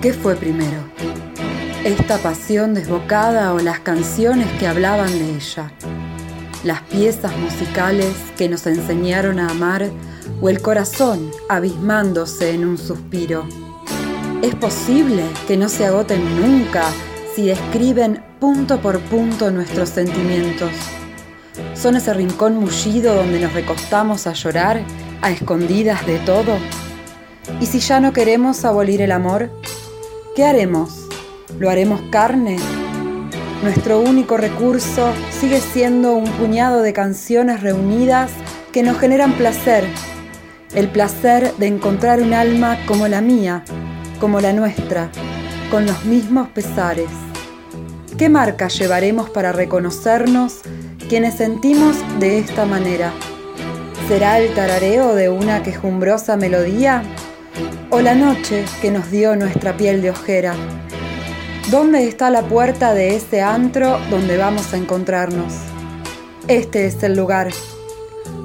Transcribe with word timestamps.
¿Qué 0.00 0.12
fue 0.12 0.36
primero? 0.36 0.76
¿Esta 1.82 2.18
pasión 2.18 2.72
desbocada 2.72 3.52
o 3.52 3.58
las 3.58 3.80
canciones 3.80 4.46
que 4.60 4.68
hablaban 4.68 5.10
de 5.10 5.34
ella? 5.34 5.72
¿Las 6.62 6.82
piezas 6.82 7.36
musicales 7.36 8.14
que 8.36 8.48
nos 8.48 8.68
enseñaron 8.68 9.40
a 9.40 9.48
amar 9.48 9.90
o 10.40 10.48
el 10.48 10.62
corazón 10.62 11.32
abismándose 11.48 12.52
en 12.52 12.64
un 12.64 12.78
suspiro? 12.78 13.44
¿Es 14.40 14.54
posible 14.54 15.24
que 15.48 15.56
no 15.56 15.68
se 15.68 15.86
agoten 15.86 16.22
nunca 16.40 16.84
si 17.34 17.46
describen 17.46 18.22
punto 18.38 18.80
por 18.80 19.00
punto 19.00 19.50
nuestros 19.50 19.88
sentimientos? 19.88 20.70
¿Son 21.74 21.96
ese 21.96 22.14
rincón 22.14 22.56
mullido 22.56 23.16
donde 23.16 23.40
nos 23.40 23.52
recostamos 23.52 24.28
a 24.28 24.32
llorar 24.34 24.80
a 25.22 25.32
escondidas 25.32 26.06
de 26.06 26.20
todo? 26.20 26.56
¿Y 27.60 27.66
si 27.66 27.80
ya 27.80 27.98
no 27.98 28.12
queremos 28.12 28.64
abolir 28.64 29.02
el 29.02 29.10
amor? 29.10 29.50
¿Qué 30.38 30.44
haremos? 30.44 31.08
¿Lo 31.58 31.68
haremos 31.68 32.00
carne? 32.12 32.58
Nuestro 33.64 33.98
único 33.98 34.36
recurso 34.36 35.12
sigue 35.32 35.60
siendo 35.60 36.12
un 36.12 36.30
puñado 36.30 36.82
de 36.82 36.92
canciones 36.92 37.60
reunidas 37.60 38.30
que 38.70 38.84
nos 38.84 39.00
generan 39.00 39.32
placer. 39.32 39.84
El 40.76 40.90
placer 40.90 41.52
de 41.56 41.66
encontrar 41.66 42.22
un 42.22 42.34
alma 42.34 42.78
como 42.86 43.08
la 43.08 43.20
mía, 43.20 43.64
como 44.20 44.40
la 44.40 44.52
nuestra, 44.52 45.10
con 45.72 45.86
los 45.86 46.04
mismos 46.04 46.48
pesares. 46.50 47.10
¿Qué 48.16 48.28
marca 48.28 48.68
llevaremos 48.68 49.30
para 49.30 49.50
reconocernos 49.50 50.60
quienes 51.08 51.34
sentimos 51.34 51.96
de 52.20 52.38
esta 52.38 52.64
manera? 52.64 53.10
¿Será 54.06 54.38
el 54.38 54.54
tarareo 54.54 55.16
de 55.16 55.30
una 55.30 55.64
quejumbrosa 55.64 56.36
melodía? 56.36 57.02
¿O 57.90 58.02
la 58.02 58.14
noche 58.14 58.66
que 58.82 58.90
nos 58.90 59.10
dio 59.10 59.34
nuestra 59.34 59.74
piel 59.78 60.02
de 60.02 60.10
ojera? 60.10 60.54
¿Dónde 61.70 62.06
está 62.06 62.28
la 62.28 62.42
puerta 62.42 62.92
de 62.92 63.16
ese 63.16 63.40
antro 63.40 63.98
donde 64.10 64.36
vamos 64.36 64.74
a 64.74 64.76
encontrarnos? 64.76 65.54
Este 66.48 66.84
es 66.84 67.02
el 67.02 67.16
lugar. 67.16 67.48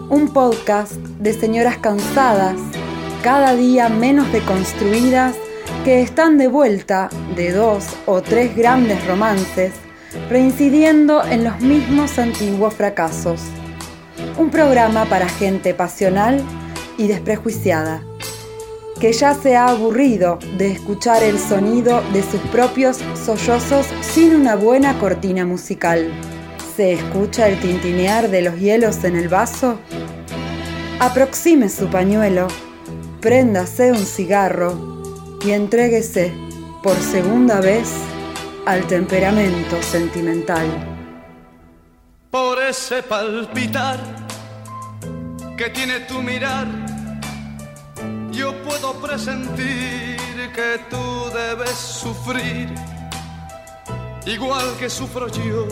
Un 0.07 0.31
podcast 0.31 0.93
de 0.93 1.33
señoras 1.33 1.77
cansadas, 1.77 2.55
cada 3.21 3.53
día 3.53 3.89
menos 3.89 4.31
deconstruidas, 4.31 5.35
que 5.83 6.01
están 6.01 6.37
de 6.37 6.47
vuelta 6.47 7.09
de 7.35 7.51
dos 7.51 7.85
o 8.05 8.21
tres 8.21 8.55
grandes 8.55 9.05
romances, 9.05 9.73
reincidiendo 10.29 11.21
en 11.21 11.43
los 11.43 11.59
mismos 11.59 12.17
antiguos 12.17 12.75
fracasos. 12.75 13.41
Un 14.37 14.49
programa 14.49 15.03
para 15.03 15.27
gente 15.27 15.73
pasional 15.73 16.41
y 16.97 17.07
desprejuiciada 17.07 18.03
que 19.03 19.11
ya 19.11 19.33
se 19.33 19.57
ha 19.57 19.67
aburrido 19.67 20.39
de 20.57 20.71
escuchar 20.71 21.23
el 21.23 21.37
sonido 21.37 22.01
de 22.13 22.23
sus 22.23 22.39
propios 22.53 22.99
sollozos 23.25 23.85
sin 23.99 24.33
una 24.33 24.55
buena 24.55 24.97
cortina 24.97 25.45
musical. 25.45 26.09
¿Se 26.77 26.93
escucha 26.93 27.49
el 27.49 27.59
tintinear 27.59 28.29
de 28.29 28.43
los 28.43 28.57
hielos 28.57 29.03
en 29.03 29.17
el 29.17 29.27
vaso? 29.27 29.77
Aproxime 31.01 31.67
su 31.67 31.87
pañuelo, 31.87 32.47
préndase 33.19 33.91
un 33.91 34.05
cigarro 34.05 35.03
y 35.45 35.51
entréguese 35.51 36.31
por 36.81 36.95
segunda 36.95 37.59
vez 37.59 37.91
al 38.65 38.87
temperamento 38.87 39.83
sentimental. 39.83 40.65
Por 42.31 42.57
ese 42.63 43.03
palpitar 43.03 43.99
que 45.57 45.69
tiene 45.71 45.99
tu 46.07 46.21
mirar 46.21 46.82
yo 48.33 48.53
puedo 48.63 48.93
presentir 49.01 50.17
que 50.55 50.79
tú 50.89 51.29
debes 51.33 51.69
sufrir, 51.69 52.67
igual 54.25 54.75
que 54.79 54.89
sufro 54.89 55.27
yo, 55.29 55.67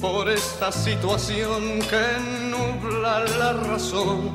por 0.00 0.28
esta 0.28 0.70
situación 0.70 1.80
que 1.90 2.50
nubla 2.50 3.24
la 3.38 3.52
razón 3.54 4.34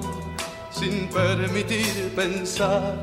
sin 0.71 1.07
permitir 1.09 2.11
pensar. 2.15 2.95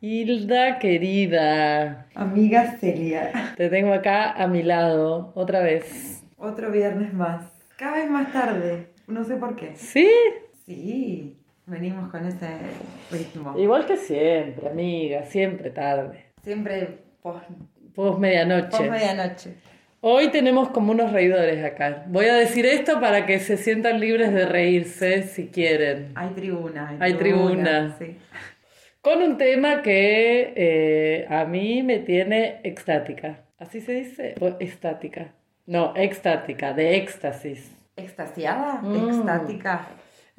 Hilda 0.00 0.78
querida. 0.78 2.06
Amiga 2.14 2.76
Celia. 2.78 3.54
Te 3.56 3.68
tengo 3.68 3.92
acá 3.92 4.32
a 4.32 4.46
mi 4.46 4.62
lado, 4.62 5.32
otra 5.34 5.60
vez. 5.60 6.22
Otro 6.36 6.70
viernes 6.70 7.12
más. 7.12 7.44
Cada 7.76 7.96
vez 7.96 8.10
más 8.10 8.32
tarde. 8.32 8.92
No 9.06 9.24
sé 9.24 9.36
por 9.36 9.56
qué. 9.56 9.74
¿Sí? 9.74 10.08
Sí. 10.66 11.37
Venimos 11.68 12.10
con 12.10 12.26
ese 12.26 12.48
ritmo. 13.10 13.54
Igual 13.58 13.84
que 13.84 13.98
siempre, 13.98 14.70
amiga, 14.70 15.24
siempre 15.24 15.68
tarde. 15.68 16.24
Siempre 16.42 17.00
post, 17.20 17.44
post 17.94 18.18
medianoche. 18.18 18.70
Post 18.70 18.90
medianoche. 18.90 19.54
Hoy 20.00 20.28
tenemos 20.28 20.70
como 20.70 20.92
unos 20.92 21.12
reidores 21.12 21.62
acá. 21.62 22.04
Voy 22.06 22.24
a 22.24 22.34
decir 22.36 22.64
esto 22.64 23.00
para 23.00 23.26
que 23.26 23.38
se 23.38 23.58
sientan 23.58 24.00
libres 24.00 24.32
de 24.32 24.46
reírse 24.46 25.24
si 25.24 25.48
quieren. 25.48 26.12
Hay 26.14 26.30
tribuna. 26.30 26.96
Hay, 27.00 27.12
tribuna. 27.14 27.96
Sí. 27.98 28.16
Con 29.02 29.20
un 29.20 29.36
tema 29.36 29.82
que 29.82 30.54
eh, 30.56 31.26
a 31.28 31.44
mí 31.44 31.82
me 31.82 31.98
tiene 31.98 32.60
extática. 32.64 33.40
¿Así 33.58 33.82
se 33.82 33.92
dice? 33.92 34.36
¿O 34.40 34.56
estática? 34.58 35.34
No, 35.66 35.92
extática, 35.96 36.72
de 36.72 36.96
éxtasis. 36.96 37.76
¿Extasiada? 37.94 38.80
Mm. 38.80 39.08
¿Extática? 39.08 39.86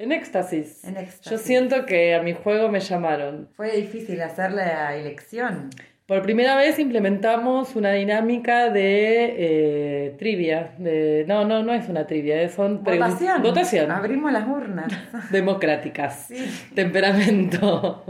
En 0.00 0.12
éxtasis. 0.12 0.82
Yo 1.30 1.36
siento 1.36 1.84
que 1.84 2.14
a 2.14 2.22
mi 2.22 2.32
juego 2.32 2.70
me 2.70 2.80
llamaron. 2.80 3.50
Fue 3.54 3.70
difícil 3.76 4.22
hacer 4.22 4.50
la 4.50 4.96
elección. 4.96 5.68
Por 6.06 6.22
primera 6.22 6.56
vez 6.56 6.78
implementamos 6.78 7.76
una 7.76 7.92
dinámica 7.92 8.70
de 8.70 9.34
eh, 9.36 10.16
trivia. 10.18 10.72
De, 10.78 11.26
no, 11.28 11.44
no, 11.44 11.62
no 11.62 11.74
es 11.74 11.86
una 11.90 12.06
trivia, 12.06 12.48
son 12.48 12.82
votación. 12.82 13.42
Votación. 13.42 13.90
Abrimos 13.90 14.32
las 14.32 14.48
urnas. 14.48 14.90
Democráticas. 15.30 16.28
Temperamento. 16.74 18.02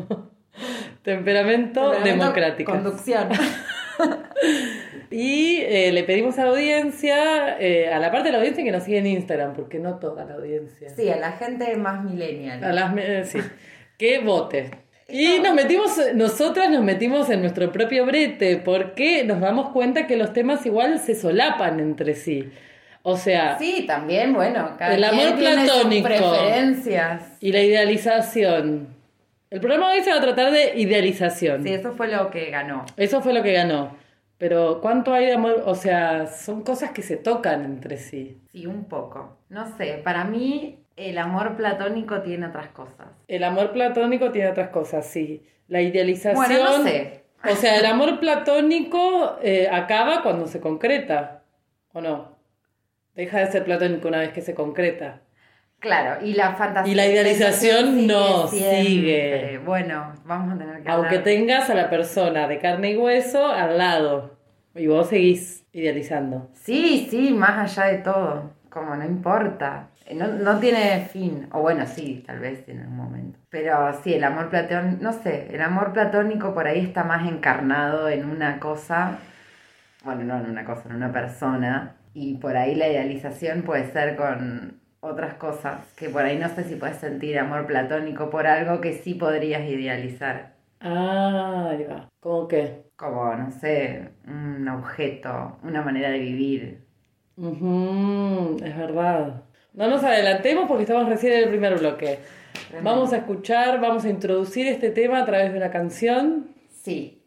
Temperamento, 1.02 1.90
democrático. 2.04 2.70
Conducción. 2.70 3.30
Y 5.10 5.60
eh, 5.62 5.90
le 5.92 6.04
pedimos 6.04 6.38
a 6.38 6.44
la 6.44 6.50
audiencia, 6.50 7.58
eh, 7.58 7.92
a 7.92 7.98
la 7.98 8.12
parte 8.12 8.28
de 8.28 8.32
la 8.32 8.38
audiencia 8.38 8.62
que 8.62 8.70
nos 8.70 8.84
sigue 8.84 8.98
en 8.98 9.06
Instagram, 9.08 9.54
porque 9.54 9.80
no 9.80 9.96
toda 9.98 10.24
la 10.24 10.34
audiencia. 10.34 10.90
Sí, 10.90 11.08
a 11.10 11.16
la 11.16 11.32
gente 11.32 11.76
más 11.76 12.04
millennial. 12.04 12.62
A 12.62 12.72
las, 12.72 12.96
eh, 12.96 13.24
sí, 13.24 13.38
que 13.98 14.20
vote. 14.20 14.70
Y 15.08 15.40
nos 15.40 15.54
metimos, 15.54 15.98
nosotras 16.14 16.70
nos 16.70 16.84
metimos 16.84 17.28
en 17.30 17.40
nuestro 17.40 17.72
propio 17.72 18.06
brete, 18.06 18.58
porque 18.58 19.24
nos 19.24 19.40
damos 19.40 19.70
cuenta 19.70 20.06
que 20.06 20.16
los 20.16 20.32
temas 20.32 20.64
igual 20.64 21.00
se 21.00 21.16
solapan 21.16 21.80
entre 21.80 22.14
sí. 22.14 22.48
O 23.02 23.16
sea, 23.16 23.58
sí, 23.58 23.84
también, 23.88 24.32
bueno, 24.32 24.76
cada 24.78 24.94
el 24.94 25.02
amor 25.02 25.36
platónico 25.36 26.06
preferencias 26.06 27.22
y 27.40 27.50
la 27.50 27.62
idealización. 27.62 28.88
El 29.50 29.58
programa 29.58 29.90
de 29.90 29.98
hoy 29.98 30.04
se 30.04 30.10
va 30.10 30.18
a 30.18 30.20
tratar 30.20 30.52
de 30.52 30.74
idealización. 30.76 31.64
Sí, 31.64 31.72
eso 31.72 31.92
fue 31.94 32.06
lo 32.06 32.30
que 32.30 32.50
ganó. 32.50 32.84
Eso 32.96 33.20
fue 33.20 33.32
lo 33.32 33.42
que 33.42 33.52
ganó. 33.52 33.96
Pero 34.40 34.80
¿cuánto 34.80 35.12
hay 35.12 35.26
de 35.26 35.34
amor? 35.34 35.64
O 35.66 35.74
sea, 35.74 36.26
son 36.26 36.62
cosas 36.62 36.92
que 36.92 37.02
se 37.02 37.18
tocan 37.18 37.62
entre 37.62 37.98
sí. 37.98 38.40
Sí, 38.50 38.66
un 38.66 38.86
poco. 38.86 39.36
No 39.50 39.76
sé, 39.76 40.00
para 40.02 40.24
mí 40.24 40.78
el 40.96 41.18
amor 41.18 41.56
platónico 41.56 42.22
tiene 42.22 42.46
otras 42.46 42.68
cosas. 42.68 43.08
El 43.28 43.44
amor 43.44 43.72
platónico 43.72 44.32
tiene 44.32 44.48
otras 44.48 44.70
cosas, 44.70 45.04
sí. 45.04 45.46
La 45.68 45.82
idealización... 45.82 46.36
Bueno, 46.36 46.78
no 46.78 46.84
sé. 46.84 47.24
O 47.44 47.54
sea, 47.54 47.78
el 47.78 47.84
amor 47.84 48.18
platónico 48.18 49.36
eh, 49.42 49.68
acaba 49.70 50.22
cuando 50.22 50.46
se 50.46 50.58
concreta, 50.58 51.42
¿o 51.92 52.00
no? 52.00 52.38
Deja 53.14 53.40
de 53.40 53.52
ser 53.52 53.64
platónico 53.64 54.08
una 54.08 54.20
vez 54.20 54.32
que 54.32 54.40
se 54.40 54.54
concreta. 54.54 55.20
Claro, 55.80 56.24
y 56.24 56.32
la 56.32 56.54
fantasía. 56.54 56.90
Y 56.90 56.94
la 56.94 57.06
idealización 57.06 58.06
no 58.06 58.46
sigue. 58.48 59.60
Bueno, 59.66 60.14
vamos 60.24 60.54
a 60.54 60.58
tener 60.58 60.82
que. 60.82 60.90
Aunque 60.90 61.18
tengas 61.18 61.68
a 61.68 61.74
la 61.74 61.90
persona 61.90 62.48
de 62.48 62.58
carne 62.58 62.92
y 62.92 62.96
hueso 62.96 63.46
al 63.46 63.76
lado. 63.76 64.39
Y 64.74 64.86
vos 64.86 65.08
seguís 65.08 65.66
idealizando. 65.72 66.50
Sí, 66.54 67.08
sí, 67.10 67.32
más 67.32 67.76
allá 67.78 67.92
de 67.92 67.98
todo. 67.98 68.50
Como 68.68 68.94
no 68.94 69.04
importa. 69.04 69.88
No, 70.14 70.26
no 70.28 70.58
tiene 70.58 71.06
fin. 71.12 71.48
O 71.52 71.60
bueno, 71.60 71.86
sí, 71.86 72.22
tal 72.26 72.40
vez 72.40 72.68
en 72.68 72.80
algún 72.80 72.96
momento. 72.96 73.38
Pero 73.50 73.92
sí, 74.02 74.14
el 74.14 74.24
amor 74.24 74.48
platónico, 74.48 75.02
no 75.02 75.12
sé, 75.12 75.48
el 75.54 75.60
amor 75.60 75.92
platónico 75.92 76.54
por 76.54 76.66
ahí 76.66 76.80
está 76.80 77.04
más 77.04 77.28
encarnado 77.28 78.08
en 78.08 78.24
una 78.28 78.58
cosa. 78.60 79.18
Bueno, 80.04 80.24
no 80.24 80.38
en 80.38 80.50
una 80.50 80.64
cosa, 80.64 80.88
en 80.88 80.96
una 80.96 81.12
persona. 81.12 81.96
Y 82.14 82.36
por 82.38 82.56
ahí 82.56 82.74
la 82.74 82.88
idealización 82.88 83.62
puede 83.62 83.90
ser 83.92 84.16
con 84.16 84.80
otras 85.00 85.34
cosas, 85.34 85.84
que 85.96 86.08
por 86.10 86.22
ahí 86.24 86.38
no 86.38 86.48
sé 86.48 86.64
si 86.64 86.76
puedes 86.76 86.98
sentir 86.98 87.38
amor 87.38 87.66
platónico 87.66 88.30
por 88.30 88.46
algo 88.46 88.80
que 88.80 88.94
sí 88.94 89.14
podrías 89.14 89.62
idealizar. 89.62 90.54
Ah, 90.80 91.74
ya. 91.78 92.08
¿Cómo 92.20 92.48
qué? 92.48 92.89
Como, 93.00 93.34
no 93.34 93.50
sé, 93.50 94.10
un 94.26 94.68
objeto, 94.68 95.56
una 95.62 95.80
manera 95.80 96.10
de 96.10 96.18
vivir. 96.18 96.84
es 97.38 98.76
verdad. 98.76 99.42
No 99.72 99.88
nos 99.88 100.04
adelantemos 100.04 100.68
porque 100.68 100.82
estamos 100.82 101.08
recién 101.08 101.32
en 101.32 101.44
el 101.44 101.48
primer 101.48 101.78
bloque. 101.78 102.18
Vamos 102.82 103.14
a 103.14 103.16
escuchar, 103.16 103.80
vamos 103.80 104.04
a 104.04 104.10
introducir 104.10 104.66
este 104.66 104.90
tema 104.90 105.22
a 105.22 105.24
través 105.24 105.50
de 105.50 105.56
una 105.56 105.70
canción. 105.70 106.48
Sí. 106.68 107.24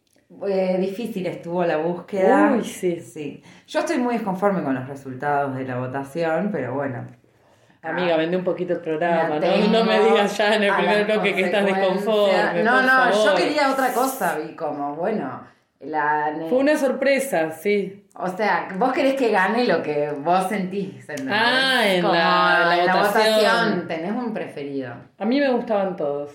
Eh, 0.48 0.78
difícil 0.80 1.26
estuvo 1.26 1.66
la 1.66 1.78
búsqueda. 1.78 2.54
Uy, 2.56 2.64
sí. 2.64 3.00
Sí. 3.00 3.42
Yo 3.66 3.80
estoy 3.80 3.98
muy 3.98 4.14
desconforme 4.14 4.62
con 4.62 4.76
los 4.76 4.88
resultados 4.88 5.56
de 5.56 5.64
la 5.64 5.80
votación, 5.80 6.50
pero 6.52 6.76
bueno. 6.76 7.08
Amiga, 7.82 8.16
vende 8.16 8.38
un 8.38 8.44
poquito 8.44 8.74
el 8.74 8.80
programa, 8.80 9.40
¿no? 9.40 9.68
No 9.72 9.86
me 9.86 10.00
digas 10.02 10.38
ya 10.38 10.54
en 10.54 10.64
el 10.66 10.76
primer 10.76 11.06
bloque 11.06 11.34
que 11.34 11.42
estás 11.46 11.66
desconforme. 11.66 12.64
No, 12.64 12.74
por 12.74 12.86
no, 12.86 13.26
yo 13.26 13.36
quería 13.36 13.72
otra 13.72 13.92
cosa, 13.92 14.38
vi 14.38 14.56
como, 14.56 14.96
bueno, 14.96 15.52
la... 15.86 16.34
Fue 16.50 16.58
una 16.60 16.78
sorpresa, 16.78 17.52
sí. 17.52 18.06
O 18.16 18.28
sea, 18.28 18.68
vos 18.78 18.94
querés 18.94 19.16
que 19.16 19.30
gane 19.32 19.66
lo 19.66 19.82
que 19.82 20.10
vos 20.12 20.48
sentís. 20.50 21.08
¿entendés? 21.10 21.36
Ah, 21.38 21.82
en 21.88 22.02
Como 22.02 22.14
la- 22.14 22.78
en 22.80 22.86
la 22.88 22.96
votación. 22.96 23.34
votación 23.36 23.88
tenés 23.88 24.12
un 24.12 24.34
preferido. 24.34 24.94
A 25.18 25.26
mí 25.26 25.40
me 25.40 25.50
gustaban 25.52 25.96
todos. 25.96 26.32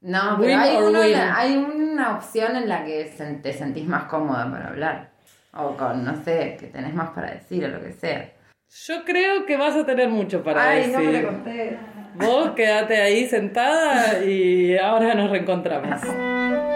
No, 0.00 0.36
Win 0.36 0.40
pero 0.42 0.60
hay, 0.60 0.76
uno 0.76 1.00
hay 1.34 1.56
una 1.56 2.16
opción 2.16 2.54
en 2.56 2.68
la 2.68 2.84
que 2.84 3.10
te 3.42 3.52
sentís 3.52 3.86
más 3.86 4.04
cómoda 4.04 4.48
para 4.50 4.68
hablar. 4.68 5.10
O 5.54 5.76
con, 5.76 6.04
no 6.04 6.14
sé, 6.24 6.56
que 6.60 6.66
tenés 6.68 6.94
más 6.94 7.10
para 7.10 7.32
decir 7.32 7.64
o 7.64 7.68
lo 7.68 7.80
que 7.82 7.92
sea. 7.92 8.30
Yo 8.86 9.02
creo 9.04 9.46
que 9.46 9.56
vas 9.56 9.74
a 9.74 9.84
tener 9.86 10.08
mucho 10.08 10.44
para 10.44 10.68
Ay, 10.70 10.78
decir. 10.90 10.92
no 10.92 11.00
me 11.00 11.22
lo 11.22 11.28
conté. 11.28 11.78
Vos 12.14 12.50
quédate 12.50 13.00
ahí 13.00 13.26
sentada 13.26 14.22
y 14.22 14.76
ahora 14.76 15.14
nos 15.14 15.30
reencontramos. 15.30 16.00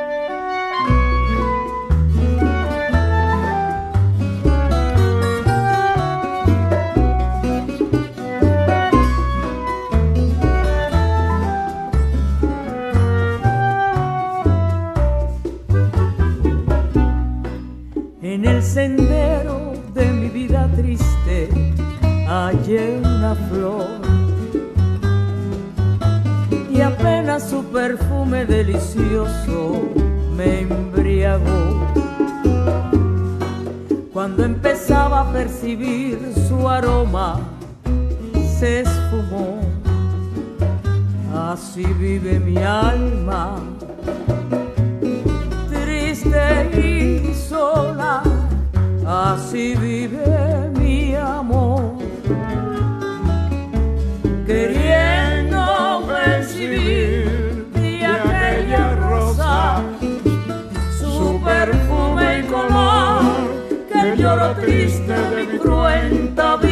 En 18.43 18.49
el 18.49 18.63
sendero 18.65 19.73
de 19.95 20.05
mi 20.05 20.29
vida 20.29 20.69
triste 20.75 21.49
hallé 22.27 22.99
una 22.99 23.37
flor 23.37 23.87
y 26.69 26.81
apenas 26.81 27.49
su 27.49 27.63
perfume 27.67 28.45
delicioso 28.45 29.83
me 30.37 30.63
embriagó. 30.63 31.87
Cuando 34.13 34.43
empezaba 34.43 35.21
a 35.21 35.33
percibir 35.33 36.19
su 36.49 36.69
aroma, 36.69 37.39
se 38.59 38.81
esfumó. 38.81 39.61
Así 41.33 41.85
vive 41.85 42.41
mi 42.41 42.57
alma 42.57 43.61
triste 46.23 47.23
y 47.31 47.35
sola, 47.35 48.23
así 49.07 49.75
vive 49.75 50.71
mi 50.79 51.15
amor, 51.15 51.97
queriendo 54.47 56.05
percibir 56.07 57.67
de 57.75 58.07
aquella 58.07 58.95
rosa 58.97 59.83
su 60.99 61.41
perfume 61.45 62.41
y 62.41 62.43
color, 62.45 63.23
que 63.93 64.17
lloro 64.17 64.55
triste 64.57 65.13
de 65.13 65.47
mi 65.53 65.59
cruenta 65.59 66.57
vida 66.57 66.72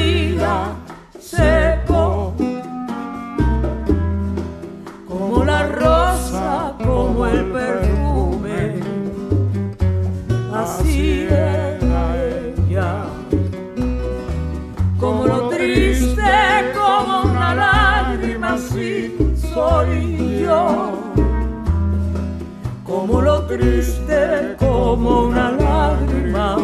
triste, 23.51 24.55
como 24.59 25.23
una 25.25 25.51
lágrima, 25.51 26.57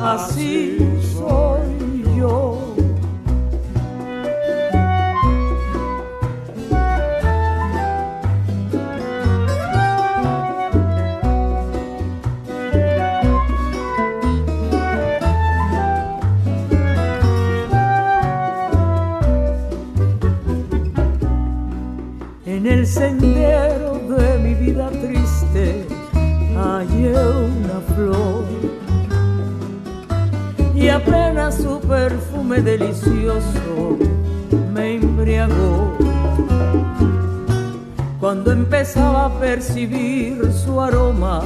así 0.00 0.78
soy 1.14 2.16
yo. 2.16 2.74
En 22.46 22.66
el 22.66 22.86
sendero 22.86 23.85
y 30.74 30.88
apenas 30.88 31.56
su 31.56 31.80
perfume 31.80 32.60
delicioso 32.60 33.98
me 34.72 34.96
embriagó. 34.96 35.96
Cuando 38.20 38.52
empezaba 38.52 39.26
a 39.26 39.40
percibir 39.40 40.52
su 40.52 40.80
aroma, 40.80 41.42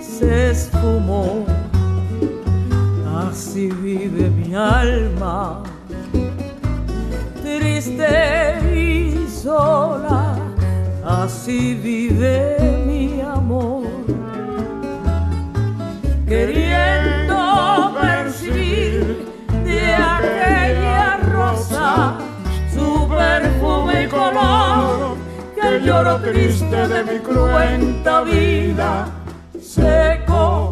se 0.00 0.50
esfumó. 0.50 1.44
Así 3.28 3.68
vive 3.68 4.30
mi 4.30 4.54
alma 4.54 5.62
triste 7.58 8.06
y 8.74 9.26
sola, 9.28 10.36
así 11.04 11.74
vive 11.74 12.84
mi 12.86 13.20
amor, 13.20 13.77
queriendo 16.28 17.96
percibir 18.00 19.26
de 19.64 19.94
aquella 19.94 21.16
rosa 21.32 22.18
su 22.72 23.08
perfume 23.08 24.04
y 24.04 24.08
color, 24.08 25.16
que 25.54 25.68
el 25.68 25.84
lloro 25.84 26.20
triste 26.20 26.88
de 26.88 27.04
mi 27.04 27.18
cruenta 27.20 28.20
vida 28.22 29.08
secó 29.58 30.67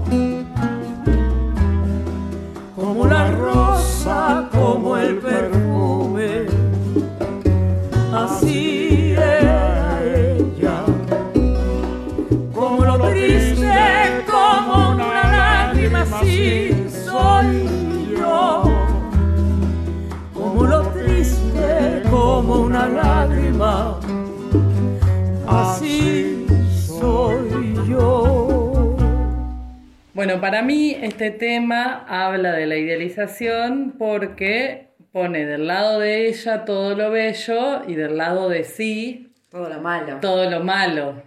Bueno, 30.36 30.50
para 30.52 30.62
mí 30.62 30.94
este 31.00 31.30
tema 31.30 32.04
habla 32.06 32.52
de 32.52 32.66
la 32.66 32.76
idealización 32.76 33.94
porque 33.98 34.88
pone 35.10 35.46
del 35.46 35.66
lado 35.66 35.98
de 35.98 36.28
ella 36.28 36.66
todo 36.66 36.94
lo 36.94 37.10
bello 37.10 37.88
y 37.88 37.94
del 37.94 38.18
lado 38.18 38.50
de 38.50 38.64
sí 38.64 39.32
Todo 39.50 39.70
lo 39.70 39.80
malo. 39.80 40.18
todo 40.20 40.50
lo 40.50 40.60
malo. 40.62 41.22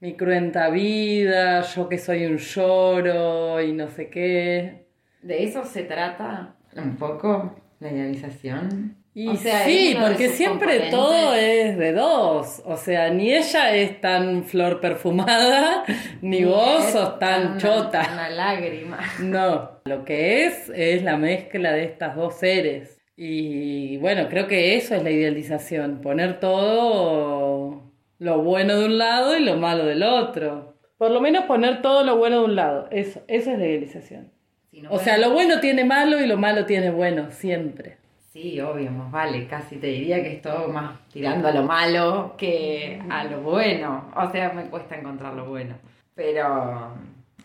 Mi 0.00 0.16
cruenta 0.16 0.70
vida, 0.70 1.60
yo 1.60 1.90
que 1.90 1.98
soy 1.98 2.24
un 2.24 2.38
lloro 2.38 3.60
y 3.60 3.74
no 3.74 3.88
sé 3.90 4.08
qué. 4.08 4.86
¿De 5.20 5.44
eso 5.44 5.66
se 5.66 5.82
trata 5.82 6.54
un 6.74 6.96
poco 6.96 7.54
la 7.80 7.90
idealización? 7.92 8.96
Y 9.20 9.26
O 9.26 9.34
sea, 9.34 9.64
sí, 9.64 9.96
porque 10.00 10.28
siempre 10.28 10.90
todo 10.92 11.34
es 11.34 11.76
de 11.76 11.92
dos. 11.92 12.62
O 12.64 12.76
sea, 12.76 13.10
ni 13.10 13.34
ella 13.34 13.74
es 13.74 14.00
tan 14.00 14.44
flor 14.44 14.80
perfumada, 14.80 15.82
ni 16.22 16.44
vos 16.44 16.84
es 16.84 16.92
sos 16.92 17.18
tan 17.18 17.46
una- 17.52 17.58
chota. 17.58 18.08
Una 18.12 18.30
lágrima. 18.30 18.98
No, 19.18 19.70
lo 19.86 20.04
que 20.04 20.44
es 20.44 20.70
es 20.72 21.02
la 21.02 21.16
mezcla 21.16 21.72
de 21.72 21.82
estas 21.82 22.14
dos 22.14 22.34
seres. 22.38 23.00
Y 23.16 23.96
bueno, 23.96 24.28
creo 24.28 24.46
que 24.46 24.76
eso 24.76 24.94
es 24.94 25.02
la 25.02 25.10
idealización, 25.10 26.00
poner 26.00 26.38
todo 26.38 27.82
lo 28.20 28.38
bueno 28.42 28.78
de 28.78 28.84
un 28.86 28.98
lado 28.98 29.36
y 29.36 29.40
lo 29.44 29.56
malo 29.56 29.84
del 29.84 30.04
otro. 30.04 30.76
Por 30.96 31.10
lo 31.10 31.20
menos 31.20 31.44
poner 31.46 31.82
todo 31.82 32.04
lo 32.04 32.16
bueno 32.18 32.38
de 32.38 32.44
un 32.44 32.54
lado, 32.54 32.86
eso, 32.92 33.20
eso 33.26 33.50
es 33.50 33.58
la 33.58 33.66
idealización. 33.66 34.30
Si 34.70 34.80
no 34.80 34.92
O 34.92 35.00
sea, 35.00 35.18
lo 35.18 35.32
bueno 35.32 35.58
tiene 35.58 35.84
malo 35.84 36.20
y 36.20 36.26
lo 36.28 36.36
malo 36.36 36.66
tiene 36.66 36.90
bueno, 36.90 37.32
siempre. 37.32 37.96
Sí, 38.32 38.60
obvio, 38.60 38.90
más 38.90 39.10
vale. 39.10 39.46
Casi 39.46 39.76
te 39.76 39.86
diría 39.88 40.22
que 40.22 40.34
es 40.34 40.42
todo 40.42 40.68
más 40.68 40.98
tirando 41.12 41.48
a 41.48 41.52
lo 41.52 41.62
malo 41.62 42.34
que 42.36 43.00
a 43.08 43.24
lo 43.24 43.40
bueno. 43.40 44.10
O 44.14 44.30
sea, 44.30 44.52
me 44.52 44.64
cuesta 44.64 44.96
encontrar 44.96 45.34
lo 45.34 45.46
bueno. 45.46 45.74
Pero 46.14 46.92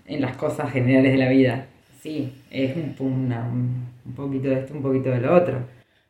en 0.06 0.22
las 0.22 0.36
cosas 0.38 0.72
generales 0.72 1.14
de 1.14 1.18
la 1.18 1.30
vida, 1.30 1.66
sí, 2.00 2.34
es 2.52 2.76
un, 2.76 2.96
una- 3.00 3.48
un 3.50 4.14
poquito 4.16 4.50
de 4.50 4.56
esto, 4.60 4.74
un 4.74 4.82
poquito 4.82 5.10
de 5.10 5.22
lo 5.22 5.34
otro. 5.36 5.60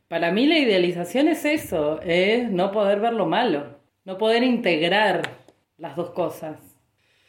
Para 0.07 0.31
mí 0.31 0.47
la 0.47 0.57
idealización 0.57 1.27
es 1.27 1.45
eso, 1.45 1.99
es 2.01 2.49
no 2.51 2.71
poder 2.71 2.99
ver 2.99 3.13
lo 3.13 3.25
malo, 3.25 3.65
no 4.05 4.17
poder 4.17 4.43
integrar 4.43 5.21
las 5.77 5.95
dos 5.95 6.11
cosas. 6.11 6.57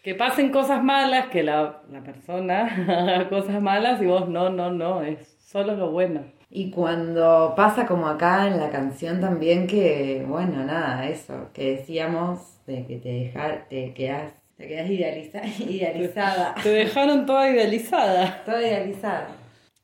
Que 0.02 0.14
pasen 0.14 0.50
cosas 0.50 0.82
malas, 0.82 1.26
que 1.28 1.42
la, 1.42 1.82
la 1.90 2.02
persona 2.02 2.66
haga 2.88 3.28
cosas 3.28 3.60
malas 3.60 4.00
y 4.02 4.06
vos 4.06 4.28
no, 4.28 4.50
no, 4.50 4.70
no, 4.70 5.02
es 5.02 5.36
solo 5.40 5.76
lo 5.76 5.90
bueno. 5.90 6.22
Y 6.56 6.70
cuando 6.70 7.52
pasa 7.56 7.84
como 7.84 8.06
acá 8.06 8.46
en 8.46 8.60
la 8.60 8.70
canción 8.70 9.20
también 9.20 9.66
que, 9.66 10.24
bueno, 10.28 10.62
nada, 10.64 11.08
eso, 11.08 11.48
que 11.52 11.72
decíamos 11.72 12.38
de 12.64 12.86
que 12.86 12.98
te 12.98 13.08
dejar, 13.08 13.66
te 13.68 13.92
quedas, 13.92 14.32
te 14.56 14.68
quedas 14.68 14.88
idealiza- 14.88 15.42
idealizada, 15.68 16.54
Te 16.62 16.68
dejaron 16.68 17.26
toda 17.26 17.50
idealizada. 17.50 18.44
toda 18.44 18.62
idealizada. 18.62 19.26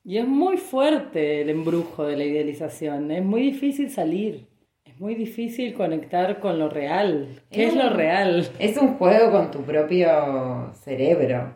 Y 0.05 0.19
es 0.19 0.29
muy 0.29 0.59
fuerte 0.59 1.41
el 1.43 1.51
embrujo 1.51 2.07
de 2.07 2.17
la 2.17 2.23
idealización, 2.23 3.11
es 3.11 3.25
muy 3.25 3.43
difícil 3.43 3.91
salir, 3.91 4.47
es 4.85 4.99
muy 5.01 5.17
difícil 5.17 5.75
conectar 5.75 6.39
con 6.39 6.57
lo 6.61 6.69
real. 6.69 7.41
¿Qué 7.51 7.67
es 7.67 7.75
lo 7.75 7.91
real? 7.91 8.49
Es 8.61 8.77
un 8.77 8.95
juego 8.95 9.33
con 9.33 9.51
tu 9.51 9.63
propio 9.63 10.71
cerebro. 10.85 11.53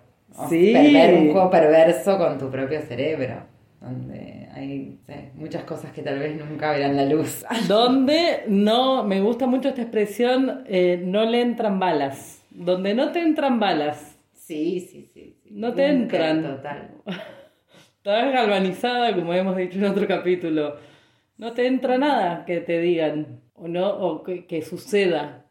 Sí. 0.49 0.73
perver- 0.75 1.21
un 1.21 1.31
juego 1.31 1.49
perverso 1.51 2.19
con 2.19 2.37
tu 2.37 2.51
propio 2.51 2.81
cerebro. 2.83 3.45
Donde 3.81 4.34
hay 4.55 4.99
sí, 5.07 5.15
muchas 5.35 5.65
cosas 5.65 5.93
que 5.93 6.03
tal 6.03 6.19
vez 6.19 6.37
nunca 6.37 6.73
verán 6.73 6.97
la 6.97 7.05
luz. 7.05 7.45
Donde 7.69 8.45
no, 8.47 9.05
me 9.05 9.21
gusta 9.21 9.47
mucho 9.47 9.69
esta 9.69 9.83
expresión, 9.83 10.65
eh, 10.67 11.01
no 11.05 11.25
le 11.25 11.41
entran 11.41 11.79
balas. 11.79 12.43
Donde 12.51 12.95
no 12.95 13.11
te 13.13 13.21
entran 13.21 13.59
balas. 13.59 14.17
Sí, 14.33 14.81
sí, 14.81 15.11
sí. 15.13 15.37
sí. 15.43 15.51
No 15.51 15.73
te 15.73 15.93
Nunca, 15.93 16.31
entran. 16.31 16.57
Total. 16.57 16.91
Estás 17.97 18.33
galvanizada, 18.33 19.15
como 19.15 19.33
hemos 19.33 19.57
dicho 19.57 19.79
en 19.79 19.87
otro 19.87 20.07
capítulo. 20.07 20.77
No 21.39 21.53
te 21.53 21.67
entra 21.67 21.99
nada 21.99 22.45
que 22.45 22.61
te 22.61 22.79
digan 22.79 23.41
o 23.55 23.67
no 23.67 23.89
o 23.89 24.23
que, 24.23 24.47
que 24.47 24.63
suceda. 24.63 25.45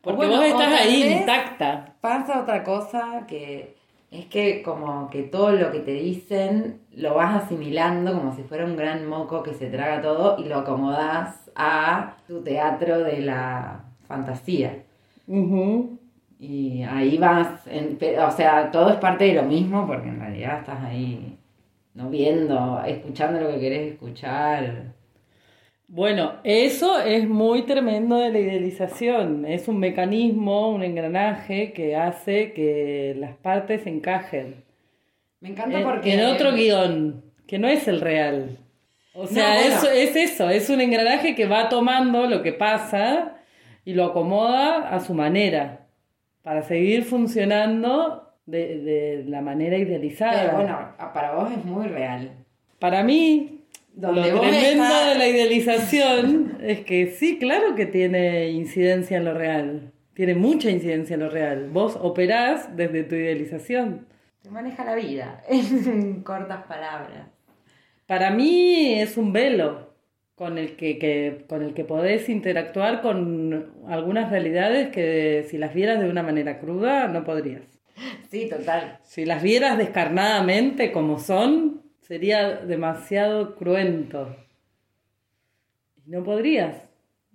Porque 0.00 0.16
bueno, 0.18 0.36
vos 0.36 0.44
estás 0.44 0.80
ahí 0.80 1.02
intacta. 1.02 1.96
Pasa 2.00 2.40
otra 2.40 2.62
cosa 2.64 3.26
que 3.28 3.79
es 4.10 4.26
que 4.26 4.62
como 4.62 5.08
que 5.10 5.22
todo 5.22 5.52
lo 5.52 5.70
que 5.72 5.80
te 5.80 5.92
dicen 5.92 6.80
lo 6.92 7.14
vas 7.14 7.44
asimilando 7.44 8.12
como 8.14 8.34
si 8.34 8.42
fuera 8.42 8.64
un 8.64 8.76
gran 8.76 9.06
moco 9.08 9.42
que 9.42 9.54
se 9.54 9.70
traga 9.70 10.02
todo 10.02 10.38
y 10.38 10.44
lo 10.48 10.58
acomodás 10.58 11.50
a 11.54 12.16
tu 12.26 12.42
teatro 12.42 12.98
de 13.00 13.20
la 13.20 13.84
fantasía. 14.08 14.84
Y 16.38 16.82
ahí 16.84 17.18
vas, 17.18 17.66
en- 17.66 17.98
o 18.18 18.30
sea, 18.30 18.70
todo 18.70 18.90
es 18.90 18.96
parte 18.96 19.24
de 19.24 19.34
lo 19.34 19.42
mismo 19.44 19.86
porque 19.86 20.08
en 20.08 20.20
realidad 20.20 20.60
estás 20.60 20.82
ahí 20.84 21.38
no 21.94 22.10
viendo, 22.10 22.82
escuchando 22.86 23.40
lo 23.40 23.48
que 23.50 23.60
querés 23.60 23.92
escuchar. 23.92 24.94
Bueno, 25.92 26.34
eso 26.44 27.00
es 27.00 27.28
muy 27.28 27.62
tremendo 27.62 28.16
de 28.16 28.30
la 28.30 28.38
idealización. 28.38 29.44
Es 29.44 29.66
un 29.66 29.80
mecanismo, 29.80 30.70
un 30.70 30.84
engranaje 30.84 31.72
que 31.72 31.96
hace 31.96 32.52
que 32.52 33.16
las 33.18 33.34
partes 33.36 33.84
encajen. 33.88 34.62
Me 35.40 35.48
encanta 35.48 35.80
En, 35.80 35.84
porque... 35.84 36.14
en 36.14 36.26
otro 36.26 36.52
guion, 36.52 37.24
que 37.48 37.58
no 37.58 37.66
es 37.66 37.88
el 37.88 38.00
real. 38.00 38.56
O 39.14 39.26
sea, 39.26 39.54
bueno. 39.54 39.74
eso, 39.74 39.90
es 39.90 40.14
eso, 40.14 40.48
es 40.48 40.70
un 40.70 40.80
engranaje 40.80 41.34
que 41.34 41.46
va 41.46 41.68
tomando 41.68 42.28
lo 42.28 42.40
que 42.42 42.52
pasa 42.52 43.38
y 43.84 43.94
lo 43.94 44.04
acomoda 44.04 44.90
a 44.90 45.00
su 45.00 45.12
manera 45.12 45.88
para 46.42 46.62
seguir 46.62 47.02
funcionando 47.02 48.32
de, 48.46 48.78
de 48.78 49.24
la 49.26 49.40
manera 49.40 49.76
idealizada. 49.76 50.40
Pero 50.40 50.56
bueno, 50.56 51.12
para 51.12 51.32
vos 51.34 51.50
es 51.50 51.64
muy 51.64 51.88
real. 51.88 52.30
Para 52.78 53.02
mí, 53.02 53.59
Donde 53.92 54.30
lo 54.32 54.40
tremendo 54.40 54.84
de 54.84 55.14
la 55.18 55.28
idealización 55.28 56.58
es 56.62 56.80
que 56.80 57.08
sí, 57.08 57.38
claro 57.38 57.74
que 57.74 57.86
tiene 57.86 58.48
incidencia 58.50 59.16
en 59.18 59.24
lo 59.24 59.34
real. 59.34 59.92
Tiene 60.14 60.34
mucha 60.34 60.70
incidencia 60.70 61.14
en 61.14 61.20
lo 61.20 61.30
real. 61.30 61.70
Vos 61.70 61.98
operás 62.00 62.76
desde 62.76 63.02
tu 63.04 63.14
idealización. 63.14 64.06
Te 64.42 64.50
maneja 64.50 64.84
la 64.84 64.94
vida 64.94 65.42
en 65.48 66.22
cortas 66.22 66.64
palabras. 66.64 67.28
Para 68.06 68.30
mí 68.30 69.00
es 69.00 69.16
un 69.16 69.32
velo 69.32 69.90
con 70.34 70.56
el 70.56 70.76
que, 70.76 70.98
que- 70.98 71.44
con 71.48 71.62
el 71.62 71.74
que 71.74 71.84
podés 71.84 72.28
interactuar 72.28 73.02
con 73.02 73.72
algunas 73.88 74.30
realidades 74.30 74.88
que 74.88 75.46
si 75.50 75.58
las 75.58 75.74
vieras 75.74 76.00
de 76.00 76.08
una 76.08 76.22
manera 76.22 76.58
cruda 76.58 77.06
no 77.08 77.24
podrías. 77.24 77.62
Sí, 78.30 78.48
total. 78.48 78.98
Si 79.02 79.26
las 79.26 79.42
vieras 79.42 79.76
descarnadamente 79.76 80.90
como 80.92 81.18
son, 81.18 81.82
sería 82.10 82.56
demasiado 82.56 83.54
cruento. 83.54 84.34
Y 86.04 86.10
no 86.10 86.24
podrías. 86.24 86.88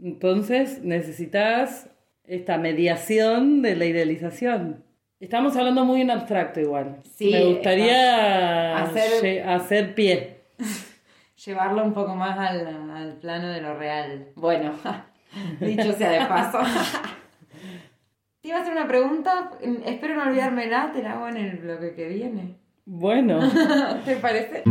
Entonces 0.03 0.83
necesitas 0.83 1.89
esta 2.25 2.57
mediación 2.57 3.61
de 3.61 3.77
la 3.77 3.85
idealización. 3.85 4.83
Estamos 5.21 5.55
hablando 5.55 5.85
muy 5.85 6.01
en 6.01 6.11
abstracto 6.11 6.59
igual. 6.59 6.97
Sí, 7.15 7.31
Me 7.31 7.45
gustaría 7.45 8.77
hacer- 8.83 9.47
hacer 9.47 9.95
pie. 9.95 10.41
Llevarlo 11.45 11.81
un 11.85 11.93
poco 11.93 12.13
más 12.13 12.37
al, 12.37 12.91
al 12.91 13.13
plano 13.13 13.47
de 13.47 13.61
lo 13.61 13.77
real. 13.77 14.27
Bueno, 14.35 14.73
dicho 15.61 15.93
sea 15.93 16.09
de 16.11 16.25
paso. 16.27 16.59
Te 18.41 18.49
iba 18.49 18.57
a 18.57 18.61
hacer 18.61 18.73
una 18.73 18.89
pregunta, 18.89 19.51
espero 19.85 20.15
no 20.15 20.23
olvidármela, 20.23 20.91
te 20.91 21.01
la 21.01 21.13
hago 21.13 21.29
en 21.29 21.37
el 21.37 21.57
bloque 21.59 21.93
que 21.95 22.09
viene. 22.09 22.57
Bueno. 22.87 23.39
¿Te 24.05 24.15
parece? 24.17 24.61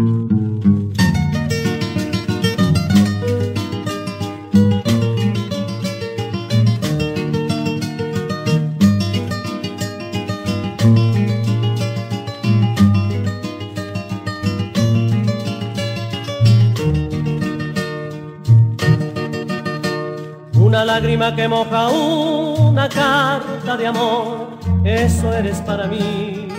Una 20.54 20.84
lágrima 20.84 21.34
que 21.34 21.48
moja 21.48 21.88
una 21.88 22.88
carta 22.88 23.76
de 23.76 23.86
amor, 23.88 24.58
eso 24.84 25.32
eres 25.32 25.60
para 25.62 25.88
mí. 25.88 26.53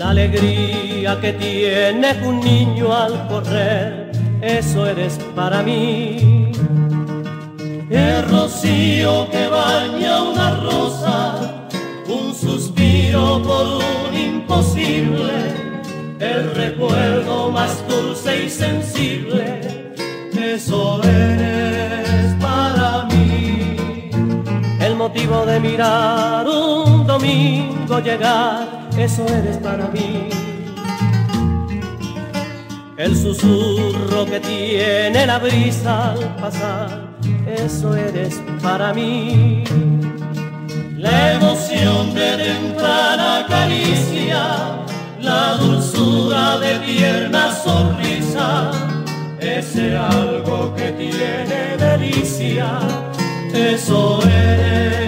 La 0.00 0.12
alegría 0.12 1.20
que 1.20 1.34
tiene 1.34 2.18
un 2.24 2.40
niño 2.40 2.90
al 2.90 3.28
correr, 3.28 4.10
eso 4.40 4.86
eres 4.86 5.18
para 5.36 5.62
mí. 5.62 6.52
El 7.90 8.26
rocío 8.30 9.28
que 9.30 9.46
baña 9.48 10.22
una 10.22 10.56
rosa, 10.62 11.68
un 12.08 12.34
suspiro 12.34 13.42
por 13.42 13.66
un 13.66 14.18
imposible, 14.18 15.34
el 16.18 16.54
recuerdo 16.54 17.50
más 17.50 17.86
dulce 17.86 18.44
y 18.46 18.48
sensible, 18.48 19.92
eso 20.34 21.02
eres 21.02 22.34
para 22.40 23.04
mí. 23.04 24.10
El 24.80 24.96
motivo 24.96 25.44
de 25.44 25.60
mirar 25.60 26.48
un 26.48 27.06
domingo 27.06 28.00
llegar, 28.00 28.79
eso 29.00 29.26
eres 29.26 29.56
para 29.58 29.86
mí. 29.88 30.28
El 32.98 33.16
susurro 33.16 34.26
que 34.26 34.40
tiene 34.40 35.26
la 35.26 35.38
brisa 35.38 36.12
al 36.12 36.36
pasar, 36.36 37.08
eso 37.46 37.96
eres 37.96 38.40
para 38.62 38.92
mí. 38.92 39.64
La 40.98 41.32
emoción 41.32 42.12
de 42.14 42.36
temprana 42.36 43.46
caricia, 43.48 44.84
la 45.22 45.56
dulzura 45.56 46.58
de 46.58 46.78
tierna 46.80 47.54
sonrisa, 47.54 48.70
ese 49.40 49.96
algo 49.96 50.74
que 50.74 50.92
tiene 50.92 51.78
delicia, 51.78 52.80
eso 53.54 54.20
eres 54.24 54.99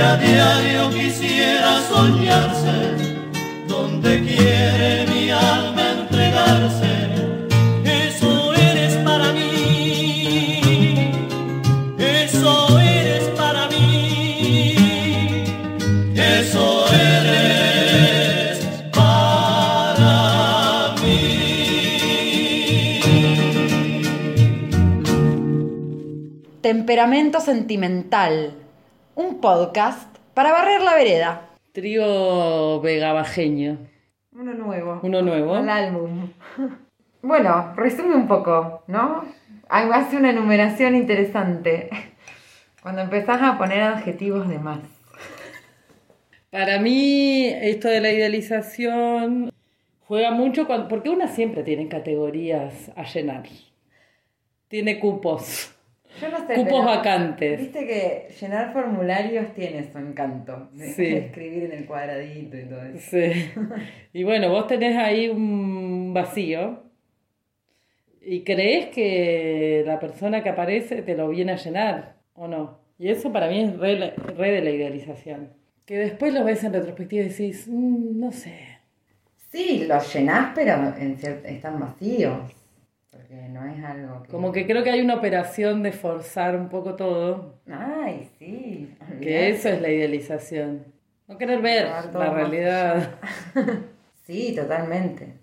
que 0.00 0.06
a 0.06 0.90
quisiera 0.90 1.78
soñarse, 1.82 2.72
donde 3.68 4.20
quiere 4.22 5.06
mi 5.12 5.30
alma 5.30 5.82
entregarse. 6.00 6.92
Eso 7.84 8.54
eres 8.54 8.94
para 9.04 9.32
mí, 9.32 11.12
eso 11.98 12.80
eres 12.80 13.24
para 13.36 13.68
mí, 13.68 15.44
eso 16.16 16.86
eres 16.94 18.58
para 18.94 20.14
mí. 21.02 23.00
Temperamento 26.62 27.40
sentimental 27.40 28.54
un 29.20 29.40
podcast 29.40 30.16
para 30.32 30.50
barrer 30.50 30.80
la 30.80 30.94
vereda. 30.94 31.50
Trío 31.72 32.80
vegabajeño. 32.80 33.76
Uno 34.32 34.54
nuevo. 34.54 35.00
Uno 35.02 35.20
nuevo. 35.22 35.58
El 35.58 35.68
álbum. 35.68 36.30
Bueno, 37.22 37.74
resume 37.76 38.14
un 38.14 38.26
poco, 38.26 38.82
¿no? 38.86 39.26
Hace 39.68 40.16
una 40.16 40.30
enumeración 40.30 40.96
interesante. 40.96 41.90
Cuando 42.82 43.02
empezás 43.02 43.42
a 43.42 43.58
poner 43.58 43.82
adjetivos 43.82 44.48
de 44.48 44.58
más. 44.58 44.78
Para 46.48 46.78
mí, 46.78 47.44
esto 47.44 47.88
de 47.88 48.00
la 48.00 48.10
idealización 48.10 49.52
juega 50.06 50.30
mucho 50.30 50.66
cuando, 50.66 50.88
porque 50.88 51.10
una 51.10 51.28
siempre 51.28 51.62
tiene 51.62 51.88
categorías 51.88 52.90
a 52.96 53.02
llenar. 53.02 53.42
Tiene 54.68 54.98
cupos. 54.98 55.74
Yo 56.20 56.28
no 56.28 56.46
sé, 56.46 56.54
Cupos 56.54 56.84
vacantes. 56.84 57.60
Viste 57.60 57.86
que 57.86 58.28
llenar 58.40 58.72
formularios 58.72 59.52
tiene 59.54 59.84
su 59.90 59.98
encanto. 59.98 60.68
de 60.72 60.88
Sí. 60.92 61.06
Escribir 61.06 61.64
en 61.64 61.72
el 61.72 61.86
cuadradito 61.86 62.56
y 62.56 62.64
todo 62.64 62.82
eso. 62.84 63.10
Sí. 63.10 63.50
Y 64.12 64.24
bueno, 64.24 64.48
vos 64.50 64.66
tenés 64.66 64.96
ahí 64.96 65.28
un 65.28 66.12
vacío 66.14 66.82
y 68.22 68.42
crees 68.42 68.86
que 68.86 69.82
la 69.86 69.98
persona 70.00 70.42
que 70.42 70.48
aparece 70.48 71.02
te 71.02 71.14
lo 71.16 71.28
viene 71.28 71.52
a 71.52 71.56
llenar, 71.56 72.16
¿o 72.34 72.48
no? 72.48 72.80
Y 72.98 73.08
eso 73.08 73.32
para 73.32 73.48
mí 73.48 73.60
es 73.62 73.76
re, 73.78 74.10
re 74.36 74.50
de 74.50 74.60
la 74.62 74.70
idealización. 74.70 75.52
Que 75.86 75.96
después 75.96 76.34
lo 76.34 76.44
ves 76.44 76.62
en 76.64 76.72
retrospectiva 76.72 77.24
y 77.24 77.28
decís, 77.28 77.66
"Mm, 77.68 78.20
no 78.20 78.30
sé. 78.32 78.78
Sí, 79.50 79.86
los 79.88 80.12
llenás, 80.14 80.52
pero 80.54 80.74
en 80.98 81.16
están 81.44 81.80
vacíos. 81.80 82.40
Porque 83.10 83.48
no 83.48 83.66
es 83.66 83.84
algo 83.84 84.22
que. 84.22 84.30
Como 84.30 84.52
que 84.52 84.66
creo 84.66 84.84
que 84.84 84.90
hay 84.90 85.00
una 85.00 85.16
operación 85.16 85.82
de 85.82 85.92
forzar 85.92 86.54
un 86.56 86.68
poco 86.68 86.94
todo, 86.94 87.56
Ay, 87.70 88.28
sí. 88.38 88.94
que 89.20 89.50
eso 89.50 89.68
es 89.68 89.80
la 89.80 89.88
idealización. 89.90 90.84
No 91.26 91.36
querer 91.38 91.60
ver 91.60 91.88
la 92.12 92.30
realidad. 92.32 93.10
Sí, 94.26 94.54
totalmente. 94.54 95.34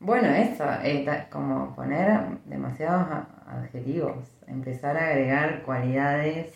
Bueno, 0.00 0.28
eso, 0.28 0.62
eh, 0.84 1.06
como 1.30 1.74
poner 1.74 2.20
demasiados 2.44 3.06
adjetivos, 3.46 4.16
empezar 4.46 4.98
a 4.98 5.08
agregar 5.08 5.62
cualidades 5.62 6.52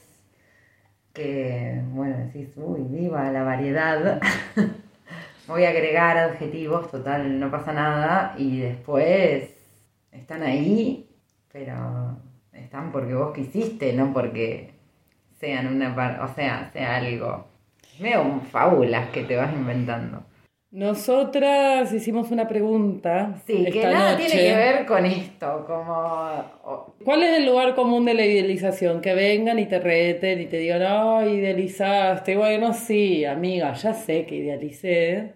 que, 1.14 1.80
bueno, 1.92 2.18
decís, 2.18 2.52
uy, 2.56 2.82
viva 2.82 3.30
la 3.32 3.42
variedad. 3.42 4.21
Voy 5.49 5.64
a 5.64 5.71
agregar 5.71 6.18
adjetivos, 6.18 6.90
total, 6.90 7.40
no 7.40 7.50
pasa 7.50 7.73
nada, 7.73 8.35
y 8.37 8.61
después 8.61 9.50
están 10.12 10.42
ahí, 10.42 11.09
pero 11.50 12.19
están 12.52 12.92
porque 12.92 13.14
vos 13.14 13.35
quisiste, 13.35 13.92
no 13.92 14.12
porque 14.12 14.75
sean 15.40 15.66
una 15.66 15.95
parte, 15.95 16.21
o 16.21 16.35
sea, 16.35 16.71
sea 16.73 16.97
algo. 16.97 17.47
Veo 17.99 18.40
fábulas 18.50 19.11
que 19.11 19.25
te 19.25 19.37
vas 19.37 19.52
inventando. 19.52 20.23
Nosotras 20.71 21.92
hicimos 21.92 22.31
una 22.31 22.49
pregunta. 22.49 23.35
Sí, 23.47 23.62
que 23.71 23.85
nada 23.85 24.12
noche. 24.12 24.25
tiene 24.26 24.49
que 24.49 24.57
ver 24.57 24.87
con 24.87 25.04
esto, 25.04 25.66
como... 25.66 26.95
¿Cuál 27.04 27.25
es 27.25 27.38
el 27.38 27.45
lugar 27.45 27.75
común 27.75 28.07
de 28.07 28.14
la 28.14 28.25
idealización? 28.25 29.02
Que 29.02 29.12
vengan 29.12 29.59
y 29.59 29.66
te 29.66 29.78
reten 29.81 30.41
y 30.41 30.47
te 30.47 30.56
digan, 30.56 30.82
ay, 30.82 31.32
idealizaste. 31.32 32.37
Bueno, 32.37 32.73
sí, 32.73 33.26
amiga, 33.26 33.75
ya 33.75 33.93
sé 33.93 34.25
que 34.25 34.37
idealicé. 34.37 35.34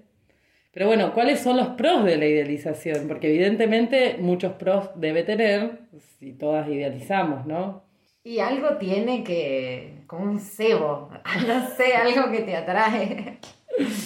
Pero 0.77 0.89
bueno, 0.89 1.15
¿cuáles 1.15 1.41
son 1.41 1.57
los 1.57 1.69
pros 1.69 2.05
de 2.05 2.19
la 2.19 2.27
idealización? 2.27 3.09
Porque 3.09 3.29
evidentemente 3.29 4.19
muchos 4.21 4.53
pros 4.53 4.91
debe 4.95 5.23
tener 5.23 5.79
si 6.19 6.35
todas 6.35 6.69
idealizamos, 6.69 7.47
¿no? 7.47 7.85
Y 8.23 8.41
algo 8.41 8.77
tiene 8.77 9.25
que... 9.25 10.03
como 10.07 10.25
un 10.25 10.39
cebo, 10.39 11.09
no 11.47 11.67
sé, 11.69 11.95
algo 11.95 12.31
que 12.31 12.41
te 12.41 12.55
atrae. 12.55 13.39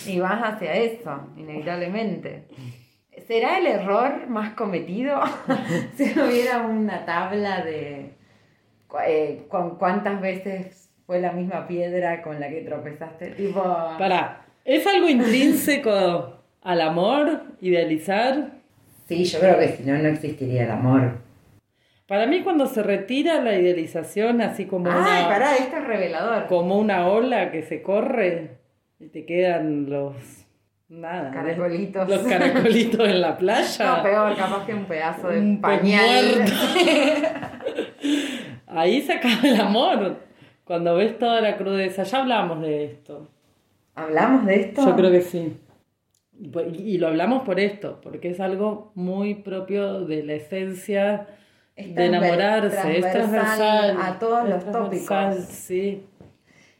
Y 0.06 0.20
vas 0.20 0.40
hacia 0.44 0.74
eso, 0.74 1.32
inevitablemente. 1.36 2.44
¿Será 3.26 3.58
el 3.58 3.66
error 3.66 4.28
más 4.28 4.54
cometido 4.54 5.20
si 5.96 6.04
hubiera 6.20 6.58
una 6.58 7.04
tabla 7.04 7.64
de 7.64 8.14
eh, 9.08 9.44
con 9.48 9.76
cuántas 9.76 10.20
veces 10.20 10.88
fue 11.04 11.20
la 11.20 11.32
misma 11.32 11.66
piedra 11.66 12.22
con 12.22 12.38
la 12.38 12.48
que 12.48 12.60
tropezaste? 12.60 13.32
Tipo... 13.32 13.60
Pará, 13.98 14.46
¿es 14.64 14.86
algo 14.86 15.08
intrínseco 15.08 16.38
al 16.62 16.80
amor, 16.80 17.42
idealizar? 17.60 18.52
Sí, 19.08 19.24
yo 19.24 19.40
creo 19.40 19.58
que 19.58 19.68
si 19.68 19.82
no, 19.84 19.96
no 19.98 20.08
existiría 20.08 20.64
el 20.64 20.70
amor. 20.70 21.18
Para 22.06 22.26
mí 22.26 22.42
cuando 22.42 22.66
se 22.66 22.82
retira 22.82 23.40
la 23.40 23.54
idealización 23.56 24.40
así 24.40 24.66
como 24.66 24.90
Ay, 24.90 24.98
una... 25.22 25.28
pará, 25.28 25.56
esto 25.56 25.76
es 25.76 25.84
revelador. 25.86 26.46
como 26.46 26.76
una 26.78 27.06
ola 27.08 27.50
que 27.52 27.62
se 27.62 27.82
corre 27.82 28.58
y 28.98 29.06
te 29.08 29.24
quedan 29.24 29.88
los 29.88 30.14
nada 30.88 31.30
Caracolitos. 31.30 32.08
los 32.08 32.18
caracolitos 32.22 33.08
en 33.08 33.20
la 33.20 33.36
playa 33.38 33.96
No, 33.96 34.02
peor, 34.02 34.36
capaz 34.36 34.66
que 34.66 34.74
un 34.74 34.84
pedazo 34.86 35.28
de 35.28 35.38
Un 35.38 35.60
pañal. 35.60 36.44
ahí 38.66 39.00
se 39.02 39.12
acaba 39.12 39.40
el 39.44 39.60
amor 39.60 40.16
cuando 40.64 40.96
ves 40.96 41.18
toda 41.18 41.40
la 41.40 41.56
crudeza 41.56 42.02
ya 42.02 42.18
hablamos 42.20 42.60
de 42.62 42.84
esto 42.84 43.28
¿Hablamos 43.94 44.46
de 44.46 44.60
esto? 44.60 44.84
yo 44.84 44.96
creo 44.96 45.10
que 45.10 45.22
sí 45.22 45.56
y, 46.40 46.48
por- 46.48 46.66
y 46.66 46.98
lo 46.98 47.08
hablamos 47.08 47.42
por 47.44 47.60
esto 47.60 48.00
porque 48.02 48.30
es 48.30 48.40
algo 48.40 48.92
muy 48.94 49.34
propio 49.34 50.04
de 50.06 50.22
la 50.24 50.34
esencia 50.34 51.26
Es 51.76 51.94
de 51.94 52.06
enamorarse 52.06 52.98
es 52.98 53.10
transversal 53.12 53.96
a 54.00 54.18
todos 54.18 54.48
los 54.48 54.64
tópicos. 54.72 55.36
sí 55.44 56.06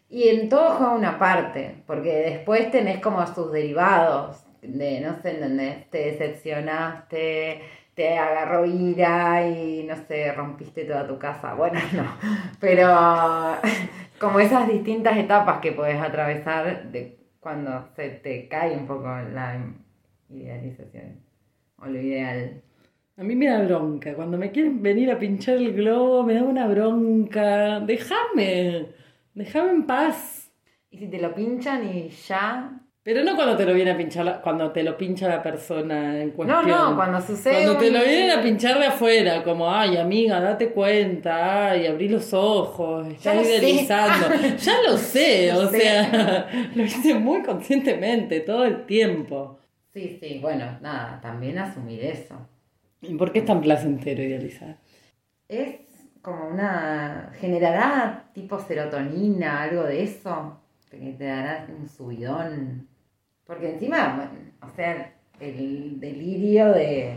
Y 0.08 0.28
en 0.28 0.48
todo 0.48 0.70
juega 0.76 0.92
una 0.94 1.18
parte, 1.18 1.82
porque 1.86 2.10
después 2.30 2.70
tenés 2.70 3.00
como 3.00 3.24
sus 3.26 3.52
derivados, 3.52 4.44
de 4.62 5.00
no 5.00 5.20
sé, 5.22 5.30
¿entendés? 5.30 5.88
Te 5.90 5.98
decepcionaste, 6.10 7.60
te 7.94 8.18
agarró 8.18 8.64
ira 8.66 9.46
y 9.48 9.84
no 9.84 9.94
sé, 10.08 10.32
rompiste 10.32 10.84
toda 10.84 11.06
tu 11.06 11.18
casa. 11.18 11.54
Bueno, 11.54 11.78
no, 11.92 12.04
pero 12.58 12.88
como 14.20 14.40
esas 14.40 14.68
distintas 14.68 15.16
etapas 15.16 15.60
que 15.60 15.72
podés 15.72 16.00
atravesar 16.00 16.84
de 16.90 17.19
cuando 17.40 17.88
se 17.96 18.10
te 18.10 18.48
cae 18.48 18.76
un 18.76 18.86
poco 18.86 19.08
la 19.08 19.58
idealización 20.28 21.20
o 21.78 21.86
lo 21.86 22.00
ideal. 22.00 22.62
A 23.16 23.22
mí 23.22 23.34
me 23.36 23.48
da 23.48 23.62
bronca. 23.62 24.14
Cuando 24.14 24.38
me 24.38 24.50
quieren 24.50 24.82
venir 24.82 25.10
a 25.10 25.18
pinchar 25.18 25.56
el 25.56 25.74
globo, 25.74 26.22
me 26.22 26.34
da 26.34 26.42
una 26.42 26.66
bronca. 26.68 27.80
Déjame. 27.80 28.86
Déjame 29.34 29.70
en 29.70 29.86
paz. 29.86 30.50
Y 30.90 30.98
si 30.98 31.08
te 31.08 31.20
lo 31.20 31.34
pinchan 31.34 31.86
y 31.88 32.08
ya 32.08 32.79
Pero 33.02 33.24
no 33.24 33.34
cuando 33.34 33.56
te 33.56 33.64
lo 33.64 33.72
viene 33.72 33.92
a 33.92 33.96
pinchar, 33.96 34.24
la- 34.26 34.40
cuando 34.42 34.70
te 34.72 34.82
lo 34.82 34.96
pincha 34.96 35.26
la 35.26 35.42
persona 35.42 36.20
en 36.20 36.28
No, 36.28 36.34
cuestión. 36.36 36.68
no, 36.68 36.96
cuando 36.96 37.20
sucede 37.20 37.64
Cuando 37.64 37.78
te 37.78 37.90
lo 37.90 38.04
vienen 38.04 38.30
a 38.38 38.42
pinchar 38.42 38.78
de 38.78 38.86
afuera, 38.86 39.42
como, 39.42 39.70
ay, 39.74 39.96
amiga, 39.96 40.38
date 40.40 40.70
cuenta, 40.70 41.70
ay, 41.70 41.86
abrí 41.86 42.08
los 42.08 42.32
ojos, 42.34 43.06
estás 43.08 43.42
idealizando. 43.46 44.26
ya 44.58 44.82
lo 44.86 44.98
sé, 44.98 45.50
o 45.52 45.66
sé. 45.68 45.80
sea, 45.80 46.46
lo 46.74 46.82
hice 46.84 47.14
muy 47.14 47.42
conscientemente, 47.42 48.40
todo 48.40 48.64
el 48.66 48.84
tiempo. 48.84 49.58
Sí, 49.94 50.18
sí, 50.20 50.38
bueno, 50.40 50.78
nada, 50.82 51.20
también 51.22 51.58
asumir 51.58 52.04
eso. 52.04 52.36
¿Y 53.02 53.14
por 53.14 53.32
qué 53.32 53.40
es 53.40 53.44
tan 53.46 53.60
placentero 53.62 54.22
idealizar? 54.22 54.76
Es 55.48 55.80
como 56.22 56.48
una... 56.48 57.32
generará 57.40 58.30
tipo 58.34 58.58
serotonina, 58.60 59.62
algo 59.62 59.84
de 59.84 60.02
eso, 60.02 60.60
que 60.90 60.98
te 61.18 61.24
dará 61.24 61.66
un 61.76 61.88
subidón. 61.88 62.88
Porque 63.50 63.68
encima, 63.68 64.30
o 64.62 64.70
sea, 64.76 65.12
el 65.40 65.98
delirio 65.98 66.70
de... 66.72 67.16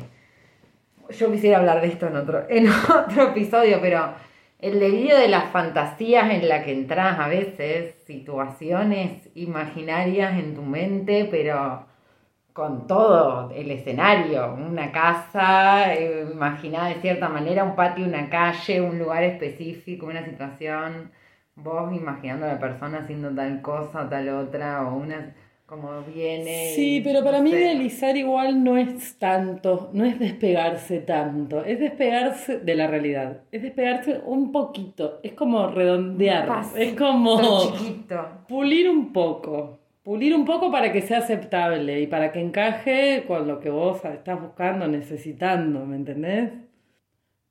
Yo 1.12 1.32
quisiera 1.32 1.60
hablar 1.60 1.80
de 1.80 1.90
esto 1.90 2.08
en 2.08 2.16
otro, 2.16 2.46
en 2.50 2.68
otro 2.90 3.30
episodio, 3.30 3.78
pero 3.80 4.16
el 4.58 4.80
delirio 4.80 5.16
de 5.16 5.28
las 5.28 5.52
fantasías 5.52 6.32
en 6.32 6.50
la 6.50 6.64
que 6.64 6.72
entras 6.72 7.20
a 7.20 7.28
veces, 7.28 7.94
situaciones 8.08 9.30
imaginarias 9.36 10.34
en 10.40 10.56
tu 10.56 10.64
mente, 10.64 11.28
pero 11.30 11.86
con 12.52 12.88
todo 12.88 13.52
el 13.52 13.70
escenario, 13.70 14.56
una 14.56 14.92
casa, 14.92 15.94
eh, 15.94 16.28
imaginada 16.32 16.88
de 16.88 16.96
cierta 16.96 17.30
manera, 17.30 17.64
un 17.64 17.76
patio, 17.76 18.08
una 18.08 18.28
calle, 18.32 18.82
un 18.82 18.98
lugar 18.98 19.22
específico, 19.22 20.08
una 20.08 20.26
situación, 20.26 21.12
vos 21.56 21.94
imaginando 21.94 22.48
a 22.48 22.54
la 22.54 22.60
persona 22.60 23.02
haciendo 23.02 23.30
tal 23.36 23.62
cosa 23.62 24.10
tal 24.10 24.30
otra, 24.30 24.82
o 24.88 24.96
una, 24.96 25.36
como 25.74 26.04
viene. 26.04 26.72
Sí, 26.76 27.02
pero 27.04 27.24
para 27.24 27.40
no 27.40 27.44
mí 27.46 27.50
sé. 27.52 27.60
idealizar 27.62 28.16
igual 28.16 28.64
no 28.64 28.78
es 28.78 29.18
tanto, 29.18 29.90
no 29.94 30.06
es 30.06 30.20
despegarse 30.20 31.00
tanto, 31.00 31.64
es 31.66 31.80
despegarse 31.80 32.60
de 32.60 32.76
la 32.76 32.88
realidad, 32.88 33.42
es 33.52 33.64
despegarse 33.64 34.22
un 34.26 34.52
poquito, 34.52 35.20
es 35.24 35.34
como 35.34 35.68
redondear, 35.68 36.46
Pasito 36.46 36.78
es 36.78 36.94
como 36.94 37.76
chiquito. 37.78 38.46
pulir 38.48 38.88
un 38.90 39.12
poco, 39.12 39.80
pulir 40.04 40.36
un 40.36 40.46
poco 40.46 40.72
para 40.72 40.92
que 40.92 41.02
sea 41.02 41.20
aceptable 41.20 42.02
y 42.02 42.08
para 42.08 42.32
que 42.32 42.40
encaje 42.40 43.24
con 43.28 43.48
lo 43.48 43.60
que 43.60 43.70
vos 43.72 44.04
estás 44.06 44.40
buscando, 44.42 44.88
necesitando, 44.88 45.86
¿me 45.86 45.96
entendés? 45.96 46.52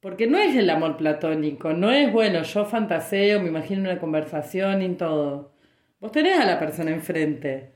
Porque 0.01 0.27
no 0.27 0.39
es 0.39 0.55
el 0.57 0.69
amor 0.71 0.97
platónico, 0.97 1.73
no 1.73 1.91
es 1.91 2.13
bueno, 2.13 2.43
yo 2.43 2.65
fantaseo, 2.65 3.41
me 3.41 3.49
imagino 3.49 3.83
una 3.83 3.99
conversación 3.99 4.83
y 4.83 4.95
todo. 4.95 5.53
Vos 6.01 6.11
tenés 6.13 6.39
a 6.41 6.45
la 6.47 6.59
persona 6.59 6.91
enfrente, 6.91 7.71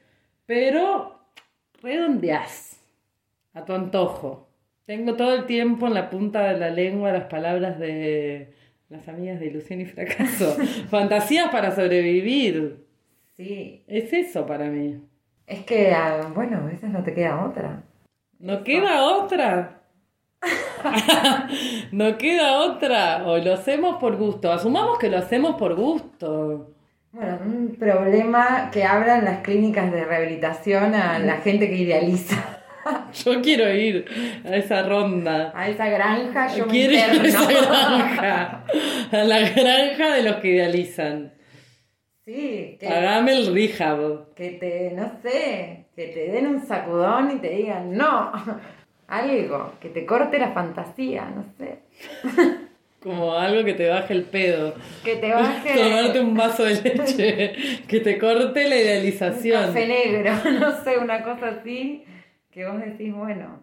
pero 0.47 1.19
redondeás 1.83 2.81
a 3.55 3.65
tu 3.65 3.73
antojo. 3.73 4.49
Tengo 4.87 5.15
todo 5.15 5.35
el 5.35 5.47
tiempo 5.47 5.87
en 5.89 5.95
la 5.95 6.11
punta 6.11 6.43
de 6.53 6.59
la 6.59 6.71
lengua 6.71 7.13
las 7.13 7.25
palabras 7.25 7.79
de 7.79 8.55
las 8.89 9.09
amigas 9.09 9.41
de 9.41 9.47
ilusión 9.47 9.81
y 9.81 9.85
fracaso. 9.87 10.57
Fantasías 10.91 11.51
para 11.51 11.75
sobrevivir. 11.75 12.87
Sí, 13.37 13.83
Es 13.87 14.13
eso 14.13 14.47
para 14.47 14.67
mí. 14.67 15.01
es 15.47 15.65
que, 15.65 15.93
ah, 15.93 16.31
bueno, 16.35 16.59
a 16.59 16.61
veces 16.61 16.91
no 16.91 17.03
te 17.03 17.13
queda 17.13 17.45
otra. 17.45 17.83
¿No 18.39 18.63
queda 18.63 19.03
otra? 19.05 19.83
no 21.93 22.17
queda 22.19 22.61
otra. 22.61 23.27
O 23.27 23.39
lo 23.39 23.55
hacemos 23.55 23.97
por 23.97 24.17
gusto. 24.17 24.53
Asumamos 24.53 24.99
que 24.99 25.11
lo 25.11 25.19
hacemos 25.19 25.57
por 25.57 25.75
gusto. 25.75 26.71
Bueno, 27.17 27.39
un 27.47 27.77
problema 27.77 28.69
que 28.71 28.85
hablan 28.85 29.25
las 29.25 29.39
clínicas 29.39 29.91
de 29.91 30.05
rehabilitación 30.05 30.95
a 30.95 31.19
la 31.19 31.39
gente 31.39 31.71
que 31.71 31.77
idealiza. 31.77 32.37
Yo 33.25 33.41
quiero 33.41 33.73
ir 33.73 34.05
a 34.45 34.55
esa 34.55 34.83
ronda. 34.83 35.51
A 35.57 35.67
esa 35.67 35.89
granja 35.89 36.55
yo 36.55 36.67
me 36.67 36.73
Quiero 36.73 36.93
ir 36.93 37.01
a 37.01 37.27
esa 37.27 37.51
granja. 37.51 38.65
A 39.13 39.25
la 39.25 39.49
granja 39.49 40.15
de 40.15 40.23
los 40.25 40.37
que 40.37 40.49
idealizan. 40.49 41.33
Sí, 42.27 42.77
que, 42.79 42.87
Pagame 42.87 43.33
el 43.33 43.55
rehab. 43.55 44.35
que 44.35 44.51
te, 44.51 44.91
no 44.91 45.11
sé, 45.23 45.87
que 45.97 46.09
te 46.09 46.31
den 46.33 46.47
un 46.47 46.67
sacudón 46.67 47.31
y 47.31 47.39
te 47.39 47.49
digan 47.49 47.97
no. 47.97 48.31
Algo, 49.09 49.73
que 49.81 49.89
te 49.89 50.05
corte 50.05 50.39
la 50.39 50.51
fantasía, 50.51 51.25
no 51.35 51.47
sé. 51.57 51.79
Como 53.07 53.33
algo 53.35 53.65
que 53.65 53.75
te 53.75 53.89
baje 53.89 54.15
el 54.15 54.25
pedo. 54.25 54.75
Que 55.05 55.15
te 55.15 55.33
baje 55.33 55.75
Tomarte 55.81 56.19
un 56.19 56.35
vaso 56.35 56.65
de 56.65 56.75
leche. 56.83 57.55
Que 57.87 58.01
te 58.01 58.19
corte 58.19 58.69
la 58.69 58.75
un 58.75 58.83
idealización. 58.83 59.67
café 59.67 59.87
negro, 59.87 60.33
no 60.59 60.83
sé, 60.83 60.99
una 60.99 61.23
cosa 61.23 61.51
así, 61.61 62.05
que 62.51 62.67
vos 62.67 62.81
decís, 62.81 63.15
bueno, 63.15 63.61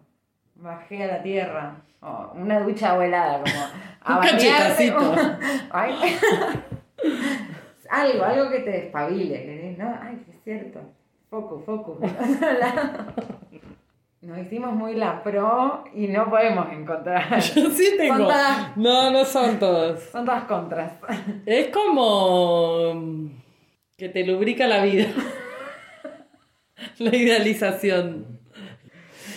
bajé 0.54 1.04
a 1.04 1.08
la 1.08 1.22
tierra. 1.22 1.76
O 2.00 2.32
una 2.36 2.60
ducha 2.60 2.92
abuelada, 2.92 3.42
como 3.42 3.54
a 4.00 4.16
Un 4.16 4.22
cachetacito. 4.22 5.14
Algo, 7.90 8.24
algo 8.24 8.50
que 8.50 8.60
te 8.60 8.70
despabile, 8.70 9.76
¿no? 9.78 9.94
Ay, 10.00 10.24
es 10.26 10.42
cierto. 10.42 10.80
Focus, 11.28 11.64
focus. 11.66 11.98
Nos 14.24 14.38
hicimos 14.38 14.72
muy 14.72 14.94
la 14.94 15.22
pro 15.22 15.84
y 15.94 16.06
no 16.08 16.30
podemos 16.30 16.72
encontrar. 16.72 17.28
Yo 17.54 17.70
sí 17.70 17.94
tengo. 17.98 18.14
Son 18.16 18.22
todas- 18.24 18.76
No, 18.76 19.10
no 19.10 19.24
son 19.24 19.58
todos. 19.58 20.00
Son 20.12 20.24
todas 20.24 20.44
contras. 20.44 20.92
Es 21.46 21.68
como 21.68 23.28
que 23.98 24.08
te 24.08 24.24
lubrica 24.26 24.66
la 24.66 24.82
vida. 24.82 25.06
La 26.98 27.14
idealización. 27.16 28.38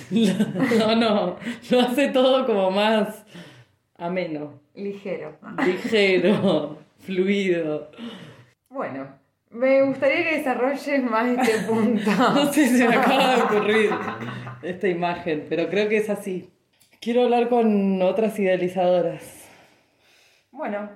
No, 0.09 0.95
no, 0.95 1.35
lo 1.69 1.79
hace 1.81 2.07
todo 2.09 2.45
como 2.45 2.71
más 2.71 3.25
ameno, 3.97 4.61
Ligero. 4.73 5.37
ligero, 5.65 6.77
fluido. 6.99 7.91
Bueno, 8.69 9.07
me 9.49 9.81
gustaría 9.83 10.23
que 10.29 10.37
desarrolles 10.37 11.03
más 11.03 11.27
este 11.27 11.59
punto. 11.67 12.09
No 12.09 12.51
sé 12.53 12.67
si 12.67 12.87
me 12.87 12.95
acaba 12.95 13.35
de 13.35 13.41
ocurrir 13.43 13.89
esta 14.63 14.87
imagen, 14.87 15.45
pero 15.49 15.69
creo 15.69 15.89
que 15.89 15.97
es 15.97 16.09
así. 16.09 16.49
Quiero 16.99 17.23
hablar 17.23 17.49
con 17.49 18.01
otras 18.01 18.37
idealizadoras. 18.39 19.47
Bueno, 20.51 20.89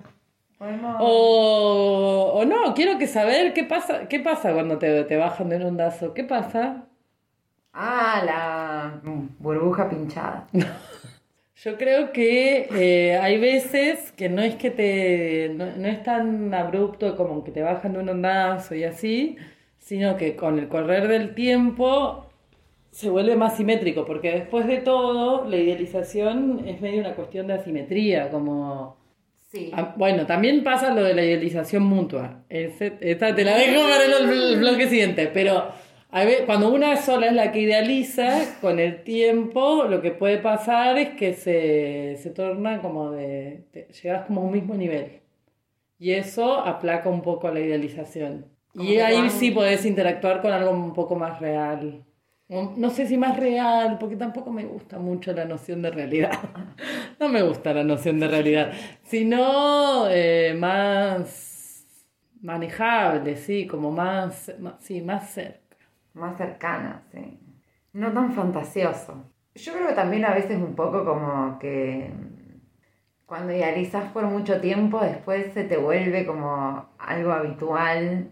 podemos. 0.57 0.97
O, 0.99 2.31
o 2.35 2.45
no, 2.45 2.73
quiero 2.73 2.97
que 2.97 3.07
saber 3.07 3.53
qué 3.53 3.63
pasa, 3.63 4.07
qué 4.07 4.19
pasa 4.19 4.53
cuando 4.53 4.77
te, 4.77 5.03
te 5.03 5.17
bajan 5.17 5.49
de 5.49 5.57
un 5.57 5.63
ondazo. 5.63 6.13
¿Qué 6.13 6.23
pasa? 6.23 6.87
Ah, 7.73 8.21
la 8.25 9.01
mm, 9.03 9.27
burbuja 9.39 9.89
pinchada. 9.89 10.47
Yo 11.55 11.77
creo 11.77 12.11
que 12.11 12.67
eh, 12.73 13.17
hay 13.17 13.39
veces 13.39 14.11
que 14.13 14.29
no 14.29 14.41
es 14.41 14.55
que 14.55 14.71
te. 14.71 15.53
No, 15.53 15.67
no 15.77 15.87
es 15.87 16.01
tan 16.01 16.51
abrupto 16.55 17.15
como 17.15 17.43
que 17.43 17.51
te 17.51 17.61
bajan 17.61 17.93
de 17.93 17.99
un 17.99 18.09
ondazo 18.09 18.73
y 18.73 18.83
así, 18.83 19.37
sino 19.77 20.17
que 20.17 20.35
con 20.35 20.57
el 20.57 20.67
correr 20.67 21.07
del 21.07 21.35
tiempo 21.35 22.30
se 22.91 23.09
vuelve 23.09 23.35
más 23.35 23.57
simétrico, 23.57 24.05
porque 24.05 24.31
después 24.31 24.67
de 24.67 24.77
todo, 24.77 25.45
la 25.47 25.55
idealización 25.57 26.63
es 26.67 26.81
medio 26.81 26.99
una 27.01 27.15
cuestión 27.15 27.47
de 27.47 27.53
asimetría, 27.53 28.29
como. 28.29 28.97
Sí. 29.51 29.69
Ah, 29.73 29.93
Bueno, 29.97 30.25
también 30.25 30.63
pasa 30.63 30.93
lo 30.93 31.03
de 31.03 31.13
la 31.13 31.23
idealización 31.23 31.83
mutua. 31.83 32.43
Ese- 32.49 32.97
esta 33.01 33.33
te 33.35 33.43
la 33.43 33.57
dejo 33.57 33.81
para 33.81 34.05
el, 34.05 34.29
el 34.53 34.59
bloque 34.59 34.87
siguiente. 34.87 35.27
Pero 35.33 35.65
a 36.09 36.23
ver, 36.25 36.45
cuando 36.45 36.73
una 36.73 36.95
sola 36.97 37.27
es 37.27 37.33
la 37.33 37.51
que 37.51 37.59
idealiza, 37.61 38.57
con 38.61 38.79
el 38.79 39.03
tiempo 39.03 39.83
lo 39.89 40.01
que 40.01 40.11
puede 40.11 40.37
pasar 40.37 40.97
es 40.97 41.09
que 41.15 41.33
se, 41.33 42.17
se 42.21 42.29
torna 42.29 42.81
como 42.81 43.11
de. 43.11 43.65
te- 43.71 43.87
llegas 44.01 44.25
como 44.25 44.41
a 44.41 44.43
un 44.45 44.51
mismo 44.53 44.73
nivel. 44.75 45.19
Y 45.99 46.11
eso 46.13 46.55
aplaca 46.55 47.09
un 47.09 47.21
poco 47.21 47.49
la 47.51 47.59
idealización. 47.59 48.45
Como 48.75 48.89
Y 48.89 48.99
ahí 48.99 49.17
van- 49.17 49.29
sí 49.31 49.51
podés 49.51 49.85
interactuar 49.85 50.41
con 50.41 50.51
algo 50.51 50.71
un 50.71 50.93
poco 50.93 51.15
más 51.15 51.39
real. 51.41 52.03
No 52.51 52.89
sé 52.89 53.07
si 53.07 53.17
más 53.17 53.37
real, 53.37 53.97
porque 53.97 54.17
tampoco 54.17 54.51
me 54.51 54.65
gusta 54.65 54.99
mucho 54.99 55.31
la 55.33 55.45
noción 55.45 55.81
de 55.81 55.91
realidad. 55.91 56.31
No 57.19 57.29
me 57.29 57.43
gusta 57.43 57.71
la 57.73 57.83
noción 57.83 58.19
de 58.19 58.27
realidad, 58.27 58.73
sino 59.03 60.07
eh, 60.09 60.55
más 60.57 61.85
manejable, 62.41 63.37
sí, 63.37 63.67
como 63.67 63.91
más, 63.91 64.51
más- 64.59 64.75
sí, 64.79 65.01
más 65.01 65.29
cerca. 65.29 65.77
Más 66.15 66.35
cercana, 66.37 67.03
sí. 67.11 67.39
No 67.93 68.11
tan 68.11 68.33
fantasioso. 68.33 69.23
Yo 69.53 69.73
creo 69.73 69.87
que 69.89 69.93
también 69.93 70.25
a 70.25 70.33
veces 70.33 70.57
un 70.57 70.73
poco 70.75 71.05
como 71.05 71.59
que 71.59 72.11
cuando 73.25 73.53
idealizas 73.53 74.11
por 74.11 74.25
mucho 74.25 74.59
tiempo, 74.59 74.99
después 75.01 75.53
se 75.53 75.63
te 75.63 75.77
vuelve 75.77 76.25
como 76.25 76.89
algo 76.99 77.31
habitual 77.31 78.29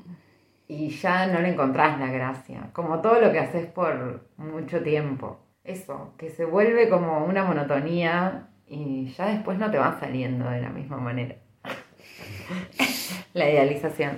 y 0.70 0.90
ya 0.90 1.26
no 1.28 1.42
le 1.42 1.50
encontrás 1.50 2.00
la 2.00 2.08
gracia. 2.08 2.70
Como 2.74 3.02
todo 3.02 3.20
lo 3.20 3.32
que 3.34 3.40
haces 3.40 3.66
por 3.66 4.28
mucho 4.38 4.82
tiempo. 4.82 5.40
Eso, 5.64 6.14
que 6.18 6.30
se 6.30 6.46
vuelve 6.46 6.88
como 6.90 7.26
una 7.26 7.44
monotonía 7.44 8.48
y 8.68 9.08
ya 9.18 9.26
después 9.28 9.58
no 9.58 9.70
te 9.70 9.78
va 9.80 10.00
saliendo 10.00 10.50
de 10.50 10.62
la 10.62 10.70
misma 10.70 10.98
manera. 10.98 11.36
la 13.34 13.50
idealización, 13.50 14.18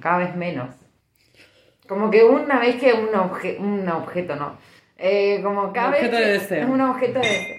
cada 0.00 0.18
vez 0.18 0.36
menos. 0.36 0.70
Como 1.88 2.10
que 2.10 2.24
una 2.24 2.58
vez 2.60 2.76
que 2.76 2.92
un, 2.92 3.08
obje- 3.08 3.58
un 3.58 3.88
objeto, 3.88 4.36
no. 4.36 4.56
Eh, 4.96 5.40
como 5.42 5.72
cada 5.72 5.86
Un 5.88 5.92
vez 5.92 6.00
objeto 6.02 6.16
de 6.16 6.22
que- 6.24 6.30
deseo. 6.32 6.66
Un 6.68 6.80
objeto 6.80 7.20
de 7.20 7.28
deseo. 7.28 7.56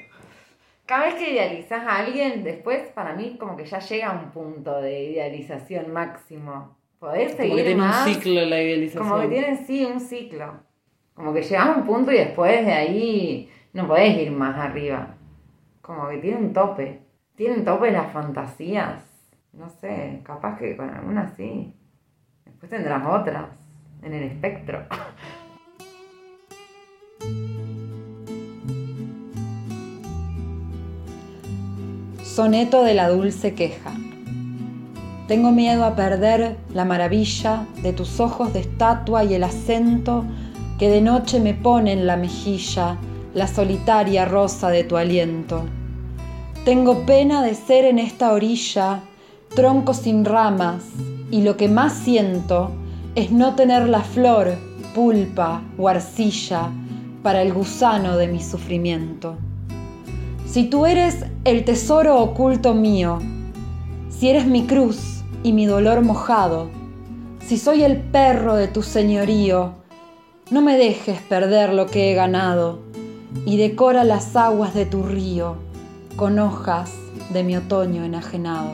Cada 0.86 1.06
vez 1.06 1.16
que 1.16 1.32
idealizas 1.32 1.82
a 1.86 1.98
alguien, 1.98 2.44
después 2.44 2.88
para 2.94 3.14
mí 3.14 3.38
como 3.40 3.56
que 3.58 3.66
ya 3.66 3.80
llega 3.80 4.08
a 4.10 4.14
un 4.20 4.30
punto 4.32 4.82
de 4.82 5.04
idealización 5.06 5.92
máximo. 5.92 6.78
Podés 7.06 7.34
Como 7.34 7.38
que 7.38 7.50
seguir 7.50 7.66
tiene 7.66 7.82
más. 7.82 8.08
un 8.08 8.14
ciclo 8.16 8.46
la 8.46 8.62
idealización. 8.64 9.04
Como 9.08 9.22
que 9.22 9.28
tienen, 9.28 9.58
sí, 9.68 9.86
un 9.86 10.00
ciclo. 10.00 10.54
Como 11.14 11.34
que 11.36 11.44
llegas 11.44 11.68
a 11.68 11.76
un 11.76 11.86
punto 11.86 12.12
y 12.12 12.16
después 12.18 12.66
de 12.66 12.74
ahí 12.74 13.52
no 13.74 13.88
podés 13.88 14.18
ir 14.18 14.32
más 14.32 14.58
arriba. 14.58 15.16
Como 15.84 16.10
que 16.10 16.18
tiene 16.18 16.38
un 16.38 16.52
tope. 16.52 17.02
Tienen 17.36 17.64
tope 17.64 17.92
las 17.92 18.12
fantasías. 18.12 19.04
No 19.54 19.70
sé, 19.70 20.22
capaz 20.24 20.58
que 20.58 20.76
con 20.76 20.90
algunas 20.90 21.36
sí. 21.36 21.76
Después 22.44 22.72
tendrás 22.72 23.06
otras 23.06 23.50
en 24.02 24.12
el 24.12 24.24
espectro. 24.24 24.80
Soneto 32.24 32.84
de 32.84 32.96
la 32.96 33.10
dulce 33.10 33.54
queja. 33.54 33.92
Tengo 35.28 35.52
miedo 35.52 35.86
a 35.86 35.96
perder 35.96 36.56
la 36.72 36.86
maravilla 36.86 37.66
de 37.82 37.94
tus 37.94 38.20
ojos 38.20 38.54
de 38.54 38.60
estatua 38.60 39.24
y 39.24 39.34
el 39.34 39.44
acento 39.44 40.24
que 40.78 40.88
de 40.88 41.02
noche 41.02 41.40
me 41.40 41.56
pone 41.56 41.94
en 41.94 42.06
la 42.06 42.16
mejilla 42.16 42.98
la 43.34 43.48
solitaria 43.48 44.26
rosa 44.26 44.70
de 44.70 44.84
tu 44.84 44.98
aliento. 44.98 45.64
Tengo 46.64 47.08
pena 47.08 47.42
de 47.42 47.56
ser 47.56 47.86
en 47.86 47.98
esta 47.98 48.34
orilla 48.34 49.02
tronco 49.56 49.96
sin 49.96 50.26
ramas 50.26 50.84
y 51.32 51.42
lo 51.42 51.58
que 51.58 51.70
más 51.70 51.94
siento 51.94 52.72
es 53.16 53.32
no 53.32 53.56
tener 53.56 53.90
la 53.90 54.02
flor, 54.02 54.56
pulpa 54.94 55.64
o 55.80 55.90
arcilla 55.90 56.70
para 57.24 57.42
el 57.42 57.52
gusano 57.52 58.16
de 58.16 58.28
mi 58.28 58.42
sufrimiento. 58.42 59.38
Si 60.46 60.66
tú 60.66 60.86
eres 60.86 61.26
el 61.46 61.66
tesoro 61.66 62.20
oculto 62.20 62.76
mío, 62.76 63.20
si 64.10 64.30
eres 64.30 64.46
mi 64.46 64.68
cruz 64.68 65.15
y 65.46 65.54
mi 65.54 65.68
dolor 65.68 66.02
mojado, 66.02 66.72
si 67.46 67.60
soy 67.60 67.84
el 67.84 67.98
perro 67.98 68.56
de 68.56 68.68
tu 68.68 68.82
señorío, 68.82 69.74
no 70.50 70.64
me 70.64 70.76
dejes 70.76 71.22
perder 71.22 71.72
lo 71.72 71.86
que 71.86 72.10
he 72.10 72.16
ganado 72.16 72.80
y 73.46 73.58
decora 73.58 74.04
las 74.04 74.36
aguas 74.36 74.74
de 74.74 74.88
tu 74.88 75.04
río 75.04 75.58
con 76.16 76.40
hojas 76.40 76.92
de 77.32 77.44
mi 77.44 77.56
otoño 77.56 78.04
enajenado. 78.04 78.72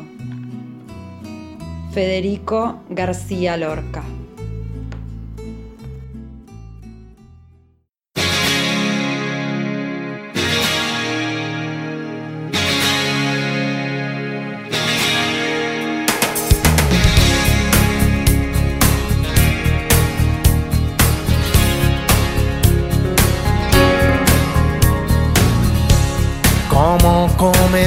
Federico 1.91 2.77
García 2.89 3.57
Lorca. 3.57 4.05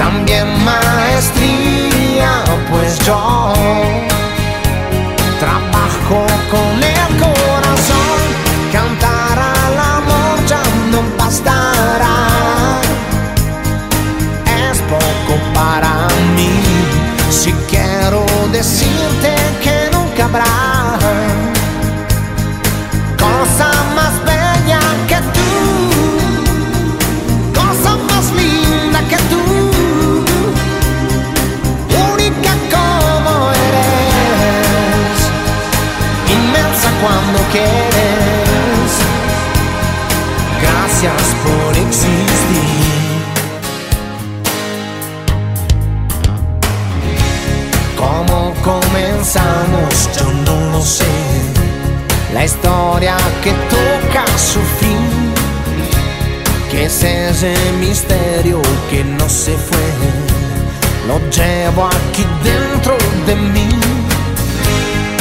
También 0.00 0.46
maestría, 0.64 2.42
pues 2.70 2.98
yo 3.00 3.52
trabajo 5.38 6.26
con 6.50 6.82
el 6.82 7.20
corazón. 7.20 8.20
Cantar 8.72 9.38
al 9.38 9.78
amor 9.78 10.38
ya 10.46 10.62
no 10.90 11.02
bastará. 11.18 12.16
Es 14.46 14.78
poco 14.88 15.38
para 15.52 16.08
mí. 16.34 16.62
Si 17.28 17.52
quiero 17.68 18.24
decirte 18.52 19.34
que 19.62 19.90
nunca 19.92 20.24
habrá 20.24 20.99
Gracias 41.02 41.34
por 41.44 41.78
existir. 41.78 42.60
¿Cómo 47.96 48.52
comenzamos? 48.62 50.10
Yo 50.18 50.30
no 50.44 50.72
lo 50.72 50.82
sé. 50.82 51.06
La 52.34 52.44
historia 52.44 53.16
que 53.42 53.52
toca 53.52 54.26
su 54.36 54.60
fin. 54.60 55.32
Que 56.70 56.84
es 56.84 57.02
ese 57.02 57.54
misterio 57.78 58.60
que 58.90 59.02
no 59.02 59.26
se 59.26 59.56
fue. 59.56 59.88
Lo 61.08 61.18
llevo 61.30 61.86
aquí 61.86 62.26
dentro 62.44 62.98
de 63.26 63.36
mí. 63.36 63.68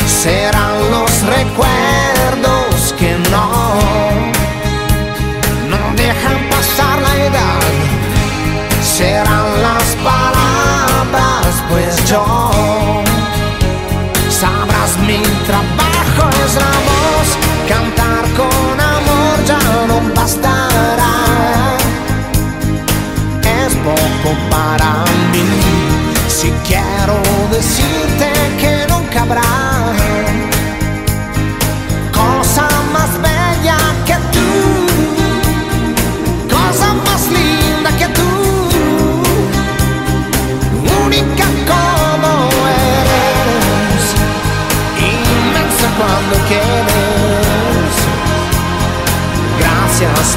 Serán 0.05 0.91
los 0.91 1.21
recuerdos 1.21 2.93
que 2.99 3.15
no 3.31 4.18
sabrás 14.30 14.98
mi 15.06 15.22
trabajo 15.45 16.30
es 16.43 16.56
la 16.56 16.74
voz, 16.89 17.28
cantar 17.67 18.24
con 18.36 18.80
amor 18.80 19.38
ya 19.45 19.60
no 19.88 20.02
bastará. 20.15 21.13
Es 23.43 23.76
poco 23.76 24.36
para 24.50 25.06
mí, 25.32 25.45
si 26.28 26.50
quiero 26.67 27.22
decirte 27.52 28.32
que 28.60 28.88
nunca 28.91 29.22
habrá 29.22 29.98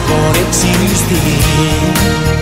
por 0.09 0.39
existir. 0.39 2.42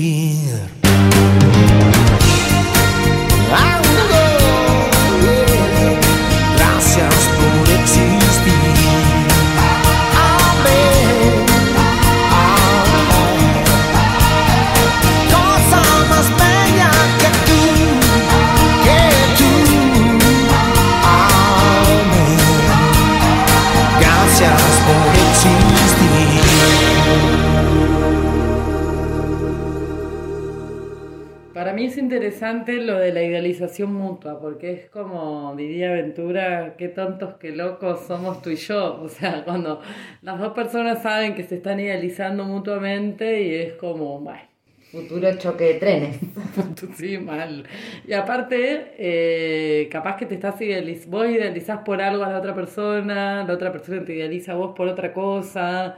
Interesante 32.21 32.75
lo 32.81 32.99
de 32.99 33.11
la 33.13 33.23
idealización 33.23 33.93
mutua, 33.95 34.39
porque 34.39 34.73
es 34.73 34.89
como 34.89 35.55
diría 35.55 35.91
Ventura, 35.91 36.75
qué 36.77 36.87
tontos, 36.87 37.35
qué 37.39 37.51
locos 37.51 38.01
somos 38.05 38.43
tú 38.43 38.51
y 38.51 38.57
yo. 38.57 39.01
O 39.01 39.09
sea, 39.09 39.43
cuando 39.45 39.81
las 40.21 40.39
dos 40.39 40.53
personas 40.53 41.01
saben 41.01 41.33
que 41.33 41.43
se 41.43 41.55
están 41.55 41.79
idealizando 41.79 42.43
mutuamente 42.43 43.41
y 43.41 43.55
es 43.55 43.73
como, 43.73 44.19
bueno, 44.19 44.51
Futuro 44.91 45.33
choque 45.37 45.63
de 45.63 45.73
trenes. 45.75 46.19
sí, 46.97 47.17
mal. 47.17 47.65
Y 48.05 48.11
aparte, 48.11 48.91
eh, 48.97 49.87
capaz 49.89 50.17
que 50.17 50.25
te 50.25 50.35
estás 50.35 50.61
idealiz 50.61 51.07
vos 51.07 51.29
idealizás 51.29 51.79
por 51.85 52.01
algo 52.01 52.25
a 52.25 52.29
la 52.29 52.39
otra 52.39 52.53
persona, 52.53 53.45
la 53.45 53.53
otra 53.53 53.71
persona 53.71 54.03
te 54.03 54.13
idealiza 54.13 54.51
a 54.51 54.55
vos 54.55 54.73
por 54.75 54.89
otra 54.89 55.13
cosa. 55.13 55.97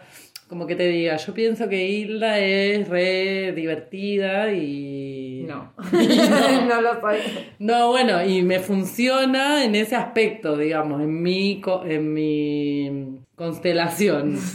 Como 0.53 0.67
que 0.67 0.75
te 0.75 0.87
diga, 0.87 1.17
yo 1.17 1.33
pienso 1.33 1.67
que 1.67 1.87
Hilda 1.87 2.37
es 2.37 2.87
re 2.87 3.53
divertida 3.53 4.53
y... 4.53 5.45
No, 5.47 5.73
no. 6.69 6.79
lo 6.79 7.01
soy. 7.01 7.17
No, 7.57 7.87
bueno, 7.87 8.23
y 8.23 8.43
me 8.43 8.59
funciona 8.59 9.63
en 9.63 9.73
ese 9.73 9.95
aspecto, 9.95 10.55
digamos, 10.55 11.01
en 11.01 11.23
mi, 11.23 11.59
co- 11.59 11.83
en 11.85 12.13
mi 12.13 13.17
constelación. 13.35 14.37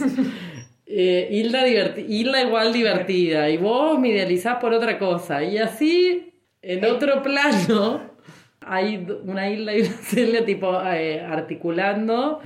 Eh, 0.91 1.27
Hilda, 1.29 1.67
Hilda 1.67 2.41
igual 2.41 2.73
divertida 2.73 3.47
y 3.51 3.57
vos 3.57 3.99
me 3.99 4.07
idealizás 4.09 4.57
por 4.59 4.73
otra 4.73 4.97
cosa. 4.97 5.43
Y 5.43 5.59
así, 5.59 6.33
en 6.63 6.83
otro 6.83 7.21
plano, 7.21 8.01
hay 8.61 9.05
una 9.23 9.47
Hilda 9.51 9.75
y 9.77 9.81
una 9.81 9.89
Celia 9.91 10.43
tipo 10.45 10.81
eh, 10.87 11.21
articulando 11.21 12.41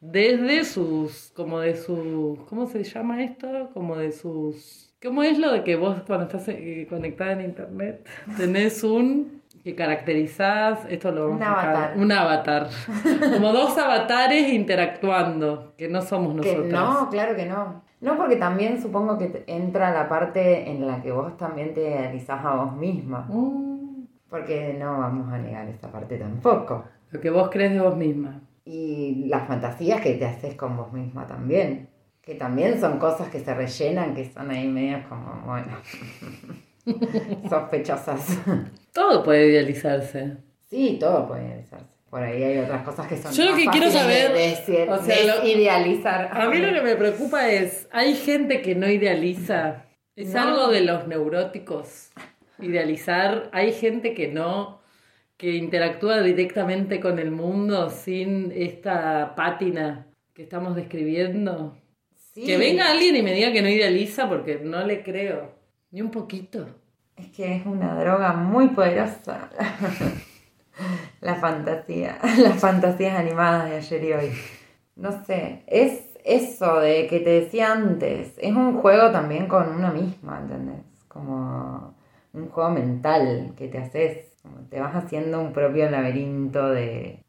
desde 0.00 0.64
sus, 0.64 1.32
como 1.34 1.60
de 1.60 1.76
sus, 1.76 2.38
¿cómo 2.48 2.66
se 2.66 2.84
llama 2.84 3.22
esto? 3.22 3.70
Como 3.74 3.96
de 3.96 4.12
sus, 4.12 4.94
¿cómo 5.02 5.22
es 5.22 5.38
lo 5.38 5.52
de 5.52 5.64
que 5.64 5.76
vos 5.76 5.96
cuando 6.06 6.26
estás 6.26 6.48
eh, 6.48 6.86
conectada 6.88 7.32
en 7.32 7.40
internet 7.42 8.06
tenés 8.36 8.82
un 8.84 9.38
que 9.64 9.74
caracterizás, 9.74 10.86
esto 10.88 11.10
lo 11.10 11.28
vamos 11.30 11.36
Un 11.38 11.42
a 11.42 11.60
avatar. 11.60 11.98
un 11.98 12.12
avatar, 12.12 12.68
como 13.34 13.52
dos 13.52 13.76
avatares 13.76 14.52
interactuando, 14.52 15.74
que 15.76 15.88
no 15.88 16.00
somos 16.00 16.34
nosotros. 16.34 16.66
no, 16.68 17.08
claro 17.10 17.34
que 17.36 17.44
no. 17.46 17.82
No, 18.00 18.16
porque 18.16 18.36
también 18.36 18.80
supongo 18.80 19.18
que 19.18 19.42
entra 19.48 19.90
la 19.92 20.08
parte 20.08 20.70
en 20.70 20.86
la 20.86 21.02
que 21.02 21.10
vos 21.10 21.36
también 21.36 21.74
te 21.74 21.80
idealizás 21.80 22.44
a 22.44 22.54
vos 22.54 22.76
misma. 22.76 23.26
Mm, 23.28 24.04
Porque 24.30 24.76
no 24.78 24.98
vamos 25.00 25.32
a 25.32 25.38
negar 25.38 25.68
esa 25.68 25.90
parte 25.90 26.16
tampoco. 26.16 26.84
lo 27.10 27.20
que 27.20 27.28
vos 27.30 27.48
crees 27.50 27.72
de 27.72 27.80
vos 27.80 27.96
misma. 27.96 28.40
Y 28.70 29.24
las 29.28 29.48
fantasías 29.48 30.00
que 30.02 30.12
te 30.14 30.26
haces 30.26 30.54
con 30.54 30.76
vos 30.76 30.92
misma 30.92 31.26
también. 31.26 31.88
Que 32.20 32.34
también 32.34 32.78
son 32.78 32.98
cosas 32.98 33.28
que 33.28 33.40
se 33.40 33.54
rellenan, 33.54 34.14
que 34.14 34.30
son 34.30 34.50
ahí 34.50 34.68
medias 34.68 35.06
como, 35.06 35.42
bueno, 35.46 35.78
sospechosas. 37.48 38.38
Todo 38.92 39.22
puede 39.22 39.48
idealizarse. 39.48 40.36
Sí, 40.68 40.98
todo 41.00 41.26
puede 41.26 41.46
idealizarse. 41.46 41.86
Por 42.10 42.22
ahí 42.22 42.42
hay 42.42 42.58
otras 42.58 42.82
cosas 42.84 43.06
que 43.06 43.16
son 43.18 43.32
Yo 43.32 43.44
lo 43.44 43.50
más 43.52 43.60
que 43.62 43.68
quiero 43.70 43.90
saber, 43.90 44.32
de, 44.32 44.38
de- 44.66 44.90
o 44.90 45.02
sea, 45.02 45.26
lo- 45.26 45.40
desidealizar. 45.42 46.30
A 46.32 46.48
mí 46.48 46.58
lo 46.58 46.72
que 46.72 46.80
me 46.80 46.96
preocupa 46.96 47.48
es, 47.50 47.86
hay 47.92 48.14
gente 48.14 48.62
que 48.62 48.74
no 48.74 48.88
idealiza. 48.88 49.84
Es 50.16 50.32
No. 50.34 50.40
algo 50.42 50.68
de 50.68 50.80
los 50.82 51.06
neuróticos. 51.06 52.10
Idealizar. 52.60 53.50
Hay 53.52 53.72
gente 53.72 54.14
que 54.14 54.28
no, 54.28 54.80
que 55.38 55.54
interactúa 55.54 56.20
directamente 56.20 57.00
con 57.00 57.18
el 57.20 57.30
mundo 57.30 57.90
sin 57.90 58.52
esta 58.54 59.34
pátina 59.36 60.08
que 60.34 60.42
estamos 60.42 60.74
describiendo. 60.74 61.76
Sí, 62.16 62.44
Que 62.44 62.58
venga 62.58 62.90
alguien 62.90 63.16
y 63.16 63.22
me 63.22 63.32
diga 63.32 63.52
que 63.52 63.62
no 63.62 63.68
idealiza 63.68 64.28
porque 64.28 64.58
no 64.62 64.84
le 64.84 65.02
creo. 65.02 65.52
Ni 65.92 66.02
un 66.02 66.10
poquito. 66.10 66.66
Es 67.16 67.28
que 67.28 67.56
es 67.56 67.66
una 67.66 67.98
droga 67.98 68.32
muy 68.32 68.68
poderosa. 68.68 69.48
La 71.20 71.34
fantasía, 71.36 72.18
las 72.38 72.60
fantasías 72.60 73.18
animadas 73.18 73.68
de 73.68 73.76
ayer 73.76 74.04
y 74.04 74.12
hoy. 74.12 74.32
No 74.94 75.24
sé, 75.24 75.64
es 75.66 76.16
eso 76.24 76.78
de 76.78 77.08
que 77.08 77.18
te 77.18 77.30
decía 77.30 77.72
antes, 77.72 78.34
es 78.38 78.52
un 78.54 78.80
juego 78.80 79.10
también 79.10 79.48
con 79.48 79.68
una 79.68 79.90
misma, 79.90 80.38
¿entendés? 80.40 80.84
Como 81.08 81.94
un 82.32 82.48
juego 82.48 82.70
mental 82.70 83.54
que 83.56 83.66
te 83.66 83.78
haces, 83.78 84.27
te 84.70 84.80
vas 84.80 84.94
haciendo 84.94 85.40
un 85.40 85.52
propio 85.52 85.90
laberinto 85.90 86.70
de... 86.70 87.24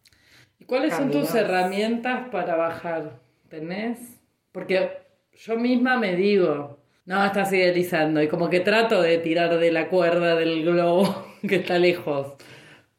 ¿Y 0.60 0.66
cuáles 0.66 0.94
son 0.94 1.12
tus 1.12 1.34
herramientas 1.36 2.28
para 2.30 2.56
bajar? 2.56 3.20
¿Tenés? 3.50 4.22
Porque 4.52 4.90
yo 5.34 5.56
misma 5.58 5.98
me 5.98 6.16
digo, 6.16 6.80
no, 7.06 7.26
estás 7.26 7.52
idealizando 7.54 8.22
y 8.22 8.28
como 8.28 8.50
que 8.50 8.60
trato 8.60 9.02
de 9.02 9.18
tirar 9.18 9.58
de 9.58 9.72
la 9.72 9.88
cuerda 9.90 10.36
del 10.36 10.64
globo 10.64 11.26
que 11.48 11.58
está 11.58 11.80
lejos. 11.80 12.34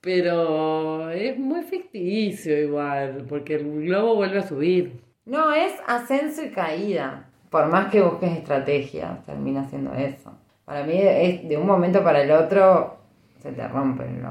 Pero 0.01 1.11
es 1.11 1.39
muy 1.39 1.63
ficticio 1.63 2.59
igual, 2.59 3.27
porque 3.29 3.57
el 3.57 3.85
globo 3.85 4.17
vuelve 4.17 4.39
a 4.39 4.47
subir. 4.47 5.01
No, 5.27 5.53
es 5.53 5.75
ascenso 5.87 6.43
y 6.43 6.51
caída. 6.51 7.29
Por 7.51 7.67
más 7.67 7.91
que 7.91 8.01
busques 8.01 8.33
estrategias, 8.33 9.25
termina 9.27 9.69
siendo 9.69 9.93
eso. 9.93 10.33
Para 10.65 10.85
mí 10.85 10.99
es 10.99 11.49
de 11.49 11.57
un 11.59 11.67
momento 11.67 12.03
para 12.03 12.23
el 12.23 12.31
otro 12.31 13.00
se 13.41 13.53
te 13.53 13.67
rompe 13.69 14.05
el. 14.05 14.23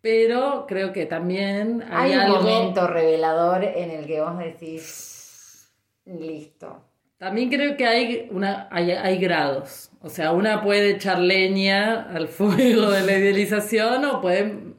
Pero 0.00 0.66
creo 0.68 0.92
que 0.92 1.06
también 1.06 1.82
hay, 1.90 2.12
Hay, 2.12 2.30
un 2.30 2.36
momento 2.36 2.86
revelador 2.86 3.64
en 3.64 3.90
el 3.90 4.06
que 4.06 4.20
vos 4.20 4.38
decís, 4.38 5.72
listo. 6.04 6.84
También 7.18 7.48
creo 7.48 7.76
que 7.76 7.86
hay, 7.86 8.28
una, 8.30 8.68
hay, 8.70 8.90
hay 8.90 9.18
grados. 9.18 9.90
O 10.02 10.08
sea, 10.08 10.32
una 10.32 10.62
puede 10.62 10.90
echar 10.90 11.18
leña 11.18 12.02
al 12.14 12.28
fuego 12.28 12.90
de 12.90 13.02
la 13.02 13.18
idealización 13.18 14.04
o 14.04 14.20
puede 14.20 14.74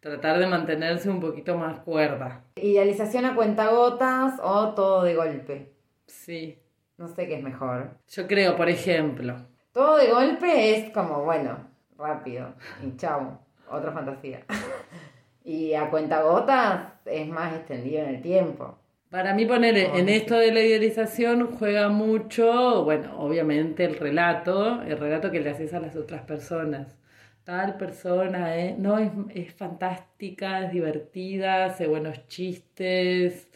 tratar 0.00 0.38
de 0.38 0.46
mantenerse 0.46 1.10
un 1.10 1.20
poquito 1.20 1.56
más 1.56 1.80
cuerda. 1.80 2.44
Idealización 2.56 3.24
a 3.24 3.34
cuentagotas 3.34 4.38
o 4.42 4.74
todo 4.74 5.02
de 5.02 5.14
golpe. 5.14 5.72
Sí. 6.06 6.58
No 6.98 7.08
sé 7.08 7.26
qué 7.26 7.36
es 7.36 7.42
mejor. 7.42 7.98
Yo 8.08 8.26
creo, 8.26 8.56
por 8.56 8.68
ejemplo, 8.68 9.36
Todo 9.72 9.98
de 9.98 10.10
golpe 10.10 10.76
es 10.76 10.90
como, 10.92 11.24
bueno, 11.24 11.58
rápido. 11.98 12.54
Y 12.84 12.96
chau, 12.96 13.38
otra 13.70 13.92
fantasía. 13.92 14.40
y 15.44 15.74
a 15.74 15.90
cuentagotas 15.90 16.92
es 17.04 17.28
más 17.28 17.54
extendido 17.54 18.02
en 18.02 18.16
el 18.16 18.22
tiempo. 18.22 18.78
para 19.10 19.32
mí 19.34 19.46
poner 19.46 19.76
en 19.76 20.08
esto 20.08 20.36
de 20.36 20.52
la 20.52 20.60
idealización 20.60 21.56
juega 21.56 21.88
mucho, 21.88 22.84
bueno, 22.84 23.18
obviamente 23.18 23.84
el 23.84 23.96
relato, 23.96 24.82
el 24.82 24.98
relato 24.98 25.30
que 25.30 25.40
le 25.40 25.50
haces 25.50 25.72
a 25.72 25.80
las 25.80 25.96
otras 25.96 26.22
personas. 26.22 26.96
Tal 27.44 27.76
persona 27.76 28.56
eh, 28.56 28.74
no 28.76 28.98
es, 28.98 29.12
es 29.32 29.54
fantástica, 29.54 30.64
es 30.64 30.72
divertida, 30.72 31.66
hace 31.66 31.86
buenos 31.86 32.26
chistes, 32.26 33.48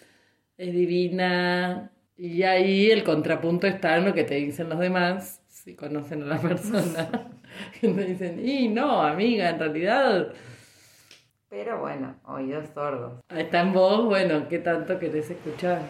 es 0.56 0.72
divina. 0.72 1.90
Y 2.16 2.44
ahí 2.44 2.90
el 2.90 3.02
contrapunto 3.02 3.66
está 3.66 3.96
en 3.96 4.04
lo 4.04 4.14
que 4.14 4.24
te 4.24 4.36
dicen 4.36 4.68
los 4.68 4.78
demás, 4.78 5.42
si 5.48 5.74
conocen 5.74 6.22
a 6.22 6.26
la 6.26 6.38
persona. 6.40 7.39
que 7.80 7.88
te 7.88 8.04
dicen, 8.04 8.40
y 8.46 8.68
no, 8.68 9.02
amiga, 9.02 9.50
en 9.50 9.58
realidad 9.58 10.28
Pero 11.48 11.80
bueno, 11.80 12.14
oídos 12.26 12.68
sordos. 12.74 13.14
está 13.34 13.60
en 13.60 13.72
vos, 13.72 14.04
bueno, 14.06 14.46
¿qué 14.48 14.58
tanto 14.60 14.98
querés 14.98 15.30
escuchar? 15.30 15.80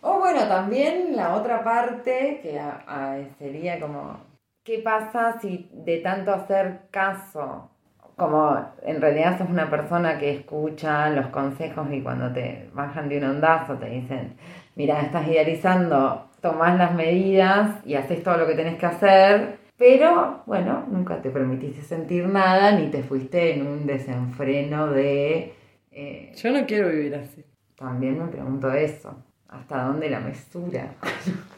O 0.00 0.18
bueno, 0.18 0.46
también 0.48 1.14
la 1.16 1.34
otra 1.34 1.62
parte 1.64 2.40
que 2.42 2.58
a- 2.58 2.84
a- 2.86 3.18
sería 3.38 3.78
como, 3.80 4.18
¿qué 4.64 4.78
pasa 4.80 5.38
si 5.40 5.68
de 5.72 5.98
tanto 5.98 6.32
hacer 6.32 6.82
caso, 6.90 7.70
como 8.16 8.64
en 8.82 9.00
realidad 9.00 9.38
sos 9.38 9.48
una 9.50 9.68
persona 9.68 10.18
que 10.18 10.30
escucha 10.36 11.10
los 11.10 11.26
consejos 11.28 11.88
y 11.90 12.00
cuando 12.00 12.32
te 12.32 12.70
bajan 12.72 13.08
de 13.08 13.18
un 13.18 13.24
ondazo 13.24 13.74
te 13.74 13.86
dicen, 13.90 14.36
mira, 14.76 15.00
estás 15.00 15.26
idealizando, 15.26 16.28
tomás 16.40 16.78
las 16.78 16.94
medidas 16.94 17.84
y 17.84 17.94
haces 17.96 18.22
todo 18.22 18.36
lo 18.36 18.46
que 18.46 18.54
tenés 18.54 18.76
que 18.78 18.86
hacer, 18.86 19.58
pero 19.76 20.42
bueno, 20.46 20.84
nunca 20.88 21.20
te 21.20 21.30
permitiste 21.30 21.82
sentir 21.82 22.26
nada 22.28 22.72
ni 22.72 22.88
te 22.90 23.02
fuiste 23.02 23.54
en 23.54 23.66
un 23.66 23.86
desenfreno 23.86 24.88
de... 24.88 25.52
eh, 25.90 26.32
Yo 26.36 26.50
no 26.52 26.64
quiero 26.66 26.88
vivir 26.90 27.14
así. 27.14 27.44
también 27.76 28.18
me 28.18 28.28
pregunto 28.28 28.72
eso. 28.72 29.14
¿Hasta 29.48 29.84
dónde 29.84 30.10
la 30.10 30.20
mesura? 30.20 30.94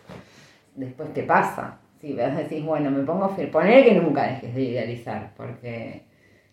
Después 0.75 1.13
te 1.15 1.23
pasa. 1.23 1.79
Si 2.01 2.13
ves, 2.13 2.37
decís, 2.37 2.63
bueno, 2.65 2.91
me 2.91 3.03
pongo. 3.05 3.35
Poner 3.51 3.85
que 3.85 3.95
nunca 3.95 4.25
dejes 4.27 4.55
de 4.55 4.63
idealizar, 4.63 5.33
porque 5.37 6.03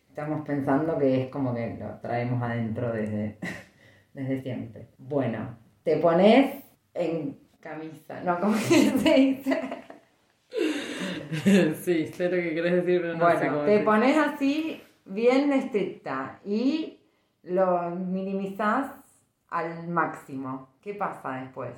estamos 0.07 0.45
pensando 0.45 0.97
que 0.97 1.23
es 1.23 1.27
como 1.29 1.53
que 1.53 1.75
lo 1.79 1.87
traemos 2.01 2.41
adentro 2.41 2.93
desde, 2.93 3.37
desde 4.13 4.41
siempre. 4.41 4.87
Bueno, 4.97 5.57
te 5.83 5.97
pones 5.97 6.63
en 6.93 7.37
camisa. 7.59 8.21
No, 8.23 8.39
¿cómo 8.39 8.53
que 8.53 8.59
se 8.99 9.13
dice? 9.15 9.59
sí, 11.83 12.07
sé 12.07 12.25
lo 12.25 12.31
que 12.37 12.53
querés 12.55 12.85
decir, 12.85 13.01
pero 13.01 13.15
no 13.17 13.31
sé 13.33 13.49
Bueno, 13.49 13.51
cómo 13.51 13.63
te 13.65 13.71
decir. 13.71 13.85
pones 13.85 14.17
así 14.17 14.81
bien 15.05 15.51
estricta 15.53 16.39
y 16.45 16.99
lo 17.43 17.91
minimizás 17.91 18.91
al 19.49 19.87
máximo. 19.87 20.69
¿Qué 20.81 20.93
pasa 20.93 21.41
después? 21.41 21.73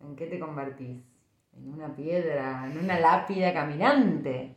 ¿En 0.00 0.16
qué 0.16 0.26
te 0.26 0.38
convertís? 0.38 1.02
¿En 1.56 1.68
una 1.72 1.94
piedra? 1.94 2.66
¿En 2.70 2.78
una 2.78 2.98
lápida 3.00 3.52
caminante? 3.52 4.56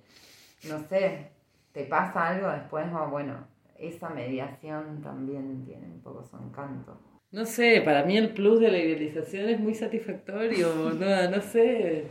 No 0.64 0.80
sé, 0.88 1.32
¿te 1.72 1.84
pasa 1.86 2.28
algo 2.30 2.50
después? 2.50 2.86
O 2.94 3.10
bueno, 3.10 3.48
esa 3.78 4.10
mediación 4.10 5.02
también 5.02 5.64
tiene 5.66 5.88
un 5.88 6.02
poco 6.02 6.24
su 6.24 6.38
encanto. 6.38 6.98
No 7.32 7.46
sé, 7.46 7.82
para 7.84 8.04
mí 8.04 8.18
el 8.18 8.34
plus 8.34 8.60
de 8.60 8.72
la 8.72 8.78
idealización 8.80 9.50
es 9.50 9.60
muy 9.60 9.74
satisfactorio, 9.76 10.74
no, 10.94 11.30
no 11.30 11.42
sé. 11.42 12.08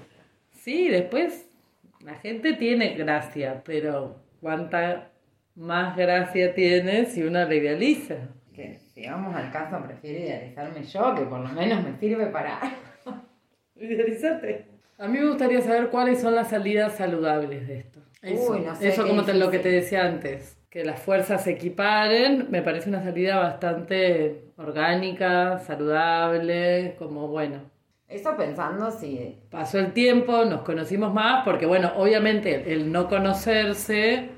Sí, 0.52 0.88
después 0.88 1.48
la 2.04 2.14
gente 2.16 2.52
tiene 2.54 2.94
gracia, 2.94 3.62
pero 3.64 4.16
cuánta 4.40 5.10
más 5.56 5.96
gracia 5.96 6.54
tiene 6.54 7.06
si 7.06 7.22
uno 7.22 7.44
la 7.44 7.54
idealiza. 7.54 8.16
Que 8.52 8.78
si 8.78 9.06
vamos 9.08 9.34
al 9.34 9.50
caso, 9.50 9.82
prefiero 9.84 10.20
idealizarme 10.20 10.82
yo, 10.84 11.14
que 11.14 11.22
por 11.22 11.40
lo 11.40 11.48
menos 11.48 11.82
me 11.82 11.96
sirve 11.98 12.26
para... 12.26 12.60
Idealizate. 13.76 14.66
A 14.98 15.08
mí 15.08 15.18
me 15.18 15.26
gustaría 15.28 15.60
saber 15.60 15.88
cuáles 15.90 16.20
son 16.20 16.34
las 16.34 16.50
salidas 16.50 16.96
saludables 16.96 17.66
de 17.66 17.78
esto. 17.78 18.00
Eso, 18.22 18.52
Uy, 18.52 18.60
no 18.60 18.74
sé, 18.74 18.88
eso 18.88 19.06
como 19.06 19.24
te- 19.24 19.34
lo 19.34 19.50
que 19.50 19.58
te 19.58 19.68
decía 19.70 20.06
antes, 20.06 20.56
que 20.70 20.84
las 20.84 21.00
fuerzas 21.00 21.42
se 21.44 21.52
equiparen, 21.52 22.46
me 22.50 22.62
parece 22.62 22.88
una 22.88 23.02
salida 23.02 23.36
bastante 23.38 24.44
orgánica, 24.56 25.58
saludable, 25.58 26.94
como 26.98 27.28
bueno. 27.28 27.70
Eso 28.14 28.36
pensando 28.36 28.92
si 28.92 29.40
Pasó 29.50 29.80
el 29.80 29.92
tiempo, 29.92 30.44
nos 30.44 30.60
conocimos 30.62 31.12
más, 31.12 31.44
porque 31.44 31.66
bueno, 31.66 31.90
obviamente 31.96 32.72
el 32.72 32.92
no 32.92 33.08
conocerse 33.08 34.28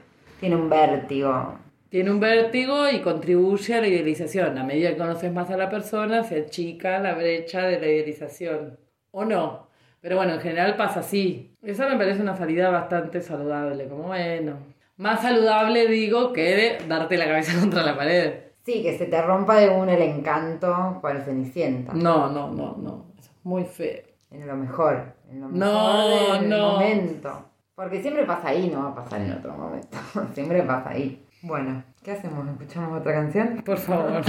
tiene 0.41 0.57
un 0.57 0.71
vértigo. 0.71 1.59
tiene 1.91 2.11
un 2.11 2.19
vértigo 2.19 2.89
y 2.89 3.01
contribuye 3.01 3.75
a 3.75 3.83
la 3.83 3.89
idealización. 3.89 4.57
A 4.57 4.65
medida 4.65 4.89
que 4.91 4.97
conoces 4.97 5.31
más 5.31 5.51
a 5.51 5.59
la 5.59 5.69
persona, 5.69 6.25
se 6.25 6.45
achica 6.47 6.99
la 7.01 7.13
brecha 7.15 7.67
de 7.67 7.79
la 7.79 7.87
idealización. 7.87 8.79
¿O 9.11 9.27
no? 9.27 9.69
Pero 10.01 10.17
bueno, 10.17 10.33
en 10.35 10.41
general 10.41 10.77
pasa 10.77 11.01
así. 11.01 11.55
Esa 11.63 11.87
me 11.87 11.99
parece 11.99 12.23
una 12.23 12.35
salida 12.35 12.71
bastante 12.71 13.21
saludable, 13.21 13.89
como 13.89 14.05
bueno. 14.05 14.57
Más 14.97 15.21
saludable 15.21 15.87
digo 15.87 16.33
que 16.33 16.79
de 16.81 16.89
darte 16.89 17.19
la 17.19 17.27
cabeza 17.27 17.53
contra 17.61 17.83
la 17.83 17.95
pared. 17.95 18.33
Sí, 18.65 18.83
que 18.83 18.97
se 18.97 19.05
te 19.05 19.21
rompa 19.21 19.57
de 19.61 19.69
uno 19.69 19.93
el 19.93 20.01
encanto 20.03 20.99
cual 21.03 21.23
Cenicienta. 21.23 21.93
No, 21.93 22.31
no, 22.31 22.51
no, 22.51 22.75
no. 22.79 23.16
Muy 23.47 23.65
feo. 23.65 24.03
En 24.33 24.45
lo 24.45 24.57
mejor. 24.57 25.15
En 25.31 25.41
lo 25.41 25.49
No, 25.49 26.09
mejor 26.09 26.41
del 26.41 26.49
no. 26.51 26.73
momento. 26.73 27.45
Porque 27.77 28.03
siempre 28.03 28.25
pasa 28.25 28.49
ahí, 28.49 28.69
no 28.75 28.83
va 28.83 28.89
a 28.89 28.95
pasar 28.97 29.21
en 29.21 29.35
otro 29.35 29.53
momento. 29.57 29.97
siempre 30.35 30.65
pasa 30.65 30.91
ahí. 30.91 31.25
Bueno, 31.43 31.85
¿qué 32.03 32.11
hacemos? 32.11 32.49
¿Escuchamos 32.49 32.99
otra 33.01 33.13
canción? 33.13 33.63
Por 33.65 33.79
favor. 33.79 34.23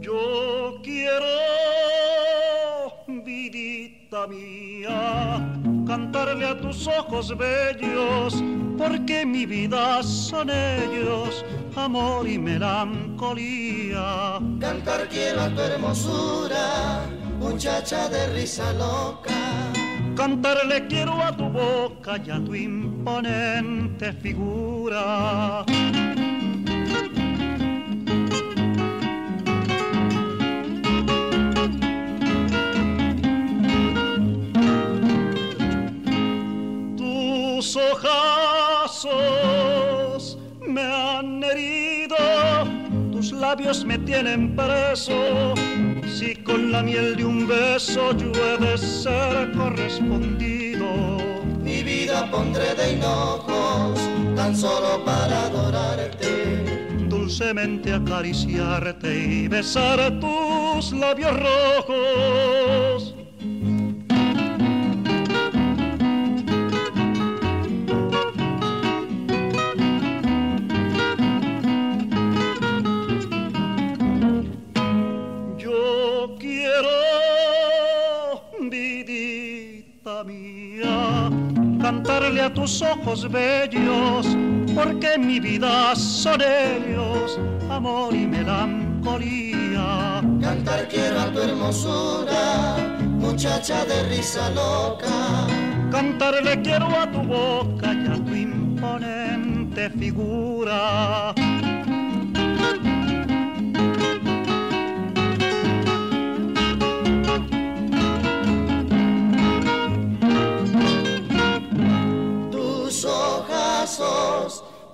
Yo 0.00 0.80
quiero, 0.82 1.26
vidita 3.24 4.26
mía, 4.26 5.52
cantarle 5.90 6.46
a 6.46 6.56
tus 6.56 6.86
ojos 6.86 7.36
bellos, 7.36 8.44
porque 8.78 9.26
mi 9.26 9.44
vida 9.44 10.00
son 10.04 10.48
ellos, 10.48 11.44
amor 11.74 12.28
y 12.28 12.38
melancolía. 12.38 14.38
Cantar 14.60 15.08
quiero 15.08 15.40
a 15.40 15.48
tu 15.48 15.60
hermosura, 15.60 17.00
muchacha 17.40 18.08
de 18.08 18.24
risa 18.34 18.72
loca. 18.74 19.34
Cantarle 20.14 20.86
quiero 20.86 21.20
a 21.20 21.36
tu 21.36 21.48
boca 21.48 22.20
y 22.24 22.30
a 22.30 22.38
tu 22.44 22.54
imponente 22.54 24.12
figura. 24.12 25.64
Labios 43.50 43.84
me 43.84 43.98
tienen 43.98 44.54
preso. 44.54 45.54
Si 46.06 46.36
con 46.36 46.70
la 46.70 46.84
miel 46.84 47.16
de 47.16 47.24
un 47.24 47.48
beso 47.48 48.16
yo 48.16 48.30
he 48.30 48.56
de 48.64 48.78
ser 48.78 49.50
correspondido. 49.56 50.86
Mi 51.60 51.82
vida 51.82 52.30
pondré 52.30 52.76
de 52.76 52.92
hinojos, 52.92 53.98
tan 54.36 54.54
solo 54.56 55.04
para 55.04 55.46
adorarte. 55.46 56.28
Dulcemente 57.08 57.92
acariciarte 57.92 59.10
y 59.18 59.48
besar 59.48 59.98
tus 60.20 60.92
labios 60.92 61.34
rojos. 61.48 63.19
A 82.38 82.52
tus 82.52 82.80
ojos 82.82 83.28
bellos, 83.30 84.26
porque 84.74 85.18
mi 85.18 85.40
vida 85.40 85.96
son 85.96 86.40
ellos, 86.40 87.38
amor 87.68 88.14
y 88.14 88.26
melancolía. 88.26 90.22
Cantar 90.40 90.86
quiero 90.88 91.20
a 91.20 91.32
tu 91.32 91.40
hermosura, 91.40 92.76
muchacha 93.18 93.84
de 93.84 94.02
risa 94.04 94.50
loca. 94.50 95.46
Cantarle 95.90 96.62
quiero 96.62 96.86
a 96.86 97.10
tu 97.10 97.22
boca 97.22 97.92
y 97.92 98.06
a 98.06 98.14
tu 98.24 98.34
imponente 98.34 99.90
figura. 99.90 101.34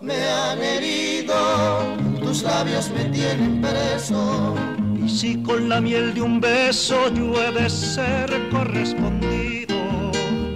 Me 0.06 0.28
han 0.28 0.62
herido, 0.62 1.34
tus 2.20 2.42
labios 2.42 2.90
me 2.90 3.04
tienen 3.06 3.60
preso. 3.60 4.54
Y 5.04 5.08
si 5.08 5.42
con 5.42 5.68
la 5.68 5.80
miel 5.80 6.14
de 6.14 6.22
un 6.22 6.40
beso 6.40 7.12
yo 7.12 7.34
he 7.42 7.52
de 7.52 7.68
ser 7.68 8.30
correspondido. 8.50 9.76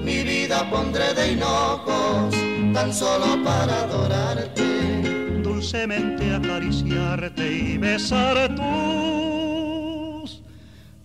Mi 0.05 0.23
vida 0.23 0.69
pondré 0.71 1.13
de 1.15 1.33
hinojos, 1.33 2.35
tan 2.73 2.93
solo 2.95 3.43
para 3.43 3.83
adorarte. 3.83 5.43
dulcemente 5.43 6.35
acariciarte 6.35 7.53
y 7.53 7.79
besar 7.79 8.55
tus 8.55 10.43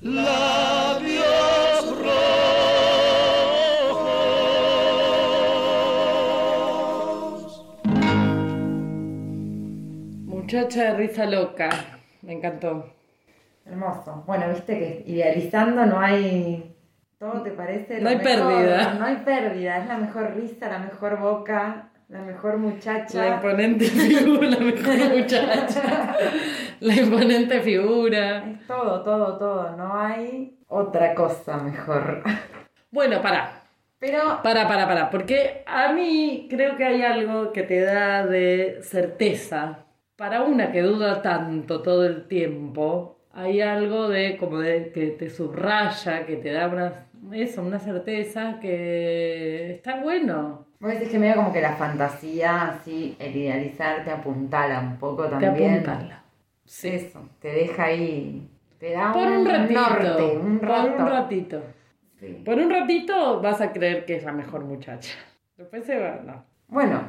labios 0.02 1.26
rojos. 2.00 2.95
Muchacha 10.56 10.94
de 10.94 10.94
risa 10.98 11.26
loca. 11.26 11.70
Me 12.22 12.32
encantó. 12.32 12.86
Hermoso. 13.66 14.24
Bueno, 14.26 14.48
viste 14.48 14.80
que 14.80 15.04
idealizando 15.06 15.86
no 15.86 16.00
hay. 16.00 16.74
Todo 17.20 17.42
te 17.42 17.52
parece. 17.52 18.00
No 18.00 18.08
hay 18.08 18.16
mejor, 18.18 18.54
pérdida. 18.54 18.94
No 18.94 19.06
hay 19.06 19.16
pérdida. 19.18 19.78
Es 19.80 19.88
la 19.88 19.98
mejor 19.98 20.34
risa, 20.34 20.70
la 20.70 20.80
mejor 20.80 21.20
boca, 21.20 21.90
la 22.08 22.22
mejor 22.22 22.58
muchacha. 22.58 23.18
La 23.18 23.36
imponente 23.36 23.84
figura, 23.86 24.48
la 24.48 24.60
mejor 24.60 24.96
muchacha. 25.18 26.16
La 26.80 26.94
imponente 26.96 27.60
figura. 27.60 28.46
Es 28.50 28.66
todo, 28.66 29.04
todo, 29.04 29.38
todo. 29.38 29.76
No 29.76 29.94
hay 30.00 30.58
otra 30.70 31.14
cosa 31.16 31.58
mejor. 31.58 32.24
Bueno, 32.92 33.22
para. 33.22 33.62
Pero 34.00 34.42
Para, 34.42 34.70
para, 34.70 34.88
para. 34.88 35.10
Porque 35.10 35.64
a 35.68 35.92
mí 35.92 36.48
creo 36.50 36.78
que 36.78 36.86
hay 36.86 37.02
algo 37.02 37.52
que 37.52 37.64
te 37.64 37.82
da 37.82 38.26
de 38.26 38.80
certeza. 38.84 39.80
Para 40.16 40.44
una 40.44 40.72
que 40.72 40.82
duda 40.82 41.22
tanto 41.22 41.82
todo 41.82 42.06
el 42.06 42.28
tiempo, 42.28 43.18
hay 43.34 43.60
algo 43.62 44.08
de 44.08 44.38
como 44.38 44.60
de 44.60 44.92
que 44.94 45.08
te 45.08 45.30
subraya, 45.30 46.26
que 46.26 46.38
te 46.38 46.52
da 46.54 46.68
una, 46.68 47.08
eso, 47.34 47.62
una 47.62 47.80
certeza 47.80 48.60
que 48.62 49.72
está 49.76 50.02
bueno. 50.02 50.68
vos 50.80 50.92
decís 50.94 51.10
que 51.10 51.20
medio 51.20 51.36
como 51.36 51.52
que 51.52 51.60
la 51.62 51.74
fantasía, 51.76 52.68
así, 52.70 53.16
el 53.20 53.36
idealizar 53.36 54.06
te 54.06 54.12
apuntala 54.12 54.80
un 54.80 54.98
poco 54.98 55.26
Te 55.26 55.32
también. 55.32 55.74
apuntala. 55.74 56.24
Sí. 56.64 56.90
Eso, 56.90 57.28
te 57.42 57.50
deja 57.50 57.84
ahí. 57.86 58.50
Te 58.80 58.92
da 58.94 59.12
Por 59.12 59.28
un 59.28 59.46
ratito. 59.46 59.80
norte, 59.82 60.38
un 60.38 60.60
rato. 60.62 60.92
Por 60.92 61.02
un 61.02 61.08
ratito. 61.10 61.62
Sí. 62.20 62.42
Por 62.46 62.56
un 62.58 62.70
ratito 62.70 63.42
vas 63.42 63.60
a 63.60 63.74
creer 63.74 64.06
que 64.06 64.16
es 64.16 64.24
la 64.24 64.32
mejor 64.32 64.64
muchacha. 64.64 65.14
Después 65.58 65.84
se 65.86 66.00
va, 66.00 66.22
no. 66.26 66.44
Bueno, 66.68 67.02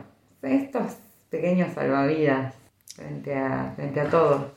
estos 0.43 0.97
pequeños 1.31 1.73
salvavidas 1.73 2.55
frente 2.95 3.35
a, 3.35 3.73
frente 3.77 4.01
a 4.01 4.09
todo. 4.09 4.53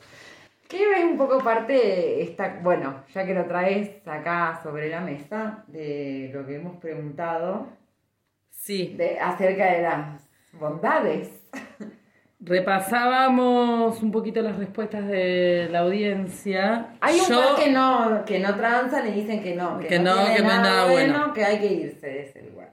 ¿Qué 0.68 0.82
es 0.98 1.04
un 1.04 1.18
poco 1.18 1.38
parte 1.42 2.22
esta, 2.22 2.60
bueno, 2.62 3.02
ya 3.12 3.26
que 3.26 3.34
lo 3.34 3.44
traes 3.46 4.06
acá 4.06 4.60
sobre 4.62 4.88
la 4.88 5.00
mesa, 5.00 5.64
de 5.66 6.30
lo 6.32 6.46
que 6.46 6.56
hemos 6.56 6.76
preguntado 6.76 7.66
Sí. 8.50 8.94
de, 8.96 9.18
acerca 9.18 9.72
de 9.72 9.82
las 9.82 10.28
bondades? 10.52 11.28
Repasábamos 12.42 14.02
un 14.02 14.10
poquito 14.12 14.40
las 14.40 14.56
respuestas 14.56 15.06
de 15.08 15.68
la 15.70 15.80
audiencia. 15.80 16.94
Hay 17.00 17.18
un 17.20 17.26
Yo- 17.28 17.36
par 17.54 17.62
que 17.64 17.70
no, 17.70 18.24
que 18.24 18.38
no 18.38 18.54
transan 18.54 19.08
y 19.08 19.10
dicen 19.12 19.42
que 19.42 19.54
no, 19.54 19.78
que, 19.78 19.88
Que 19.88 19.98
no, 19.98 20.14
no, 20.16 20.34
que 20.34 20.40
no 20.42 20.48
hay 20.50 20.58
nada 20.58 20.90
bueno. 20.90 21.32
que 21.34 21.44
hay 21.44 21.58
que 21.58 21.66
irse 21.66 22.06
de 22.06 22.22
ese 22.22 22.42
lugar. 22.42 22.72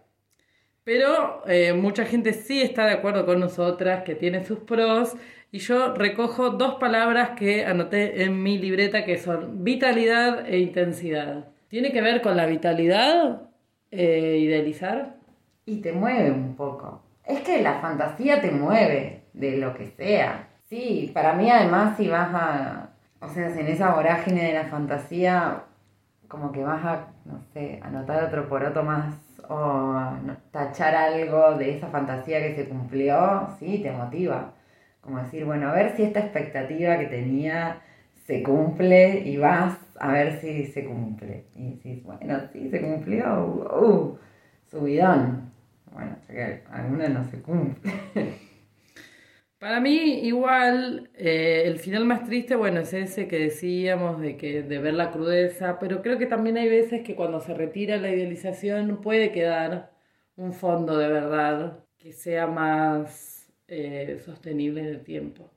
Pero 0.83 1.43
eh, 1.47 1.73
mucha 1.73 2.05
gente 2.05 2.31
sí 2.31 2.61
está 2.61 2.85
de 2.85 2.93
acuerdo 2.93 3.25
con 3.25 3.39
nosotras, 3.41 4.03
que 4.03 4.15
tiene 4.15 4.45
sus 4.45 4.59
pros. 4.59 5.15
Y 5.51 5.59
yo 5.59 5.93
recojo 5.93 6.49
dos 6.49 6.75
palabras 6.75 7.31
que 7.31 7.65
anoté 7.65 8.23
en 8.23 8.43
mi 8.43 8.57
libreta 8.57 9.05
que 9.05 9.17
son 9.17 9.63
vitalidad 9.63 10.45
e 10.45 10.59
intensidad. 10.59 11.45
¿Tiene 11.69 11.91
que 11.91 12.01
ver 12.01 12.21
con 12.21 12.35
la 12.35 12.45
vitalidad? 12.45 13.43
Eh, 13.91 14.39
idealizar. 14.41 15.15
Y 15.65 15.81
te 15.81 15.93
mueve 15.93 16.31
un 16.31 16.55
poco. 16.55 17.01
Es 17.25 17.41
que 17.41 17.61
la 17.61 17.79
fantasía 17.79 18.41
te 18.41 18.51
mueve 18.51 19.23
de 19.33 19.57
lo 19.57 19.73
que 19.73 19.87
sea. 19.91 20.49
Sí, 20.69 21.11
para 21.13 21.33
mí 21.33 21.49
además 21.49 21.95
si 21.97 22.09
vas 22.09 22.29
a, 22.33 22.89
o 23.21 23.29
sea, 23.29 23.47
en 23.47 23.67
esa 23.67 23.93
vorágine 23.93 24.43
de 24.43 24.53
la 24.53 24.65
fantasía, 24.65 25.63
como 26.27 26.51
que 26.51 26.63
vas 26.63 26.83
a, 26.83 27.07
no 27.25 27.41
sé, 27.53 27.79
anotar 27.81 28.25
otro 28.25 28.49
poroto 28.49 28.83
más 28.83 29.15
o 29.49 29.95
tachar 30.51 30.93
algo 30.93 31.55
de 31.55 31.77
esa 31.77 31.87
fantasía 31.87 32.39
que 32.41 32.55
se 32.55 32.67
cumplió, 32.67 33.47
sí, 33.59 33.79
te 33.81 33.91
motiva. 33.91 34.53
Como 35.07 35.23
decir, 35.23 35.45
bueno, 35.45 35.69
a 35.69 35.73
ver 35.73 35.95
si 35.95 36.03
esta 36.03 36.19
expectativa 36.19 36.99
que 36.99 37.05
tenía 37.05 37.81
se 38.25 38.43
cumple 38.43 39.19
y 39.19 39.37
vas 39.37 39.77
a 39.97 40.11
ver 40.11 40.41
si 40.41 40.65
se 40.65 40.83
cumple. 40.83 41.45
Y 41.55 41.75
decís, 41.75 42.03
bueno, 42.03 42.41
sí, 42.51 42.69
se 42.69 42.81
cumplió, 42.81 43.45
uh, 43.45 44.17
subidón. 44.69 45.49
Bueno, 45.93 46.17
que 46.27 46.61
alguna 46.69 47.07
no 47.07 47.23
se 47.23 47.41
cumple. 47.41 47.89
Para 49.59 49.79
mí, 49.79 50.19
igual, 50.27 51.09
eh, 51.15 51.63
el 51.65 51.79
final 51.79 52.03
más 52.03 52.25
triste, 52.25 52.57
bueno, 52.57 52.81
es 52.81 52.91
ese 52.91 53.29
que 53.29 53.39
decíamos 53.39 54.19
de, 54.19 54.35
que, 54.35 54.61
de 54.61 54.79
ver 54.79 54.95
la 54.95 55.11
crudeza, 55.11 55.79
pero 55.79 56.01
creo 56.01 56.17
que 56.17 56.25
también 56.25 56.57
hay 56.57 56.67
veces 56.67 57.01
que 57.03 57.15
cuando 57.15 57.39
se 57.39 57.53
retira 57.53 57.95
la 57.95 58.09
idealización 58.09 58.99
puede 59.01 59.31
quedar 59.31 59.93
un 60.35 60.51
fondo 60.51 60.97
de 60.97 61.07
verdad 61.07 61.79
que 61.97 62.11
sea 62.11 62.45
más 62.47 63.36
eh, 63.67 64.21
sostenible 64.23 64.81
en 64.81 64.87
el 64.87 65.03
tiempo. 65.03 65.51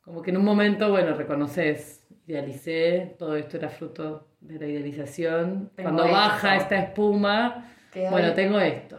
Como 0.00 0.22
que 0.22 0.30
en 0.30 0.36
un 0.36 0.44
momento, 0.44 0.90
bueno, 0.90 1.14
reconoces, 1.14 2.06
idealicé, 2.26 3.16
todo 3.18 3.36
esto 3.36 3.56
era 3.56 3.68
fruto 3.68 4.28
de 4.40 4.58
la 4.58 4.66
idealización. 4.66 5.70
cuando 5.80 6.04
baja 6.04 6.56
esta 6.56 6.76
espuma, 6.76 7.70
bueno, 8.10 8.34
tengo 8.34 8.60
esto. 8.60 8.98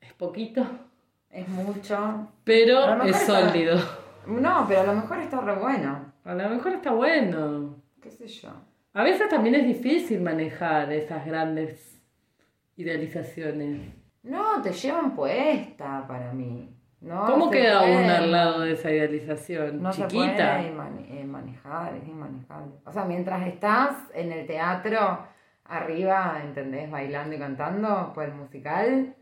¿Es 0.00 0.12
poquito? 0.14 0.66
es 1.36 1.48
mucho. 1.48 2.28
Pero 2.44 3.02
es 3.02 3.16
sólido. 3.18 3.78
No, 4.26 4.64
pero 4.66 4.80
a 4.80 4.84
lo 4.84 4.94
mejor 4.94 5.18
está 5.18 5.40
re 5.40 5.54
bueno. 5.54 6.12
A 6.24 6.34
lo 6.34 6.48
mejor 6.48 6.72
está 6.72 6.92
bueno. 6.92 7.76
¿Qué 8.00 8.10
sé 8.10 8.26
yo? 8.26 8.50
A 8.94 9.02
veces 9.02 9.28
también 9.28 9.54
es 9.56 9.66
difícil 9.66 10.22
manejar 10.22 10.90
esas 10.92 11.26
grandes 11.26 12.02
idealizaciones. 12.76 13.92
No, 14.22 14.62
te 14.62 14.72
llevan 14.72 15.14
puesta 15.14 16.06
para 16.08 16.32
mí. 16.32 16.74
No 17.00 17.26
¿Cómo 17.26 17.50
queda 17.50 17.82
uno 17.82 18.14
al 18.14 18.32
lado 18.32 18.60
de 18.60 18.72
esa 18.72 18.90
idealización? 18.90 19.82
No 19.82 19.90
Chiquita. 19.90 20.62
se 20.62 20.72
puede 20.72 21.24
manejar, 21.24 21.94
es 21.94 22.08
inmanejable. 22.08 22.72
O 22.84 22.92
sea, 22.92 23.04
mientras 23.04 23.46
estás 23.46 23.96
en 24.14 24.32
el 24.32 24.46
teatro, 24.46 25.18
arriba, 25.64 26.40
¿entendés? 26.42 26.90
Bailando 26.90 27.36
y 27.36 27.38
cantando, 27.38 28.12
pues 28.14 28.34
musical, 28.34 29.14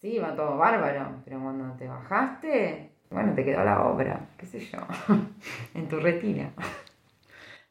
sí, 0.00 0.18
va 0.18 0.34
todo 0.34 0.56
bárbaro, 0.56 1.22
pero 1.24 1.40
cuando 1.40 1.74
te 1.76 1.86
bajaste, 1.86 2.90
bueno, 3.10 3.34
te 3.34 3.44
quedó 3.44 3.64
la 3.64 3.82
obra, 3.82 4.20
qué 4.36 4.46
sé 4.46 4.60
yo, 4.60 4.78
en 5.74 5.88
tu 5.88 5.98
retina. 5.98 6.50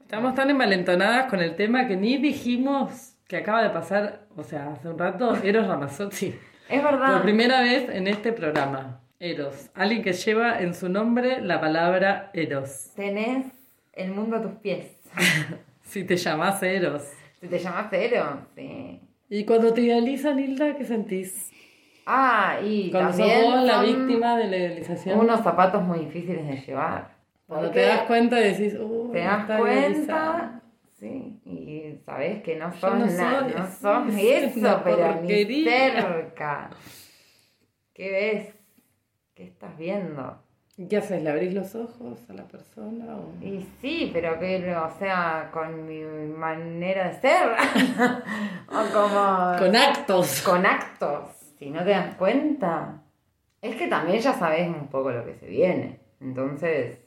Estamos 0.02 0.36
tan 0.36 0.50
envalentonadas 0.50 1.30
con 1.30 1.40
el 1.40 1.56
tema 1.56 1.88
que 1.88 1.96
ni 1.96 2.18
dijimos 2.18 3.16
que 3.28 3.38
acaba 3.38 3.64
de 3.64 3.70
pasar, 3.70 4.26
o 4.36 4.44
sea, 4.44 4.74
hace 4.74 4.90
un 4.90 4.98
rato, 4.98 5.36
Eros 5.44 5.68
Ramazzotti. 5.68 6.36
Es 6.68 6.84
verdad. 6.84 7.14
Por 7.14 7.22
primera 7.22 7.62
vez 7.62 7.88
en 7.90 8.08
este 8.08 8.34
programa. 8.34 9.00
Eros. 9.20 9.70
Alguien 9.74 10.02
que 10.02 10.14
lleva 10.14 10.62
en 10.62 10.74
su 10.74 10.88
nombre 10.88 11.42
la 11.42 11.60
palabra 11.60 12.32
Eros. 12.34 12.92
Tenés 12.96 13.48
el 13.92 14.12
mundo 14.12 14.38
a 14.38 14.42
tus 14.42 14.54
pies. 14.54 14.86
si 15.84 16.06
te 16.06 16.16
llamás 16.16 16.64
Eros. 16.64 17.04
Si 17.42 17.48
te 17.48 17.60
llamás 17.60 17.92
Eros, 17.92 18.40
sí. 18.56 19.02
¿Y 19.30 19.44
cuando 19.44 19.74
te 19.74 19.82
idealizan, 19.82 20.40
Hilda, 20.40 20.76
qué 20.76 20.86
sentís? 20.86 21.52
Ah, 22.06 22.60
y 22.64 22.90
cuando 22.92 23.12
también 23.12 23.42
sos 23.42 23.54
vos 23.54 23.64
la 23.66 23.82
víctima 23.84 24.38
de 24.38 24.48
la 24.48 24.58
idealización. 24.58 25.20
Unos 25.20 25.42
zapatos 25.42 25.84
muy 25.84 26.00
difíciles 26.00 26.48
de 26.48 26.56
llevar. 26.56 27.14
Cuando 27.46 27.72
te 27.72 27.82
das 27.82 28.02
cuenta 28.04 28.40
y 28.40 28.54
decís, 28.54 28.76
uh, 28.80 29.12
te 29.12 29.20
das 29.20 29.46
cuenta, 29.60 30.62
sí, 30.98 31.40
y 31.46 32.00
sabes 32.06 32.42
que 32.42 32.56
no 32.56 32.72
sos 32.72 32.98
nada, 33.14 33.42
no 33.42 33.68
sos 33.68 34.16
eso, 34.16 34.82
pero 34.84 35.22
ni 35.22 35.64
cerca. 35.66 36.70
¿Qué 37.94 38.12
ves? 38.12 38.59
¿Qué 39.40 39.46
estás 39.46 39.78
viendo? 39.78 40.38
¿Qué 40.90 40.98
haces? 40.98 41.24
¿Le 41.24 41.30
abrís 41.30 41.54
los 41.54 41.74
ojos 41.74 42.30
a 42.30 42.34
la 42.34 42.44
persona? 42.44 43.16
O... 43.16 43.42
Y 43.42 43.66
sí, 43.80 44.10
pero 44.12 44.38
que, 44.38 44.76
o 44.76 44.90
sea, 45.00 45.50
con 45.54 45.86
mi 45.88 46.02
manera 46.02 47.08
de 47.08 47.22
ser. 47.22 47.48
o 48.68 48.94
como. 48.94 49.58
Con 49.58 49.74
actos. 49.78 50.42
Con 50.42 50.66
actos 50.66 51.30
si 51.58 51.70
no 51.70 51.86
te 51.86 51.92
das 51.92 52.16
cuenta, 52.16 53.02
es 53.62 53.78
que 53.78 53.88
también 53.88 54.20
ya 54.20 54.34
sabes 54.34 54.68
un 54.68 54.90
poco 54.90 55.10
lo 55.10 55.24
que 55.24 55.36
se 55.36 55.48
viene. 55.48 56.02
Entonces, 56.20 57.00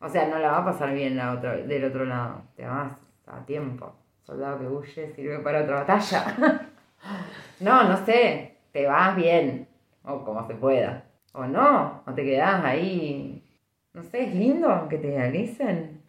o 0.00 0.08
sea, 0.08 0.28
no 0.28 0.38
la 0.38 0.52
va 0.52 0.58
a 0.58 0.64
pasar 0.66 0.94
bien 0.94 1.16
la 1.16 1.32
otra, 1.32 1.56
del 1.56 1.84
otro 1.86 2.04
lado. 2.04 2.42
Te 2.54 2.66
vas 2.66 2.92
a 3.26 3.44
tiempo. 3.44 3.92
Soldado 4.22 4.60
que 4.60 4.68
huye 4.68 5.12
sirve 5.12 5.40
para 5.40 5.62
otra 5.62 5.80
batalla. 5.80 6.68
no, 7.58 7.82
no 7.82 7.96
sé. 8.06 8.58
Te 8.70 8.86
vas 8.86 9.16
bien. 9.16 9.66
O 10.04 10.24
como 10.24 10.46
se 10.46 10.54
pueda. 10.54 11.09
O 11.32 11.44
no. 11.44 12.02
O 12.06 12.12
te 12.14 12.24
quedas 12.24 12.64
ahí. 12.64 13.44
No 13.92 14.02
sé, 14.02 14.24
es 14.24 14.34
lindo 14.34 14.86
que 14.88 14.98
te 14.98 15.08
idealicen. 15.08 16.02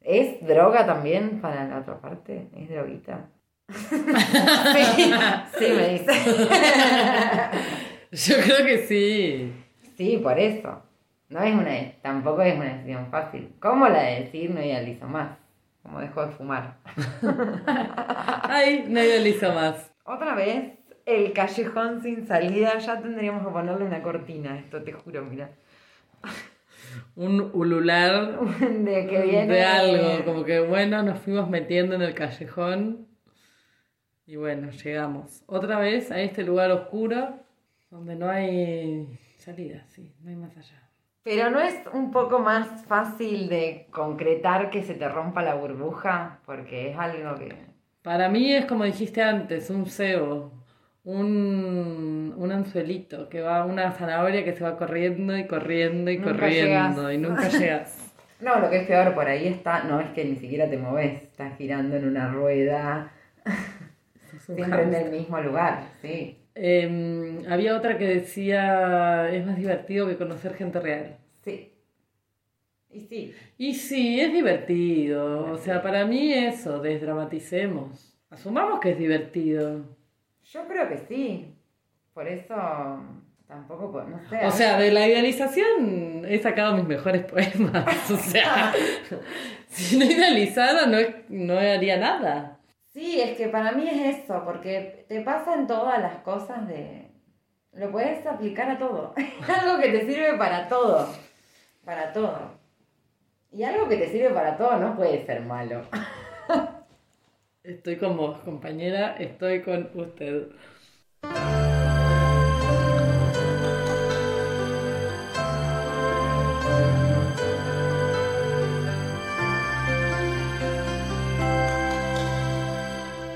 ¿Es 0.00 0.46
droga 0.46 0.86
también 0.86 1.40
para 1.40 1.66
la 1.66 1.78
otra 1.78 2.00
parte? 2.00 2.48
¿Es 2.56 2.68
droguita? 2.68 3.28
sí, 3.68 5.12
sí, 5.58 5.72
me 5.76 5.88
dice. 5.88 6.12
Yo 8.12 8.36
creo 8.42 8.64
que 8.64 8.86
sí. 8.86 9.52
Sí, 9.96 10.16
por 10.22 10.38
eso. 10.38 10.82
No 11.28 11.42
es 11.42 11.54
una, 11.54 11.72
tampoco 12.00 12.40
es 12.40 12.54
una 12.54 12.72
decisión 12.76 13.08
fácil. 13.10 13.52
¿Cómo 13.60 13.86
la 13.88 14.02
de 14.02 14.20
decir 14.20 14.50
no 14.50 14.62
idealizo 14.62 15.06
más? 15.06 15.36
Como 15.82 16.00
dejó 16.00 16.24
de 16.24 16.32
fumar. 16.32 16.78
Ay, 18.44 18.86
no 18.88 19.02
idealizo 19.02 19.52
más. 19.52 19.92
Otra 20.04 20.34
vez, 20.34 20.77
el 21.08 21.32
callejón 21.32 22.02
sin 22.02 22.26
salida. 22.26 22.78
Ya 22.78 23.00
tendríamos 23.00 23.44
que 23.44 23.52
ponerle 23.52 23.84
una 23.84 24.02
cortina 24.02 24.58
esto, 24.58 24.82
te 24.82 24.92
juro, 24.92 25.24
mira. 25.24 25.50
Un 27.16 27.50
ulular 27.52 28.40
de 28.60 29.06
que 29.06 29.22
viene 29.22 29.52
de 29.52 29.64
algo, 29.64 30.24
como 30.24 30.44
que 30.44 30.60
bueno, 30.60 31.02
nos 31.02 31.18
fuimos 31.18 31.48
metiendo 31.50 31.94
en 31.94 32.02
el 32.02 32.14
callejón 32.14 33.06
y 34.26 34.36
bueno, 34.36 34.70
llegamos 34.70 35.42
otra 35.46 35.80
vez 35.80 36.10
a 36.10 36.20
este 36.20 36.44
lugar 36.44 36.70
oscuro 36.70 37.40
donde 37.90 38.14
no 38.14 38.28
hay 38.28 39.18
salida, 39.36 39.84
sí, 39.88 40.14
no 40.22 40.30
hay 40.30 40.36
más 40.36 40.56
allá. 40.56 40.88
Pero 41.22 41.50
no 41.50 41.60
es 41.60 41.74
un 41.92 42.10
poco 42.10 42.38
más 42.38 42.84
fácil 42.86 43.48
de 43.48 43.86
concretar 43.90 44.70
que 44.70 44.82
se 44.82 44.94
te 44.94 45.08
rompa 45.08 45.42
la 45.42 45.54
burbuja, 45.54 46.40
porque 46.46 46.90
es 46.90 46.98
algo 46.98 47.34
que... 47.34 47.54
Para 48.02 48.28
mí 48.28 48.52
es 48.52 48.66
como 48.66 48.84
dijiste 48.84 49.22
antes, 49.22 49.68
un 49.68 49.86
cebo, 49.86 50.57
un, 51.04 52.34
un 52.36 52.52
anzuelito, 52.52 53.28
que 53.28 53.40
va, 53.40 53.64
una 53.64 53.92
zanahoria 53.92 54.44
que 54.44 54.52
se 54.52 54.64
va 54.64 54.76
corriendo 54.76 55.36
y 55.36 55.46
corriendo 55.46 56.10
y 56.10 56.18
corriendo 56.18 57.10
y 57.12 57.18
nunca 57.18 57.48
llegas. 57.58 58.12
no, 58.40 58.58
lo 58.60 58.70
que 58.70 58.82
es 58.82 58.86
peor, 58.86 59.14
por 59.14 59.26
ahí 59.26 59.48
está, 59.48 59.84
no 59.84 60.00
es 60.00 60.10
que 60.10 60.24
ni 60.24 60.36
siquiera 60.36 60.68
te 60.68 60.76
moves, 60.76 61.22
estás 61.22 61.56
girando 61.56 61.96
en 61.96 62.08
una 62.08 62.30
rueda. 62.30 63.12
Siempre 64.40 64.82
en 64.82 64.94
el 64.94 65.10
mismo 65.10 65.40
lugar, 65.40 65.82
sí. 66.02 66.38
Em, 66.54 67.44
había 67.48 67.76
otra 67.76 67.96
que 67.98 68.06
decía, 68.06 69.30
es 69.30 69.46
más 69.46 69.56
divertido 69.56 70.08
que 70.08 70.16
conocer 70.16 70.54
gente 70.54 70.80
real. 70.80 71.16
Sí. 71.42 71.72
Y 72.90 73.00
sí. 73.00 73.34
Y 73.58 73.74
sí, 73.74 74.20
es 74.20 74.32
divertido. 74.32 75.52
O 75.52 75.56
sea, 75.56 75.82
para 75.82 76.04
mí 76.04 76.32
eso, 76.32 76.80
desdramaticemos. 76.80 78.18
Asumamos 78.30 78.80
que 78.80 78.90
es 78.90 78.98
divertido. 78.98 79.97
Yo 80.52 80.66
creo 80.66 80.88
que 80.88 80.98
sí. 80.98 81.54
Por 82.14 82.26
eso 82.26 82.54
tampoco, 83.46 84.02
no 84.02 84.18
sé. 84.28 84.44
O 84.46 84.50
sea, 84.50 84.78
de 84.78 84.90
la 84.90 85.06
idealización 85.06 86.24
he 86.26 86.38
sacado 86.38 86.74
mis 86.76 86.86
mejores 86.86 87.24
poemas. 87.24 87.84
O 88.10 88.16
sea, 88.16 88.72
si 89.68 89.98
no 89.98 90.04
idealizara 90.04 90.86
no, 90.86 90.98
no 91.28 91.58
haría 91.58 91.98
nada. 91.98 92.58
Sí, 92.92 93.20
es 93.20 93.36
que 93.36 93.48
para 93.48 93.72
mí 93.72 93.88
es 93.88 94.18
eso, 94.18 94.42
porque 94.44 95.04
te 95.08 95.20
pasan 95.20 95.66
todas 95.66 96.00
las 96.00 96.16
cosas 96.16 96.66
de... 96.66 97.10
Lo 97.72 97.92
puedes 97.92 98.26
aplicar 98.26 98.70
a 98.70 98.78
todo. 98.78 99.14
algo 99.60 99.80
que 99.80 99.90
te 99.90 100.00
sirve 100.00 100.36
para 100.36 100.66
todo. 100.66 101.08
Para 101.84 102.12
todo. 102.12 102.58
Y 103.52 103.62
algo 103.62 103.88
que 103.88 103.98
te 103.98 104.08
sirve 104.08 104.30
para 104.30 104.56
todo 104.56 104.78
no 104.78 104.96
puede 104.96 105.24
ser 105.24 105.42
malo. 105.42 105.82
Estoy 107.68 107.98
con 107.98 108.16
vos, 108.16 108.40
compañera, 108.46 109.16
estoy 109.18 109.60
con 109.60 109.90
usted. 109.94 110.48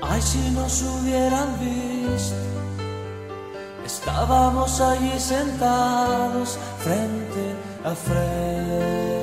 Ay, 0.01 0.21
si 0.21 0.49
nos 0.55 0.81
hubieran 0.81 1.59
visto, 1.59 2.35
estábamos 3.85 4.81
allí 4.81 5.11
sentados 5.19 6.57
frente 6.79 7.53
a 7.83 7.93
frente. 7.93 9.22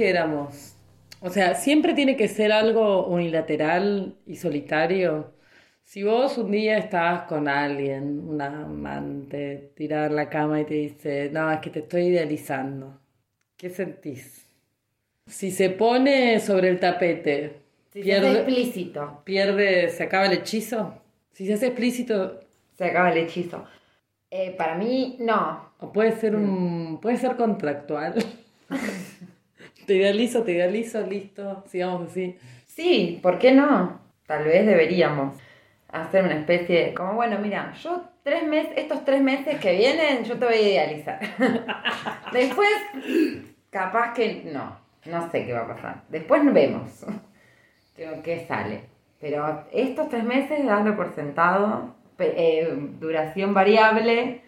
dijéramos, 0.00 0.76
o 1.20 1.28
sea, 1.28 1.54
siempre 1.54 1.92
tiene 1.92 2.16
que 2.16 2.26
ser 2.26 2.52
algo 2.52 3.06
unilateral 3.06 4.16
y 4.26 4.36
solitario. 4.36 5.34
Si 5.82 6.02
vos 6.02 6.38
un 6.38 6.50
día 6.52 6.78
estás 6.78 7.24
con 7.24 7.48
alguien, 7.48 8.26
una 8.26 8.62
amante, 8.62 9.72
tirada 9.76 10.06
en 10.06 10.16
la 10.16 10.30
cama 10.30 10.58
y 10.60 10.64
te 10.64 10.74
dice, 10.74 11.28
no, 11.30 11.52
es 11.52 11.60
que 11.60 11.68
te 11.68 11.80
estoy 11.80 12.04
idealizando, 12.04 12.98
¿qué 13.58 13.68
sentís? 13.68 14.46
Si 15.26 15.50
se 15.50 15.68
pone 15.68 16.40
sobre 16.40 16.70
el 16.70 16.80
tapete, 16.80 17.60
Si 17.92 17.98
se 17.98 18.04
pierde, 18.04 18.28
hace 18.28 18.38
explícito, 18.38 19.22
pierde, 19.24 19.90
se 19.90 20.04
acaba 20.04 20.26
el 20.26 20.32
hechizo. 20.32 20.94
Si 21.32 21.46
se 21.46 21.54
hace 21.54 21.66
explícito, 21.66 22.40
se 22.78 22.84
acaba 22.86 23.12
el 23.12 23.18
hechizo. 23.18 23.66
Eh, 24.30 24.54
para 24.56 24.76
mí, 24.76 25.18
no. 25.20 25.72
o 25.78 25.92
puede 25.92 26.12
ser 26.12 26.36
un, 26.36 27.00
puede 27.02 27.18
ser 27.18 27.36
contractual. 27.36 28.14
te 29.86 29.94
idealizo, 29.94 30.42
te 30.42 30.52
idealizo, 30.52 31.06
listo, 31.06 31.64
sigamos 31.68 32.10
así. 32.10 32.36
Sí, 32.66 33.18
¿por 33.22 33.38
qué 33.38 33.52
no? 33.52 34.00
Tal 34.26 34.44
vez 34.44 34.66
deberíamos 34.66 35.34
hacer 35.88 36.24
una 36.24 36.38
especie 36.38 36.86
de, 36.86 36.94
como 36.94 37.14
bueno, 37.14 37.38
mira, 37.38 37.72
yo 37.82 38.04
tres 38.22 38.46
meses, 38.46 38.72
estos 38.76 39.04
tres 39.04 39.20
meses 39.20 39.58
que 39.60 39.76
vienen, 39.76 40.24
yo 40.24 40.38
te 40.38 40.44
voy 40.44 40.54
a 40.54 40.68
idealizar. 40.68 41.20
Después, 42.32 42.70
capaz 43.70 44.14
que 44.14 44.42
no, 44.52 44.78
no 45.06 45.30
sé 45.30 45.46
qué 45.46 45.52
va 45.52 45.62
a 45.62 45.68
pasar. 45.68 46.02
Después 46.08 46.42
vemos 46.52 47.04
qué, 47.96 48.20
qué 48.24 48.46
sale. 48.46 48.84
Pero 49.20 49.66
estos 49.72 50.08
tres 50.08 50.24
meses, 50.24 50.64
darlo 50.64 50.96
por 50.96 51.14
sentado, 51.14 51.94
eh, 52.18 52.68
duración 52.98 53.52
variable, 53.52 54.42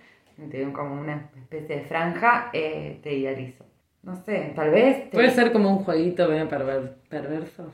como 0.72 1.00
una 1.00 1.30
especie 1.36 1.76
de 1.76 1.82
franja, 1.82 2.50
eh, 2.52 2.98
te 3.02 3.14
idealizo. 3.14 3.64
No 4.02 4.16
sé, 4.16 4.52
tal 4.56 4.70
vez... 4.70 5.10
te- 5.10 5.16
Puede 5.16 5.30
ser 5.30 5.52
como 5.52 5.70
un 5.70 5.84
jueguito 5.84 6.28
medio 6.28 6.48
perver- 6.48 6.94
perverso, 7.08 7.70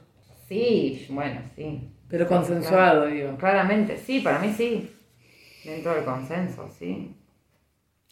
Sí, 0.46 1.06
bueno, 1.10 1.40
sí. 1.54 1.90
pero 2.08 2.24
Sí, 2.24 2.28
consensuado, 2.34 3.02
claro. 3.02 3.14
digo. 3.14 3.36
Claramente, 3.36 3.96
sí, 3.98 4.20
para 4.20 4.38
mí 4.38 4.52
sí. 4.52 4.90
Dentro 5.64 5.94
del 5.94 6.04
consenso, 6.04 6.68
sí. 6.70 7.14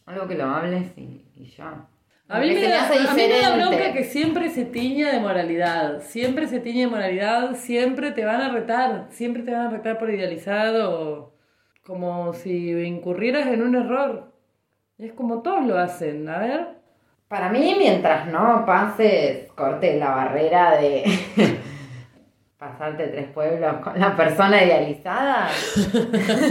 Algo 0.04 0.28
que 0.28 0.34
lo 0.34 0.44
hables 0.44 0.96
y, 0.96 1.24
y 1.34 1.46
ya. 1.46 1.86
A 2.28 2.40
mí, 2.40 2.52
me 2.52 2.62
da, 2.68 2.86
a 2.88 3.14
mí 3.14 3.22
me 3.28 3.40
da 3.40 3.56
bronca 3.56 3.92
que 3.92 4.04
siempre 4.04 4.50
se 4.50 4.64
tiña 4.64 5.12
de 5.12 5.20
moralidad, 5.20 6.02
siempre 6.02 6.46
se 6.48 6.58
tiña 6.60 6.80
de 6.80 6.86
moralidad, 6.88 7.54
siempre 7.56 8.10
te 8.10 8.24
van 8.24 8.40
a 8.40 8.52
retar, 8.52 9.06
siempre 9.10 9.42
te 9.44 9.52
van 9.52 9.66
a 9.68 9.70
retar 9.70 9.96
por 9.98 10.10
idealizado, 10.10 11.34
como 11.84 12.34
si 12.34 12.72
incurrieras 12.72 13.46
en 13.46 13.62
un 13.62 13.76
error. 13.76 14.32
Es 14.98 15.12
como 15.12 15.40
todos 15.42 15.64
lo 15.66 15.78
hacen, 15.78 16.28
a 16.28 16.38
ver. 16.38 16.75
Para 17.28 17.48
mí, 17.50 17.74
mientras 17.78 18.28
no 18.28 18.64
pases, 18.64 19.50
cortes 19.52 19.98
la 19.98 20.10
barrera 20.10 20.76
de 20.76 21.04
pasarte 22.58 23.08
tres 23.08 23.28
pueblos 23.30 23.76
con 23.82 23.98
la 23.98 24.14
persona 24.16 24.62
idealizada. 24.64 25.48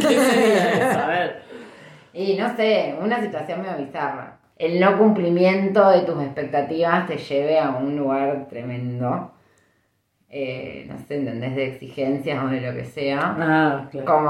¿Qué 0.08 0.20
sería 0.20 0.72
eso? 0.72 1.00
A 1.00 1.08
ver. 1.08 1.44
Y 2.14 2.36
no 2.38 2.56
sé, 2.56 2.96
una 3.02 3.22
situación 3.22 3.62
medio 3.62 3.78
bizarra. 3.78 4.40
El 4.58 4.80
no 4.80 4.98
cumplimiento 4.98 5.90
de 5.90 6.02
tus 6.02 6.22
expectativas 6.24 7.08
te 7.08 7.18
lleve 7.18 7.60
a 7.60 7.72
un 7.72 7.96
lugar 7.98 8.48
tremendo. 8.50 9.32
Eh, 10.30 10.86
no 10.90 10.98
sé, 11.00 11.18
¿entendés? 11.18 11.56
De 11.56 11.68
exigencias 11.68 12.44
o 12.44 12.48
de 12.48 12.62
lo 12.62 12.74
que 12.76 12.86
sea. 12.86 13.36
Ah, 13.40 13.88
claro. 13.92 14.06
Como, 14.06 14.30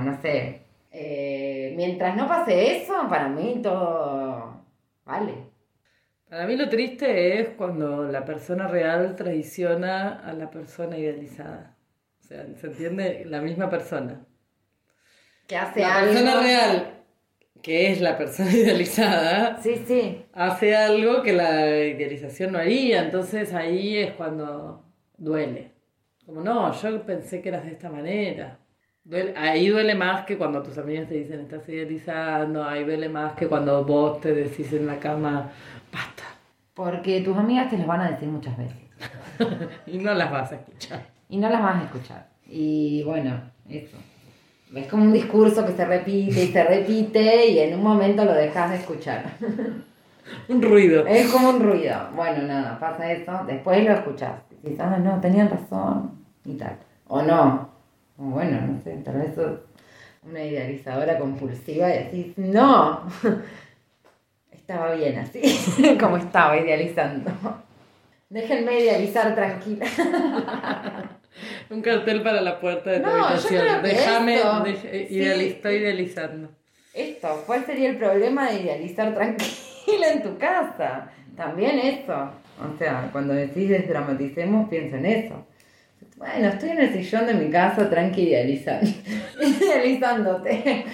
no 0.00 0.20
sé. 0.20 0.62
eh, 0.92 1.72
mientras 1.76 2.16
no 2.16 2.26
pase 2.28 2.82
eso, 2.82 2.94
para 3.08 3.28
mí 3.28 3.60
todo 3.62 4.60
vale. 5.04 5.49
Para 6.30 6.46
mí 6.46 6.56
lo 6.56 6.68
triste 6.68 7.40
es 7.40 7.48
cuando 7.50 8.04
la 8.04 8.24
persona 8.24 8.68
real 8.68 9.16
traiciona 9.16 10.20
a 10.20 10.32
la 10.32 10.48
persona 10.48 10.96
idealizada. 10.96 11.76
O 12.20 12.22
sea, 12.22 12.46
¿se 12.56 12.66
entiende? 12.68 13.24
La 13.26 13.40
misma 13.40 13.68
persona. 13.68 14.24
Que 15.48 15.56
hace 15.56 15.80
La 15.80 15.96
algo. 15.98 16.12
persona 16.12 16.40
real, 16.40 16.94
que 17.62 17.90
es 17.90 18.00
la 18.00 18.16
persona 18.16 18.50
idealizada, 18.54 19.58
Sí, 19.60 19.82
sí. 19.84 20.24
hace 20.32 20.76
algo 20.76 21.22
que 21.22 21.32
la 21.32 21.66
idealización 21.76 22.52
no 22.52 22.58
haría. 22.58 23.02
Entonces 23.02 23.52
ahí 23.52 23.96
es 23.96 24.12
cuando 24.12 24.84
duele. 25.18 25.72
Como, 26.24 26.42
no, 26.42 26.72
yo 26.80 27.02
pensé 27.04 27.42
que 27.42 27.48
eras 27.48 27.64
de 27.64 27.72
esta 27.72 27.90
manera. 27.90 28.56
Duele- 29.02 29.34
ahí 29.36 29.66
duele 29.68 29.96
más 29.96 30.24
que 30.26 30.38
cuando 30.38 30.62
tus 30.62 30.78
amigas 30.78 31.08
te 31.08 31.14
dicen 31.14 31.40
estás 31.40 31.68
idealizando, 31.68 32.62
ahí 32.62 32.84
duele 32.84 33.08
más 33.08 33.32
que 33.32 33.48
cuando 33.48 33.82
vos 33.84 34.20
te 34.20 34.32
decís 34.32 34.72
en 34.72 34.86
la 34.86 35.00
cama. 35.00 35.50
Porque 36.80 37.20
tus 37.20 37.36
amigas 37.36 37.68
te 37.68 37.76
las 37.76 37.86
van 37.86 38.00
a 38.00 38.10
decir 38.10 38.26
muchas 38.26 38.56
veces. 38.56 38.78
y 39.86 39.98
no 39.98 40.14
las 40.14 40.30
vas 40.30 40.50
a 40.50 40.54
escuchar. 40.54 41.02
Y 41.28 41.36
no 41.36 41.50
las 41.50 41.62
vas 41.62 41.76
a 41.76 41.84
escuchar. 41.84 42.26
Y 42.46 43.02
bueno, 43.02 43.38
eso. 43.68 43.98
Es 44.74 44.86
como 44.86 45.02
un 45.02 45.12
discurso 45.12 45.66
que 45.66 45.72
se 45.72 45.84
repite 45.84 46.42
y 46.42 46.46
se 46.46 46.64
repite 46.64 47.48
y 47.48 47.58
en 47.58 47.74
un 47.74 47.82
momento 47.82 48.24
lo 48.24 48.32
dejas 48.32 48.70
de 48.70 48.76
escuchar. 48.76 49.24
Un 50.48 50.62
ruido. 50.62 51.06
Es 51.06 51.30
como 51.30 51.50
un 51.50 51.60
ruido. 51.60 52.08
Bueno, 52.14 52.44
nada, 52.44 52.78
pasa 52.78 53.12
eso. 53.12 53.32
Después 53.46 53.84
lo 53.84 53.92
escuchás. 53.92 54.40
Dices, 54.62 54.80
ah, 54.80 54.96
no, 54.96 55.20
tenían 55.20 55.50
razón. 55.50 56.24
Y 56.46 56.54
tal. 56.54 56.78
O 57.08 57.20
no. 57.20 57.68
O 58.16 58.22
bueno, 58.22 58.58
no 58.58 58.80
sé, 58.80 58.92
tal 59.04 59.18
vez 59.18 59.34
sos 59.34 59.58
una 60.22 60.42
idealizadora 60.42 61.18
compulsiva 61.18 61.92
y 61.92 62.04
decís, 62.04 62.38
no. 62.38 63.02
Estaba 64.70 64.94
bien 64.94 65.18
así, 65.18 65.96
como 66.00 66.16
estaba 66.16 66.56
idealizando. 66.56 67.28
Déjenme 68.28 68.78
idealizar 68.78 69.34
tranquila. 69.34 69.84
Un 71.70 71.82
cartel 71.82 72.22
para 72.22 72.40
la 72.40 72.60
puerta 72.60 72.90
de 72.90 73.00
tu 73.00 73.06
No, 73.06 73.24
habitación. 73.26 73.82
Déjame, 73.82 74.34
esto, 74.36 74.64
deje- 74.64 75.08
sí. 75.08 75.14
ideali- 75.16 75.46
estoy 75.48 75.74
idealizando. 75.74 76.50
Esto, 76.94 77.42
¿cuál 77.48 77.66
sería 77.66 77.90
el 77.90 77.96
problema 77.96 78.48
de 78.48 78.60
idealizar 78.60 79.12
tranquila 79.12 80.12
en 80.12 80.22
tu 80.22 80.38
casa? 80.38 81.10
También 81.36 81.76
eso. 81.80 82.14
O 82.14 82.78
sea, 82.78 83.08
cuando 83.10 83.34
decís 83.34 83.68
desdramaticemos, 83.70 84.68
pienso 84.68 84.94
en 84.98 85.06
eso. 85.06 85.46
Bueno, 86.16 86.46
estoy 86.48 86.70
en 86.70 86.78
el 86.80 86.92
sillón 86.92 87.26
de 87.26 87.34
mi 87.34 87.50
casa 87.50 87.90
tranqui 87.90 88.22
idealizando, 88.28 88.88
idealizándote. 89.40 90.84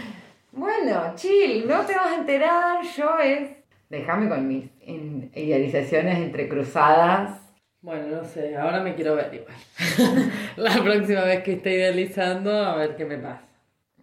Bueno, 0.53 1.13
chill, 1.17 1.67
no 1.69 1.81
te 1.85 1.95
vas 1.95 2.13
a 2.13 2.15
enterar, 2.15 2.79
yo 2.97 3.19
es... 3.23 3.51
Déjame 3.89 4.29
con 4.29 4.47
mis 4.49 4.65
idealizaciones 4.85 6.19
entrecruzadas. 6.19 7.41
Bueno, 7.83 8.17
no 8.17 8.25
sé, 8.25 8.57
ahora 8.57 8.81
me 8.81 8.95
quiero 8.95 9.15
ver 9.15 9.33
igual. 9.33 10.31
la 10.57 10.73
próxima 10.83 11.23
vez 11.23 11.43
que 11.45 11.53
esté 11.53 11.75
idealizando, 11.75 12.51
a 12.53 12.75
ver 12.77 12.97
qué 12.97 13.05
me 13.05 13.19
pasa. 13.19 13.43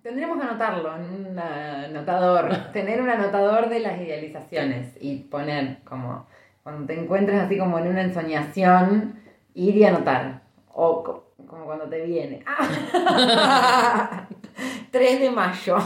Tendríamos 0.01 0.37
que 0.37 0.43
anotarlo 0.43 0.95
en 0.95 1.03
un 1.31 1.39
anotador, 1.39 2.49
tener 2.73 3.01
un 3.01 3.09
anotador 3.09 3.69
de 3.69 3.79
las 3.81 3.99
idealizaciones 3.99 4.95
y 5.01 5.17
poner 5.17 5.79
como, 5.83 6.27
cuando 6.63 6.85
te 6.85 6.99
encuentres 6.99 7.39
así 7.41 7.57
como 7.57 7.77
en 7.79 7.87
una 7.87 8.01
ensoñación, 8.03 9.15
ir 9.53 9.75
y 9.75 9.83
anotar. 9.83 10.41
O 10.73 11.03
co- 11.03 11.33
como 11.45 11.65
cuando 11.65 11.85
te 11.89 12.01
viene. 12.05 12.41
¡Ah! 12.45 14.27
3 14.91 15.19
de 15.19 15.29
mayo. 15.31 15.77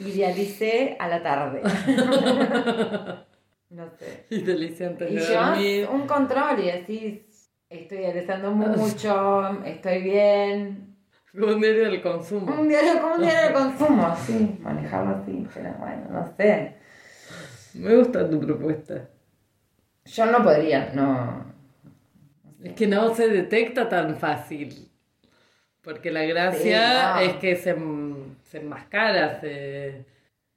Idealicé 0.00 0.96
a 0.98 1.08
la 1.08 1.22
tarde. 1.22 1.62
No 3.70 3.86
sé. 3.98 4.24
Idealicé 4.30 4.86
antes 4.86 5.10
Y 5.12 5.14
de 5.16 5.20
llevas 5.20 5.50
dormir. 5.50 5.88
un 5.92 6.06
control 6.06 6.58
y 6.60 6.70
decís, 6.70 7.50
estoy 7.68 7.98
idealizando 7.98 8.50
mucho, 8.52 9.62
estoy 9.62 10.02
bien, 10.02 10.96
Como 11.32 11.52
un 11.52 11.60
diario 11.60 11.90
del 11.90 12.00
consumo. 12.00 12.50
un 12.60 12.66
diario, 12.66 12.98
como 13.02 13.16
un 13.16 13.20
diario 13.20 13.48
de 13.48 13.52
consumo, 13.78 14.16
sí, 14.26 14.56
manejarlo 14.60 15.16
así, 15.16 15.46
pero 15.52 15.74
bueno, 15.78 16.06
no 16.10 16.34
sé. 16.38 16.76
Me 17.74 17.94
gusta 17.94 18.28
tu 18.30 18.40
propuesta. 18.40 19.06
Yo 20.06 20.24
no 20.26 20.42
podría, 20.42 20.90
no. 20.94 21.44
Es 22.64 22.72
que 22.72 22.86
no 22.86 23.14
se 23.14 23.28
detecta 23.28 23.86
tan 23.86 24.16
fácil. 24.16 24.88
Porque 25.82 26.10
la 26.10 26.22
gracia 26.24 27.18
Sí, 27.18 27.24
no. 27.26 27.30
es 27.32 27.36
que 27.36 27.54
se, 27.56 27.74
se 28.50 28.58
enmascara, 28.58 29.40
se 29.40 30.04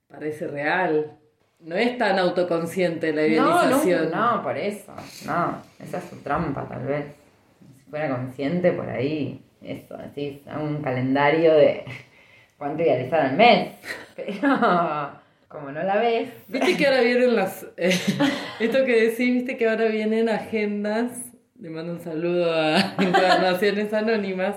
parece 0.07 0.47
real. 0.47 1.17
No 1.59 1.75
es 1.75 1.97
tan 1.97 2.17
autoconsciente 2.17 3.13
la 3.13 3.21
No, 3.27 3.27
no, 3.27 3.63
idealización. 3.65 4.11
no, 4.11 4.41
por 4.41 4.57
eso, 4.57 4.93
no, 5.25 5.61
esa 5.79 5.97
es 5.99 6.03
su 6.05 6.15
trampa 6.23 6.67
tal 6.67 6.85
vez. 6.85 7.05
Si 7.77 7.89
fuera 7.89 8.09
consciente 8.09 8.71
por 8.71 8.89
ahí, 8.89 9.41
eso, 9.61 9.95
hago 10.49 10.63
un 10.63 10.81
calendario 10.81 11.53
de 11.53 11.83
cuánto 12.57 12.81
idealizar 12.81 13.21
al 13.27 13.35
mes, 13.37 13.73
pero 14.15 15.19
como 15.47 15.71
no 15.71 15.83
la 15.83 15.97
ves, 15.97 16.29
Viste 16.47 16.77
que 16.77 16.87
ahora 16.87 17.01
vienen 17.01 17.35
las. 17.35 17.67
eh, 17.77 17.91
esto 18.59 18.85
que 18.85 19.01
decís, 19.09 19.33
viste 19.33 19.57
que 19.57 19.67
ahora 19.69 19.85
vienen 19.85 20.29
agendas. 20.29 21.11
Le 21.59 21.69
mando 21.69 21.91
un 21.93 21.99
saludo 21.99 22.51
a 22.51 22.79
Encuadernaciones 22.97 23.93
Anónimas. 23.93 24.55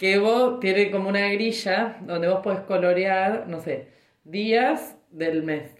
Que 0.00 0.18
vos 0.18 0.60
tiene 0.60 0.90
como 0.90 1.10
una 1.10 1.28
grilla 1.28 1.98
donde 2.00 2.26
vos 2.28 2.40
podés 2.40 2.60
colorear, 2.60 3.44
no 3.48 3.60
sé, 3.60 3.88
días 4.24 4.96
del 5.10 5.42
mes. 5.42 5.70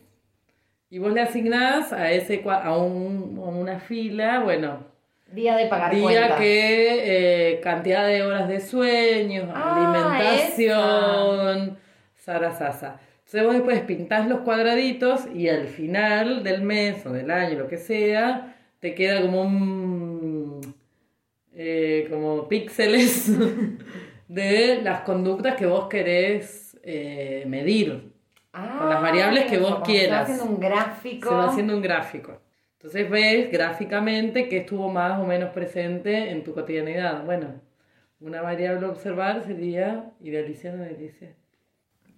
Y 0.90 0.98
vos 0.98 1.12
le 1.14 1.22
asignás 1.22 1.92
a 1.94 2.10
ese 2.12 2.42
a, 2.46 2.76
un- 2.76 3.40
a 3.42 3.48
una 3.48 3.80
fila, 3.80 4.40
bueno, 4.40 4.84
día 5.32 5.56
de 5.56 5.66
pagar 5.66 5.94
día 5.94 6.02
cuentas. 6.02 6.38
que 6.38 7.52
eh, 7.52 7.60
cantidad 7.60 8.06
de 8.06 8.22
horas 8.22 8.46
de 8.48 8.60
sueño, 8.60 9.50
Ah, 9.54 10.02
alimentación, 10.10 11.78
Sara 12.16 12.52
Sasa. 12.52 13.00
Entonces 13.24 13.42
vos 13.44 13.54
después 13.54 13.80
pintás 13.82 14.26
los 14.28 14.40
cuadraditos 14.40 15.28
y 15.34 15.48
al 15.48 15.68
final 15.68 16.42
del 16.42 16.62
mes 16.62 17.06
o 17.06 17.10
del 17.12 17.30
año, 17.30 17.58
lo 17.60 17.68
que 17.68 17.78
sea, 17.78 18.56
te 18.80 18.94
queda 18.94 19.22
como 19.22 19.42
un 19.42 20.60
eh, 21.54 22.06
como 22.10 22.48
píxeles 22.48 23.30
de 24.30 24.80
las 24.82 25.00
conductas 25.00 25.56
que 25.56 25.66
vos 25.66 25.88
querés 25.88 26.78
eh, 26.84 27.44
medir. 27.48 28.12
Ah, 28.52 28.76
con 28.78 28.88
las 28.88 29.02
variables 29.02 29.44
que 29.46 29.58
vos 29.58 29.74
como 29.74 29.86
se 29.86 29.92
quieras. 29.92 30.18
va 30.20 30.22
haciendo 30.22 30.44
un 30.44 30.60
gráfico. 30.60 31.28
Se 31.28 31.34
va 31.34 31.44
haciendo 31.48 31.74
un 31.76 31.82
gráfico. 31.82 32.40
Entonces 32.78 33.10
ves 33.10 33.50
gráficamente 33.50 34.48
que 34.48 34.58
estuvo 34.58 34.88
más 34.90 35.18
o 35.20 35.24
menos 35.24 35.50
presente 35.50 36.30
en 36.30 36.44
tu 36.44 36.54
cotidianidad. 36.54 37.24
Bueno, 37.24 37.48
una 38.20 38.40
variable 38.40 38.86
a 38.86 38.90
observar 38.90 39.42
sería 39.44 40.10
idealizar 40.20 40.74
o 40.74 40.78
idealizar. 40.84 41.30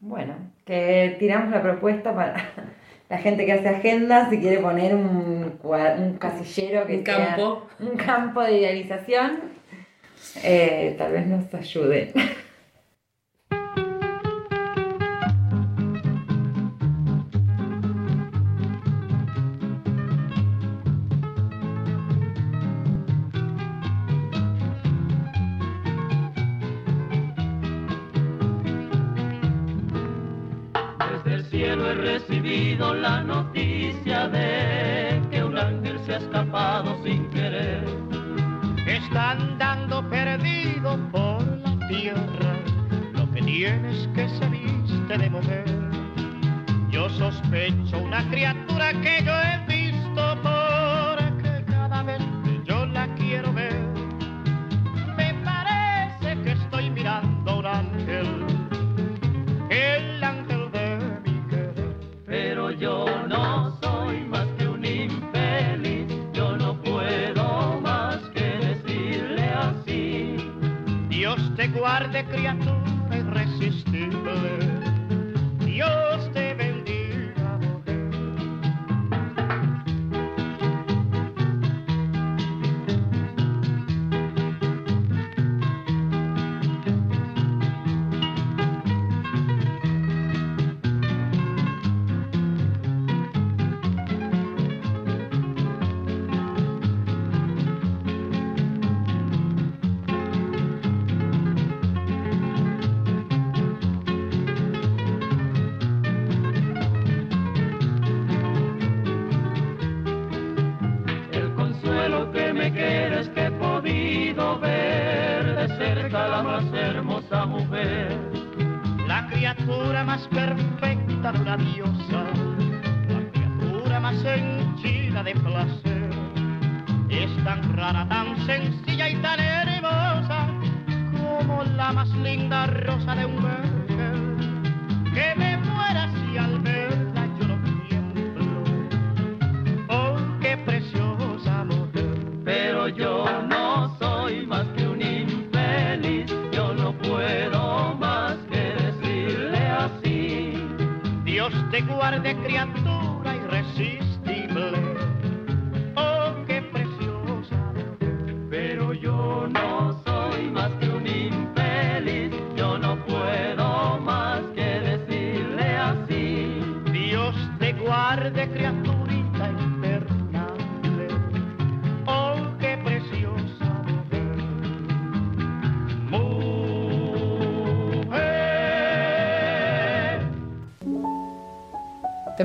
Bueno, 0.00 0.34
que 0.66 1.16
tiramos 1.18 1.50
la 1.50 1.62
propuesta 1.62 2.14
para 2.14 2.36
la 3.08 3.18
gente 3.18 3.46
que 3.46 3.52
hace 3.52 3.68
agendas, 3.68 4.28
si 4.30 4.38
quiere 4.38 4.58
poner 4.58 4.94
un, 4.94 5.58
un 5.62 6.16
casillero 6.18 6.86
que 6.86 6.98
Un 6.98 7.04
sea 7.06 7.26
campo. 7.36 7.66
un 7.80 7.96
campo 7.96 8.42
de 8.42 8.58
idealización, 8.58 9.51
eh, 10.42 10.94
tal 10.98 11.12
vez 11.12 11.26
nos 11.26 11.52
ayude. 11.54 12.12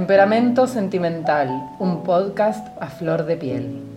Temperamento 0.07 0.67
Sentimental, 0.67 1.75
un 1.79 2.01
podcast 2.03 2.65
a 2.79 2.87
flor 2.87 3.25
de 3.25 3.35
piel. 3.35 3.96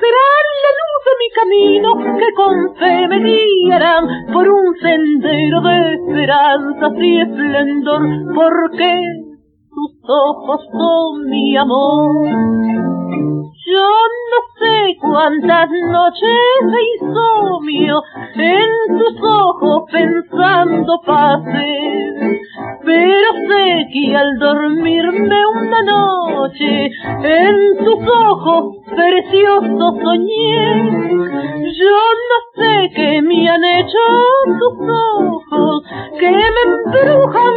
serán 0.00 0.46
la 0.64 0.72
luz 0.80 1.00
de 1.06 1.14
mi 1.20 1.28
camino 1.38 1.88
que 2.18 2.32
con 2.34 2.54
fe 2.76 3.08
me 3.08 3.18
guiarán 3.18 4.04
por 4.32 4.48
un 4.48 4.74
sendero 4.80 5.60
de 5.60 5.94
esperanzas 5.94 6.92
y 6.98 7.20
esplendor, 7.20 8.02
porque 8.34 9.02
tus 9.70 9.92
ojos 10.08 10.60
son 10.72 11.30
mi 11.30 11.56
amor. 11.56 12.97
Yo 13.18 13.88
no 14.30 14.40
sé 14.58 14.96
cuántas 15.00 15.68
noches 15.70 16.40
de 16.62 17.06
insomnio 17.06 18.02
en 18.34 18.98
tus 18.98 19.22
ojos 19.22 19.82
pensando 19.90 21.00
pasé, 21.04 22.38
pero 22.84 23.32
sé 23.48 23.86
que 23.92 24.16
al 24.16 24.38
dormirme 24.38 25.46
una 25.46 25.82
noche 25.82 26.86
en 26.86 27.84
tus 27.84 28.08
ojos 28.08 28.76
preciosos 28.86 29.94
soñé. 30.02 31.18
Yo 31.78 31.98
no 32.30 32.38
sé 32.54 32.90
qué 32.94 33.22
me 33.22 33.48
han 33.48 33.64
hecho 33.64 33.98
tus 34.58 34.88
ojos 34.88 35.84
que 36.18 36.30
me 36.30 36.62
embrujan 36.68 37.54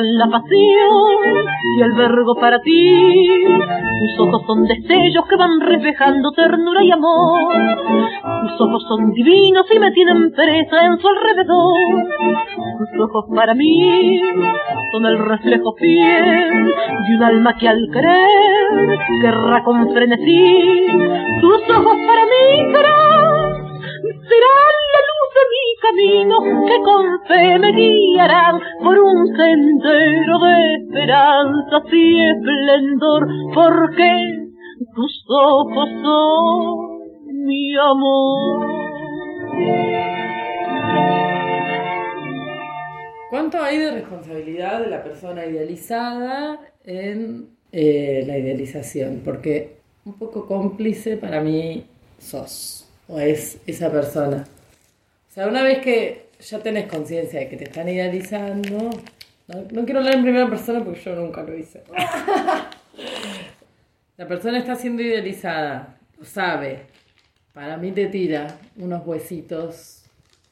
la 0.00 0.26
pasión 0.30 1.46
y 1.76 1.82
el 1.82 1.92
verbo 1.92 2.34
para 2.40 2.60
ti. 2.60 3.28
Tus 4.00 4.26
ojos 4.26 4.42
son 4.46 4.64
destellos 4.64 5.24
que 5.28 5.36
van 5.36 5.60
reflejando 5.60 6.32
ternura 6.32 6.82
y 6.82 6.90
amor. 6.90 7.52
Tus 8.42 8.60
ojos 8.60 8.84
son 8.88 9.12
divinos 9.12 9.66
y 9.74 9.78
me 9.78 9.90
tienen 9.92 10.32
presa 10.32 10.86
en 10.86 10.98
su 10.98 11.08
alrededor. 11.08 11.76
Tus 12.78 13.00
ojos 13.00 13.24
para 13.34 13.54
mí 13.54 14.20
son 14.92 15.06
el 15.06 15.18
reflejo 15.18 15.74
fiel 15.78 16.74
de 17.08 17.16
un 17.16 17.22
alma 17.22 17.56
que 17.58 17.68
al 17.68 17.88
creer 17.92 18.98
querrá 19.20 19.62
con 19.64 19.92
frenesí. 19.92 20.86
Tus 21.40 21.70
ojos 21.70 21.96
para 22.06 22.24
mí 22.24 22.72
serán, 22.72 23.71
serán 24.10 24.74
la 24.94 25.00
luz 25.08 25.28
de 25.36 25.44
mi 25.52 25.66
camino 25.80 26.34
que 26.66 26.76
con 26.82 27.04
fe 27.26 27.58
me 27.58 27.72
guiarán 27.72 28.60
por 28.82 28.98
un 28.98 29.36
sendero 29.36 30.38
de 30.38 30.74
esperanza 30.74 31.76
y 31.92 32.20
esplendor, 32.20 33.28
porque 33.54 34.12
tus 34.94 35.24
ojos 35.28 35.88
son 36.02 37.44
mi 37.44 37.76
amor. 37.76 38.82
¿Cuánto 43.30 43.62
hay 43.62 43.78
de 43.78 43.90
responsabilidad 43.92 44.80
de 44.80 44.90
la 44.90 45.02
persona 45.02 45.46
idealizada 45.46 46.60
en 46.84 47.48
eh, 47.72 48.24
la 48.26 48.36
idealización? 48.36 49.22
Porque 49.24 49.78
un 50.04 50.18
poco 50.18 50.46
cómplice 50.46 51.16
para 51.16 51.40
mí 51.40 51.86
sos, 52.18 52.81
o 53.12 53.20
es 53.20 53.58
esa 53.66 53.90
persona. 53.92 54.46
O 55.30 55.32
sea, 55.32 55.46
una 55.46 55.62
vez 55.62 55.78
que 55.80 56.28
ya 56.40 56.58
tenés 56.60 56.86
conciencia 56.86 57.40
de 57.40 57.48
que 57.48 57.56
te 57.56 57.64
están 57.64 57.88
idealizando, 57.88 58.90
no, 59.48 59.62
no 59.70 59.84
quiero 59.84 60.00
hablar 60.00 60.14
en 60.14 60.22
primera 60.22 60.48
persona 60.48 60.82
porque 60.82 61.00
yo 61.00 61.14
nunca 61.14 61.42
lo 61.42 61.56
hice. 61.56 61.82
La 64.16 64.26
persona 64.26 64.58
está 64.58 64.74
siendo 64.76 65.02
idealizada, 65.02 65.98
lo 66.18 66.24
sabe. 66.24 66.86
Para 67.52 67.76
mí 67.76 67.92
te 67.92 68.06
tira 68.06 68.58
unos 68.76 69.06
huesitos 69.06 70.04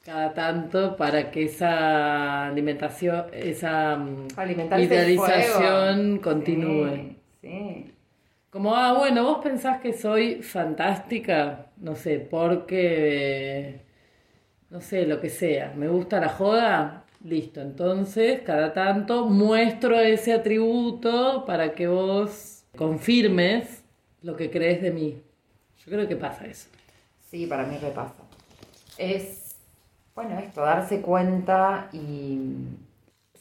cada 0.03 0.33
tanto 0.33 0.97
para 0.97 1.31
que 1.31 1.45
esa 1.45 2.47
alimentación, 2.47 3.25
esa 3.33 3.97
mm, 3.97 4.27
Alimentarse 4.35 4.85
idealización 4.85 6.19
continúe. 6.19 6.89
Sí, 6.95 7.17
sí. 7.41 7.91
Como, 8.51 8.75
ah, 8.75 8.91
bueno, 8.91 9.23
vos 9.23 9.41
pensás 9.41 9.79
que 9.79 9.93
soy 9.93 10.43
fantástica, 10.43 11.67
no 11.77 11.95
sé, 11.95 12.19
porque, 12.19 13.79
no 14.69 14.81
sé, 14.81 15.05
lo 15.05 15.21
que 15.21 15.29
sea, 15.29 15.73
me 15.77 15.87
gusta 15.87 16.19
la 16.19 16.27
joda, 16.27 17.05
listo. 17.23 17.61
Entonces, 17.61 18.41
cada 18.41 18.73
tanto 18.73 19.25
muestro 19.27 19.97
ese 20.01 20.33
atributo 20.33 21.45
para 21.45 21.71
que 21.71 21.87
vos 21.87 22.65
confirmes 22.75 23.85
lo 24.21 24.35
que 24.35 24.51
crees 24.51 24.81
de 24.81 24.91
mí. 24.91 25.21
Yo 25.85 25.85
creo 25.89 26.05
que 26.09 26.17
pasa 26.17 26.45
eso. 26.45 26.67
Sí, 27.29 27.45
para 27.45 27.63
mí 27.63 27.77
repasa. 27.77 28.21
Es, 28.97 29.55
bueno, 30.13 30.37
esto, 30.39 30.59
darse 30.59 30.99
cuenta 30.99 31.87
y 31.93 32.67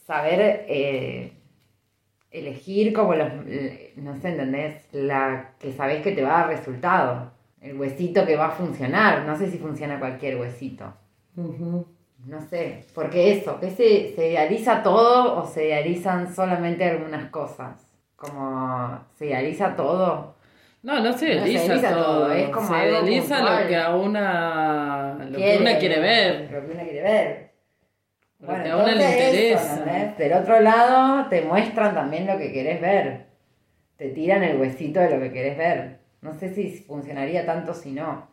saber 0.07 0.67
eh, 0.69 1.33
elegir 2.31 2.93
como 2.93 3.15
los, 3.15 3.29
no 3.97 4.17
sé, 4.21 4.29
¿entendés? 4.29 4.87
La 4.93 5.53
que 5.59 5.73
sabés 5.73 6.03
que 6.03 6.13
te 6.13 6.23
va 6.23 6.37
a 6.37 6.41
dar 6.43 6.57
resultado. 6.57 7.33
El 7.61 7.79
huesito 7.79 8.25
que 8.25 8.37
va 8.37 8.47
a 8.47 8.53
funcionar. 8.53 9.27
No 9.27 9.37
sé 9.37 9.51
si 9.51 9.59
funciona 9.59 9.99
cualquier 9.99 10.41
huesito. 10.41 10.93
No 12.27 12.41
sé, 12.41 12.85
porque 12.95 13.33
eso, 13.33 13.59
que 13.59 13.71
se, 13.71 14.15
se 14.15 14.31
idealiza 14.31 14.83
todo 14.83 15.39
o 15.39 15.47
se 15.47 15.67
idealizan 15.67 16.33
solamente 16.35 16.85
algunas 16.85 17.31
cosas. 17.31 17.87
Como 18.15 19.01
se 19.19 19.27
idealiza 19.27 19.75
todo. 19.75 20.35
No, 20.83 21.01
no 21.01 21.13
se 21.13 21.35
No 21.35 21.45
se 21.45 21.51
idealiza 21.51 21.65
idealiza 21.65 21.95
todo, 21.95 22.05
todo, 22.05 22.33
es 22.33 22.49
como 22.51 22.69
se 22.69 22.89
idealiza 22.89 23.63
lo 23.63 23.69
que 23.69 23.77
a 23.77 23.97
una, 23.97 25.15
lo 25.31 25.39
que 25.39 25.59
una 25.61 25.79
quiere 25.79 26.01
ver. 26.01 26.51
Lo 26.53 26.67
que 26.67 26.73
una 26.73 26.83
quiere 26.83 27.03
ver. 27.03 27.50
Bueno, 28.41 28.73
a 28.73 28.83
una 28.83 28.95
le 28.95 29.53
eso, 29.53 29.61
interesa. 29.63 30.15
Del 30.17 30.33
otro 30.33 30.61
lado 30.61 31.29
te 31.29 31.43
muestran 31.43 31.95
también 31.95 32.27
lo 32.27 32.39
que 32.39 32.53
querés 32.53 32.81
ver. 32.81 33.27
Te 33.97 34.09
tiran 34.11 34.43
el 34.43 34.59
huesito 34.59 35.01
de 35.01 35.11
lo 35.11 35.21
que 35.21 35.33
querés 35.33 35.59
ver. 35.59 35.99
No 36.23 36.35
sé 36.35 36.55
si 36.55 36.71
funcionaría 36.71 37.45
tanto 37.45 37.75
si 37.75 37.93
no. 37.93 38.29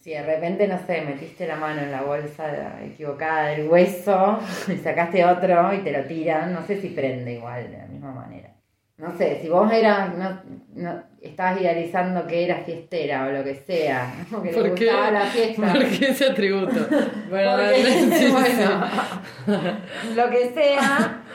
Si 0.00 0.10
de 0.10 0.22
repente, 0.22 0.68
no 0.68 0.78
sé, 0.86 1.00
metiste 1.02 1.46
la 1.46 1.56
mano 1.56 1.82
en 1.82 1.90
la 1.90 2.02
bolsa 2.02 2.78
equivocada 2.84 3.48
del 3.48 3.68
hueso 3.68 4.38
y 4.68 4.76
sacaste 4.76 5.24
otro 5.24 5.72
y 5.72 5.78
te 5.78 5.92
lo 5.92 6.04
tiran, 6.04 6.52
no 6.52 6.62
sé 6.62 6.80
si 6.80 6.90
prende 6.90 7.34
igual 7.34 7.70
de 7.70 7.78
la 7.78 7.86
misma 7.86 8.12
manera. 8.12 8.57
No 8.98 9.16
sé, 9.16 9.38
si 9.40 9.48
vos 9.48 9.72
eras, 9.72 10.12
no, 10.16 10.42
no, 10.74 11.02
estabas 11.22 11.60
idealizando 11.60 12.26
que 12.26 12.44
eras 12.44 12.64
fiestera 12.64 13.26
o 13.26 13.30
lo 13.30 13.44
que 13.44 13.54
sea, 13.54 14.12
¿no? 14.28 14.42
que 14.42 14.50
le 14.50 14.58
¿Por 14.58 14.74
qué? 14.74 14.86
la 14.86 15.20
fiesta. 15.26 15.72
¿Por 15.72 15.88
qué 15.88 16.08
ese 16.10 16.30
atributo? 16.30 16.74
Bueno, 17.30 17.56
Porque, 17.56 18.30
bueno, 18.32 19.76
lo 20.16 20.30
que 20.30 20.50
sea. 20.50 21.22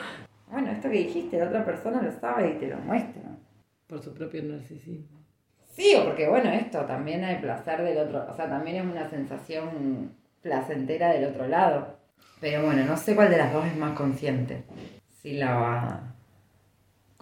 Bueno, 0.50 0.70
esto 0.70 0.88
que 0.88 0.98
dijiste, 0.98 1.36
la 1.36 1.46
otra 1.46 1.64
persona 1.64 2.00
lo 2.00 2.12
sabe 2.12 2.50
y 2.50 2.58
te 2.60 2.68
lo 2.68 2.76
muestra. 2.76 3.22
Por 3.88 4.00
su 4.00 4.14
propio 4.14 4.40
narcisismo. 4.44 5.24
Sí, 5.66 5.96
o 5.96 6.04
porque 6.04 6.28
bueno, 6.28 6.50
esto 6.50 6.84
también 6.84 7.24
hay 7.24 7.40
placer 7.40 7.82
del 7.82 7.98
otro, 7.98 8.24
o 8.30 8.36
sea, 8.36 8.48
también 8.48 8.76
es 8.76 8.84
una 8.84 9.10
sensación 9.10 10.14
placentera 10.42 11.08
del 11.12 11.24
otro 11.24 11.48
lado. 11.48 11.98
Pero 12.40 12.64
bueno, 12.66 12.84
no 12.84 12.96
sé 12.96 13.16
cuál 13.16 13.30
de 13.30 13.38
las 13.38 13.52
dos 13.52 13.66
es 13.66 13.76
más 13.76 13.96
consciente. 13.96 14.62
Si 15.08 15.32
la 15.32 15.54
va... 15.56 16.13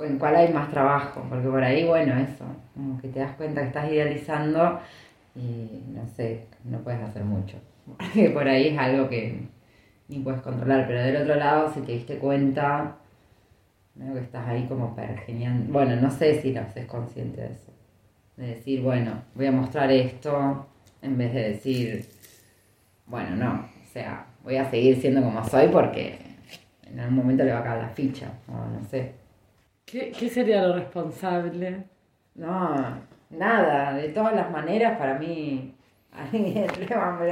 En 0.05 0.19
cuál 0.19 0.37
hay 0.37 0.53
más 0.53 0.71
trabajo, 0.71 1.25
porque 1.29 1.49
por 1.49 1.63
ahí, 1.63 1.87
bueno, 1.87 2.19
eso, 2.19 2.45
como 2.75 3.01
que 3.01 3.09
te 3.09 3.21
das 3.21 3.37
cuenta 3.37 3.61
que 3.61 3.69
estás 3.69 3.91
idealizando 3.91 4.81
y 5.35 5.85
no 5.89 6.07
sé, 6.17 6.47
no 6.65 6.79
puedes 6.79 7.01
hacer 7.03 7.25
mucho. 7.25 7.57
Por 8.35 8.49
ahí 8.49 8.69
es 8.69 8.79
algo 8.79 9.09
que 9.09 9.49
ni 10.09 10.19
puedes 10.21 10.41
controlar, 10.43 10.87
pero 10.87 11.03
del 11.03 11.23
otro 11.23 11.35
lado, 11.37 11.73
si 11.73 11.81
te 11.81 11.93
diste 11.93 12.19
cuenta, 12.19 12.97
¿no? 13.95 14.15
que 14.15 14.21
estás 14.21 14.47
ahí 14.49 14.67
como 14.67 14.95
pergeñando. 14.95 15.73
Bueno, 15.73 15.97
no 15.97 16.11
sé 16.11 16.41
si 16.41 16.53
lo 16.53 16.61
haces 16.61 16.87
consciente 16.87 17.41
de 17.41 17.53
eso. 17.53 17.73
De 18.37 18.47
decir, 18.49 18.83
bueno, 18.83 19.23
voy 19.35 19.47
a 19.47 19.53
mostrar 19.53 19.91
esto, 19.91 20.67
en 21.01 21.19
vez 21.19 21.33
de 21.33 21.49
decir, 21.51 22.09
bueno, 23.07 23.37
no, 23.37 23.53
o 23.83 23.93
sea, 23.93 24.27
voy 24.43 24.57
a 24.57 24.71
seguir 24.71 25.01
siendo 25.01 25.23
como 25.23 25.45
soy 25.45 25.69
porque 25.69 26.19
en 26.87 27.01
algún 27.01 27.17
momento 27.17 27.45
le 27.45 27.53
va 27.53 27.61
a 27.61 27.65
caer 27.65 27.83
la 27.83 27.89
ficha, 27.89 28.33
o 28.49 28.53
no 28.53 28.85
sé. 28.89 29.22
¿Qué, 29.85 30.11
qué 30.19 30.29
sería 30.29 30.63
lo 30.67 30.75
responsable? 30.75 31.85
No, 32.35 32.75
nada, 33.31 33.93
de 33.95 34.09
todas 34.09 34.35
las 34.35 34.51
maneras 34.51 34.99
para 34.99 35.19
mí 35.19 35.75
a 36.13 36.25
alguien 36.25 36.67
le 36.81 36.87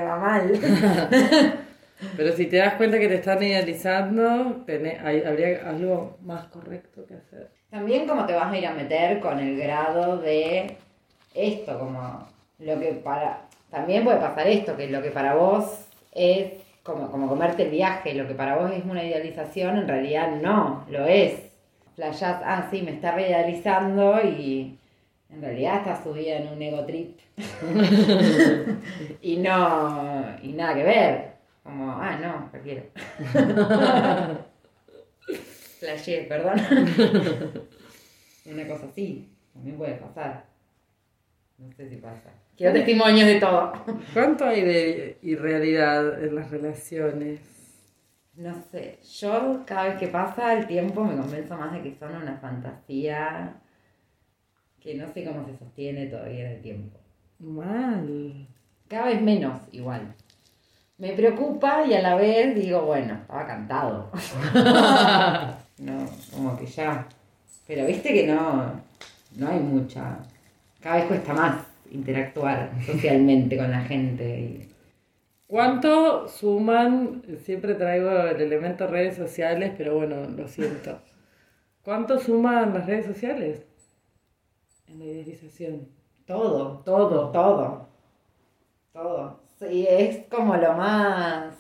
va, 0.05 0.16
mal. 0.18 0.53
Pero 2.16 2.32
si 2.32 2.46
te 2.46 2.57
das 2.57 2.74
cuenta 2.74 2.98
que 2.98 3.09
te 3.09 3.16
están 3.16 3.42
idealizando, 3.42 4.64
tenés- 4.66 5.01
hay- 5.05 5.22
habría 5.22 5.68
algo 5.68 6.16
más 6.22 6.46
correcto 6.48 7.05
que 7.07 7.14
hacer. 7.14 7.51
También 7.70 8.07
como 8.07 8.26
te 8.26 8.34
vas 8.34 8.53
a 8.53 8.59
ir 8.59 8.66
a 8.66 8.72
meter 8.74 9.20
con 9.20 9.38
el 9.38 9.57
grado 9.59 10.18
de 10.18 10.76
esto, 11.34 11.78
como 11.78 12.26
lo 12.59 12.80
que 12.80 12.92
para... 13.05 13.42
También 13.70 14.05
puede 14.05 14.18
pasar 14.18 14.48
esto, 14.48 14.76
que 14.76 14.88
lo 14.90 15.03
que 15.03 15.11
para 15.11 15.34
vos 15.34 15.86
es 16.12 16.55
como, 16.82 17.11
como 17.11 17.28
comerte 17.28 17.64
el 17.64 17.70
viaje, 17.70 18.14
lo 18.14 18.26
que 18.26 18.34
para 18.34 18.57
vos 18.57 18.72
es 18.72 18.84
una 18.84 19.05
idealización, 19.05 19.78
en 19.78 19.88
realidad 19.88 20.30
no, 20.42 20.84
lo 20.90 21.07
es. 21.07 21.49
Flashás, 22.01 22.40
ah, 22.46 22.66
sí, 22.70 22.80
me 22.80 22.92
está 22.92 23.12
reidealizando 23.12 24.22
y 24.22 24.78
en 25.28 25.42
realidad 25.42 25.80
está 25.80 26.03
subida 26.03 26.38
en 26.38 26.48
un 26.48 26.62
ego 26.62 26.86
trip. 26.86 27.18
y 29.20 29.36
no, 29.36 30.24
y 30.42 30.48
nada 30.55 30.74
que 30.76 30.82
ver. 30.82 31.32
Como, 31.62 31.92
ah, 31.92 32.18
no, 32.18 32.51
prefiero. 32.51 32.84
Flashé, 35.78 36.22
perdón. 36.28 36.59
Una 38.46 38.66
cosa 38.66 38.86
así, 38.86 39.28
también 39.53 39.76
puede 39.76 39.96
pasar. 39.96 40.46
No 41.59 41.70
sé 41.74 41.86
si 41.86 41.96
pasa. 41.96 42.30
Quiero 42.57 42.72
testimonios 42.72 43.26
de 43.26 43.40
todo. 43.40 43.74
¿Cuánto 44.14 44.46
hay 44.46 44.62
de 44.62 45.18
irrealidad 45.20 46.24
en 46.24 46.34
las 46.34 46.51
relaciones? 46.51 47.40
No 48.41 48.55
sé, 48.72 48.99
yo 49.20 49.62
cada 49.66 49.88
vez 49.88 49.99
que 49.99 50.09
pasa 50.09 50.55
el 50.55 50.66
tiempo 50.66 51.05
me 51.05 51.14
convenzo 51.14 51.59
más 51.59 51.74
de 51.74 51.82
que 51.82 51.95
son 51.99 52.16
una 52.16 52.38
fantasía 52.38 53.53
que 54.80 54.95
no 54.95 55.12
sé 55.12 55.24
cómo 55.26 55.45
se 55.45 55.59
sostiene 55.59 56.07
todavía 56.07 56.47
en 56.47 56.53
el 56.53 56.62
tiempo. 56.62 56.99
Mal. 57.38 58.49
Cada 58.88 59.09
vez 59.09 59.20
menos, 59.20 59.61
igual. 59.72 60.14
Me 60.97 61.12
preocupa 61.12 61.84
y 61.84 61.93
a 61.93 62.01
la 62.01 62.14
vez 62.14 62.55
digo, 62.55 62.80
bueno, 62.86 63.12
estaba 63.12 63.47
cantado. 63.47 64.11
no, 65.78 66.07
como 66.32 66.57
que 66.57 66.64
ya. 66.64 67.07
Pero 67.66 67.84
viste 67.84 68.14
que 68.14 68.26
no, 68.26 68.72
no 69.36 69.49
hay 69.51 69.61
mucha. 69.61 70.16
Cada 70.80 70.97
vez 70.97 71.05
cuesta 71.05 71.34
más 71.34 71.66
interactuar 71.91 72.70
socialmente 72.86 73.59
con 73.59 73.70
la 73.70 73.82
gente. 73.82 74.41
y 74.41 74.70
¿Cuánto 75.51 76.28
suman? 76.28 77.24
Siempre 77.42 77.74
traigo 77.74 78.09
el 78.09 78.40
elemento 78.40 78.86
redes 78.86 79.16
sociales, 79.16 79.72
pero 79.76 79.96
bueno, 79.96 80.28
lo 80.28 80.46
siento. 80.46 81.01
¿Cuánto 81.82 82.20
suman 82.20 82.72
las 82.72 82.86
redes 82.86 83.07
sociales 83.07 83.66
en 84.86 85.01
la 85.01 85.07
idealización? 85.07 85.88
Todo, 86.24 86.82
Todo. 86.84 87.32
todo, 87.32 87.88
todo. 88.92 89.40
Sí, 89.59 89.88
es 89.90 90.24
como 90.30 90.55
lo 90.55 90.74
más 90.74 91.53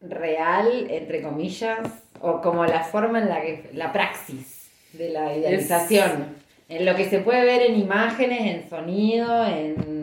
real, 0.00 0.86
entre 0.88 1.22
comillas, 1.22 1.80
o 2.20 2.40
como 2.40 2.64
la 2.66 2.84
forma 2.84 3.18
en 3.18 3.28
la 3.28 3.40
que, 3.40 3.70
la 3.74 3.92
praxis 3.92 4.70
de 4.92 5.08
la 5.08 5.36
idealización. 5.36 6.36
En 6.68 6.86
lo 6.86 6.94
que 6.94 7.06
se 7.06 7.18
puede 7.18 7.44
ver 7.44 7.62
en 7.62 7.80
imágenes, 7.80 8.62
en 8.62 8.70
sonido, 8.70 9.44
en 9.44 10.01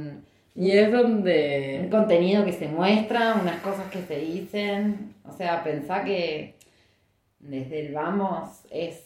Y 0.60 0.72
es 0.72 0.88
un 0.88 0.94
donde... 0.94 1.88
contenido 1.90 2.44
que 2.46 2.52
se 2.54 2.68
muestra, 2.68 3.36
unas 3.42 3.62
cosas 3.62 3.90
que 3.92 4.02
se 4.02 4.18
dicen. 4.20 5.14
O 5.28 5.32
sea, 5.32 5.64
pensá 5.64 6.04
que 6.04 6.56
desde 7.40 7.88
el 7.88 7.94
vamos 7.94 8.66
es 8.72 9.06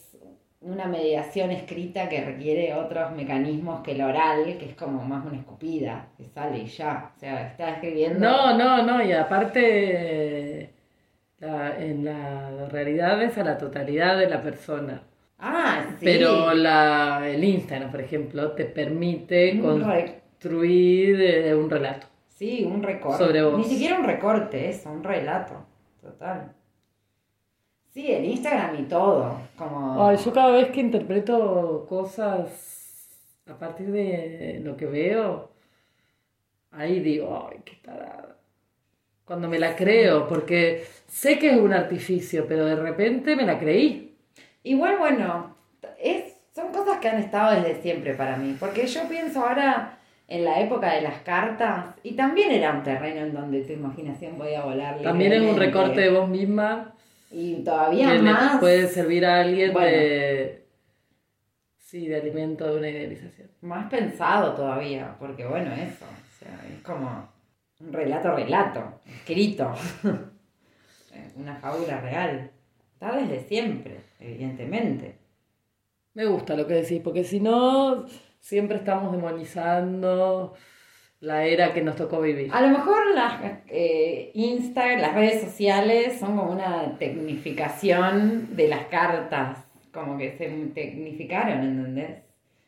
una 0.60 0.86
mediación 0.86 1.50
escrita 1.50 2.08
que 2.08 2.24
requiere 2.24 2.74
otros 2.74 3.12
mecanismos 3.12 3.82
que 3.82 3.92
el 3.92 4.00
oral, 4.02 4.56
que 4.58 4.64
es 4.66 4.74
como 4.74 5.04
más 5.04 5.24
una 5.26 5.36
escupida, 5.36 6.06
que 6.16 6.24
sale 6.24 6.58
y 6.58 6.66
ya. 6.66 7.12
O 7.14 7.20
sea, 7.20 7.46
está 7.48 7.70
escribiendo. 7.70 8.18
No, 8.18 8.56
no, 8.56 8.82
no, 8.82 9.04
y 9.04 9.12
aparte 9.12 10.70
la- 11.38 11.78
en 11.78 12.04
la 12.04 12.66
realidad 12.70 13.22
es 13.22 13.36
a 13.38 13.44
la 13.44 13.58
totalidad 13.58 14.18
de 14.18 14.28
la 14.28 14.40
persona. 14.42 15.02
Ah, 15.38 15.84
sí. 16.00 16.04
Pero 16.04 16.54
la, 16.54 17.22
el 17.28 17.44
Instagram, 17.44 17.90
por 17.90 18.00
ejemplo, 18.00 18.52
te 18.52 18.64
permite 18.64 19.60
Un 19.60 19.84
re- 19.84 20.22
construir 20.44 21.20
eh, 21.22 21.54
un 21.54 21.70
relato. 21.70 22.06
Sí, 22.28 22.64
un 22.64 22.82
recorte. 22.82 23.24
Sobre 23.24 23.42
vos. 23.42 23.56
Ni 23.56 23.64
siquiera 23.64 23.98
un 23.98 24.04
recorte, 24.04 24.68
eso, 24.68 24.90
un 24.90 25.02
relato. 25.02 25.54
Total. 26.02 26.52
Sí, 27.92 28.12
el 28.12 28.24
Instagram 28.26 28.80
y 28.80 28.82
todo. 28.82 29.38
Como. 29.56 30.06
Ay, 30.06 30.18
yo 30.18 30.32
cada 30.32 30.50
vez 30.50 30.70
que 30.70 30.80
interpreto 30.80 31.86
cosas 31.88 33.40
a 33.46 33.54
partir 33.56 33.90
de 33.90 34.60
lo 34.62 34.76
que 34.76 34.86
veo, 34.86 35.50
ahí 36.72 37.00
digo, 37.00 37.48
ay, 37.50 37.60
qué 37.64 37.76
tarada. 37.82 38.36
Cuando 39.24 39.48
me 39.48 39.58
la 39.58 39.74
creo, 39.74 40.28
porque 40.28 40.84
sé 41.06 41.38
que 41.38 41.52
es 41.52 41.56
un 41.56 41.72
artificio, 41.72 42.44
pero 42.46 42.66
de 42.66 42.76
repente 42.76 43.36
me 43.36 43.46
la 43.46 43.58
creí. 43.58 44.14
Igual, 44.62 44.98
bueno, 44.98 45.56
es, 45.98 46.34
son 46.54 46.70
cosas 46.72 46.98
que 46.98 47.08
han 47.08 47.20
estado 47.20 47.54
desde 47.54 47.80
siempre 47.80 48.12
para 48.12 48.36
mí, 48.36 48.56
porque 48.60 48.86
yo 48.86 49.08
pienso 49.08 49.40
ahora 49.40 49.98
en 50.26 50.44
la 50.44 50.60
época 50.60 50.94
de 50.94 51.02
las 51.02 51.18
cartas, 51.22 51.94
y 52.02 52.12
también 52.14 52.50
era 52.50 52.72
un 52.72 52.82
terreno 52.82 53.20
en 53.26 53.34
donde 53.34 53.60
tu 53.62 53.72
imaginación 53.74 54.36
podía 54.36 54.64
volar. 54.64 55.00
También 55.02 55.32
es 55.34 55.42
un 55.42 55.56
recorte 55.56 56.00
de 56.00 56.10
vos 56.10 56.28
misma 56.28 56.94
Y 57.30 57.56
todavía 57.64 58.12
que 58.12 58.22
más. 58.22 58.58
puede 58.60 58.88
servir 58.88 59.26
a 59.26 59.40
alguien 59.40 59.72
Bueno. 59.72 59.88
de, 59.88 60.66
sí, 61.76 62.06
de 62.08 62.16
alimento 62.16 62.64
de 62.72 62.78
una 62.78 62.88
idealización. 62.88 63.48
Más 63.60 63.90
pensado 63.90 64.54
todavía, 64.54 65.14
porque 65.18 65.44
bueno, 65.46 65.72
eso, 65.74 66.04
o 66.06 66.38
sea, 66.38 66.58
es 66.74 66.80
como 66.82 67.28
un 67.80 67.92
relato, 67.92 68.34
relato, 68.34 69.00
escrito. 69.06 69.72
Una 71.36 71.56
fábula 71.56 72.00
real. 72.00 72.50
Está 72.94 73.14
desde 73.16 73.40
siempre, 73.46 74.00
evidentemente. 74.20 75.18
Me 76.14 76.26
gusta 76.26 76.54
lo 76.56 76.66
que 76.66 76.74
decís, 76.74 77.00
porque 77.02 77.24
si 77.24 77.40
no, 77.40 78.06
siempre 78.44 78.76
estamos 78.76 79.10
demonizando 79.10 80.52
la 81.20 81.46
era 81.46 81.72
que 81.72 81.80
nos 81.82 81.96
tocó 81.96 82.20
vivir. 82.20 82.50
A 82.52 82.60
lo 82.60 82.68
mejor 82.68 83.14
las 83.14 83.40
eh, 83.68 84.30
Insta, 84.34 84.96
las 84.98 85.14
redes 85.14 85.40
sociales 85.40 86.18
son 86.18 86.36
como 86.36 86.52
una 86.52 86.98
tecnificación 86.98 88.54
de 88.54 88.68
las 88.68 88.86
cartas, 88.88 89.64
como 89.92 90.18
que 90.18 90.36
se 90.36 90.46
tecnificaron, 90.74 91.62
¿entendés? 91.62 92.22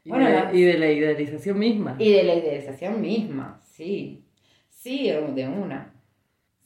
Y, 0.04 0.08
Bueno, 0.08 0.26
de, 0.26 0.32
las- 0.32 0.54
y 0.54 0.62
de 0.62 0.78
la 0.78 0.90
idealización 0.90 1.58
misma. 1.58 1.96
Y 1.98 2.10
de 2.10 2.22
la 2.22 2.34
idealización 2.36 3.00
misma, 3.00 3.60
sí. 3.62 4.24
Sí, 4.70 5.10
de 5.10 5.48
una. 5.48 5.92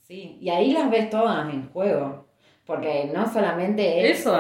Sí. 0.03 0.39
Y 0.41 0.51
ahí 0.51 0.73
las 0.73 0.89
ves 0.89 1.11
todas 1.11 1.53
en 1.53 1.69
juego. 1.71 2.29
Porque 2.71 3.11
no 3.13 3.27
solamente 3.33 3.83
es. 4.13 4.21
Eso, 4.21 4.33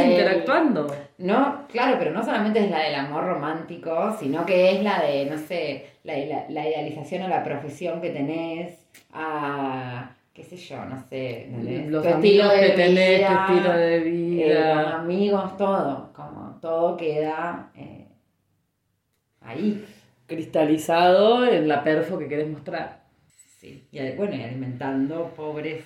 del- 0.00 0.10
interactuando. 0.12 0.86
No, 1.18 1.66
claro, 1.70 1.96
pero 1.98 2.12
no 2.12 2.24
solamente 2.24 2.60
es 2.64 2.70
la 2.70 2.78
del 2.80 2.94
amor 2.94 3.24
romántico, 3.24 4.16
sino 4.18 4.46
que 4.46 4.72
es 4.72 4.82
la 4.82 5.02
de, 5.02 5.26
no 5.26 5.36
sé, 5.36 5.86
la, 6.02 6.16
la- 6.16 6.46
la 6.48 6.66
idealización 6.68 7.22
a 7.22 7.28
la 7.28 7.44
profesión 7.44 8.00
que 8.00 8.08
tenés, 8.10 8.78
a, 9.12 10.10
qué 10.32 10.42
sé 10.44 10.56
yo, 10.56 10.82
no 10.86 10.98
sé, 11.10 11.44
¿entendés? 11.44 11.86
Los 11.88 12.02
Tu 12.02 12.08
amigos 12.08 12.52
que 12.54 12.60
vida, 12.62 12.74
tenés, 12.74 13.26
tu 13.26 13.32
estilo 13.34 13.72
de 13.74 13.96
eh, 13.96 14.00
los 14.00 14.10
vida. 14.10 14.94
amigos, 14.96 15.56
todo, 15.58 16.12
como 16.14 16.58
todo 16.62 16.96
queda 16.96 17.70
eh, 17.76 18.08
ahí. 19.42 19.84
cristalizado 20.26 21.46
en 21.46 21.68
la 21.68 21.84
perfo 21.84 22.18
que 22.18 22.28
querés 22.28 22.48
mostrar. 22.48 23.04
Sí, 23.60 23.86
y 23.92 24.10
bueno, 24.12 24.34
y 24.36 24.42
alimentando 24.42 25.32
pobres, 25.36 25.84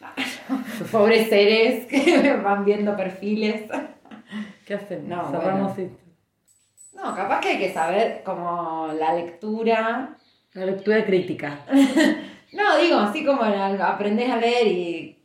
pobres 0.92 1.28
seres 1.28 1.86
que 1.86 2.36
van 2.44 2.64
viendo 2.64 2.96
perfiles. 2.96 3.64
¿Qué 4.66 4.74
hacemos? 4.74 5.08
No, 5.08 5.30
Cerramos 5.30 5.76
bueno. 5.76 5.90
esto. 5.90 6.10
No, 6.94 7.14
capaz 7.14 7.40
que 7.40 7.48
hay 7.50 7.58
que 7.58 7.72
saber 7.72 8.22
como 8.24 8.88
la 8.98 9.14
lectura. 9.14 10.16
La 10.54 10.66
lectura 10.66 11.04
crítica. 11.04 11.60
No, 12.52 12.78
digo, 12.78 12.96
así 12.96 13.24
como 13.24 13.42
aprendés 13.42 14.28
a 14.28 14.36
leer 14.36 14.66
y 14.66 15.22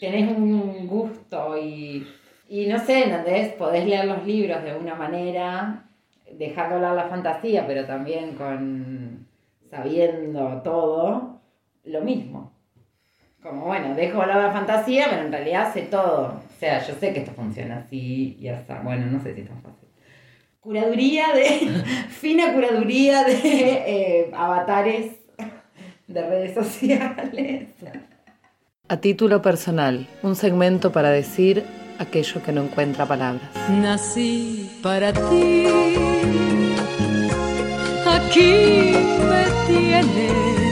tenés 0.00 0.34
un 0.34 0.86
gusto 0.86 1.58
y, 1.58 2.06
y 2.48 2.66
no 2.66 2.78
sé, 2.78 3.04
¿entendés? 3.04 3.52
Podés 3.52 3.84
leer 3.86 4.06
los 4.06 4.24
libros 4.24 4.64
de 4.64 4.74
una 4.74 4.94
manera, 4.94 5.84
dejar 6.32 6.70
de 6.70 6.76
hablar 6.76 6.94
la 6.94 7.08
fantasía, 7.08 7.66
pero 7.66 7.84
también 7.84 8.34
con 8.34 9.26
sabiendo 9.70 10.62
todo, 10.62 11.40
lo 11.84 12.00
mismo. 12.00 12.53
Como, 13.44 13.66
bueno, 13.66 13.94
dejo 13.94 14.22
hablar 14.22 14.38
la 14.38 14.52
fantasía, 14.52 15.08
pero 15.10 15.26
en 15.26 15.30
realidad 15.30 15.70
sé 15.74 15.82
todo. 15.82 16.28
O 16.28 16.58
sea, 16.58 16.82
yo 16.86 16.94
sé 16.98 17.12
que 17.12 17.20
esto 17.20 17.32
funciona 17.32 17.84
así 17.86 18.38
y 18.40 18.48
hasta, 18.48 18.80
bueno, 18.80 19.04
no 19.04 19.22
sé 19.22 19.34
si 19.34 19.42
es 19.42 19.48
tan 19.48 19.60
fácil. 19.60 19.86
Curaduría 20.60 21.26
de, 21.34 21.84
fina 22.08 22.54
curaduría 22.54 23.22
de 23.24 23.34
eh, 23.34 24.30
avatares 24.34 25.12
de 26.06 26.26
redes 26.26 26.54
sociales. 26.54 27.68
A 28.88 28.96
título 28.96 29.42
personal, 29.42 30.06
un 30.22 30.36
segmento 30.36 30.90
para 30.90 31.10
decir 31.10 31.64
aquello 31.98 32.42
que 32.42 32.50
no 32.50 32.64
encuentra 32.64 33.04
palabras. 33.04 33.50
Nací 33.68 34.70
para 34.82 35.12
ti, 35.12 35.66
aquí 38.06 38.94
me 39.28 39.44
tienes, 39.66 40.63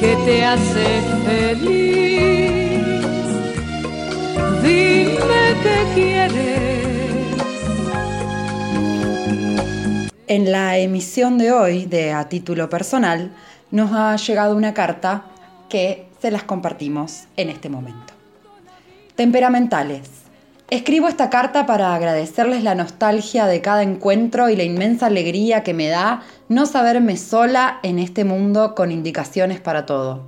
que 0.00 0.16
te 0.24 0.44
hace 0.44 1.02
feliz. 1.26 2.80
Dime 4.62 5.44
que 5.62 5.76
quieres. 5.94 6.80
En 10.26 10.50
la 10.50 10.78
emisión 10.78 11.36
de 11.36 11.52
hoy 11.52 11.84
de 11.84 12.12
A 12.12 12.30
Título 12.30 12.70
Personal 12.70 13.32
nos 13.70 13.92
ha 13.92 14.16
llegado 14.16 14.56
una 14.56 14.72
carta 14.72 15.24
que 15.68 16.06
se 16.22 16.30
las 16.30 16.44
compartimos 16.44 17.24
en 17.36 17.50
este 17.50 17.68
momento. 17.68 18.14
Temperamentales. 19.16 20.19
Escribo 20.70 21.08
esta 21.08 21.30
carta 21.30 21.66
para 21.66 21.96
agradecerles 21.96 22.62
la 22.62 22.76
nostalgia 22.76 23.46
de 23.46 23.60
cada 23.60 23.82
encuentro 23.82 24.50
y 24.50 24.54
la 24.54 24.62
inmensa 24.62 25.06
alegría 25.06 25.64
que 25.64 25.74
me 25.74 25.88
da 25.88 26.22
no 26.48 26.64
saberme 26.64 27.16
sola 27.16 27.80
en 27.82 27.98
este 27.98 28.24
mundo 28.24 28.76
con 28.76 28.92
indicaciones 28.92 29.58
para 29.58 29.84
todo. 29.84 30.22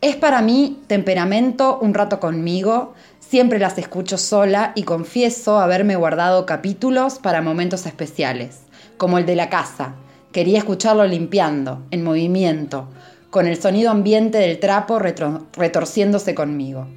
Es 0.00 0.16
para 0.16 0.42
mí 0.42 0.80
temperamento 0.88 1.78
un 1.80 1.94
rato 1.94 2.18
conmigo, 2.18 2.94
siempre 3.20 3.60
las 3.60 3.78
escucho 3.78 4.18
sola 4.18 4.72
y 4.74 4.82
confieso 4.82 5.60
haberme 5.60 5.94
guardado 5.94 6.46
capítulos 6.46 7.20
para 7.20 7.40
momentos 7.40 7.86
especiales, 7.86 8.62
como 8.96 9.18
el 9.18 9.26
de 9.26 9.36
la 9.36 9.50
casa. 9.50 9.94
Quería 10.32 10.58
escucharlo 10.58 11.06
limpiando, 11.06 11.86
en 11.92 12.02
movimiento, 12.02 12.88
con 13.30 13.46
el 13.46 13.62
sonido 13.62 13.92
ambiente 13.92 14.38
del 14.38 14.58
trapo 14.58 14.98
retorciéndose 14.98 16.34
conmigo. 16.34 16.88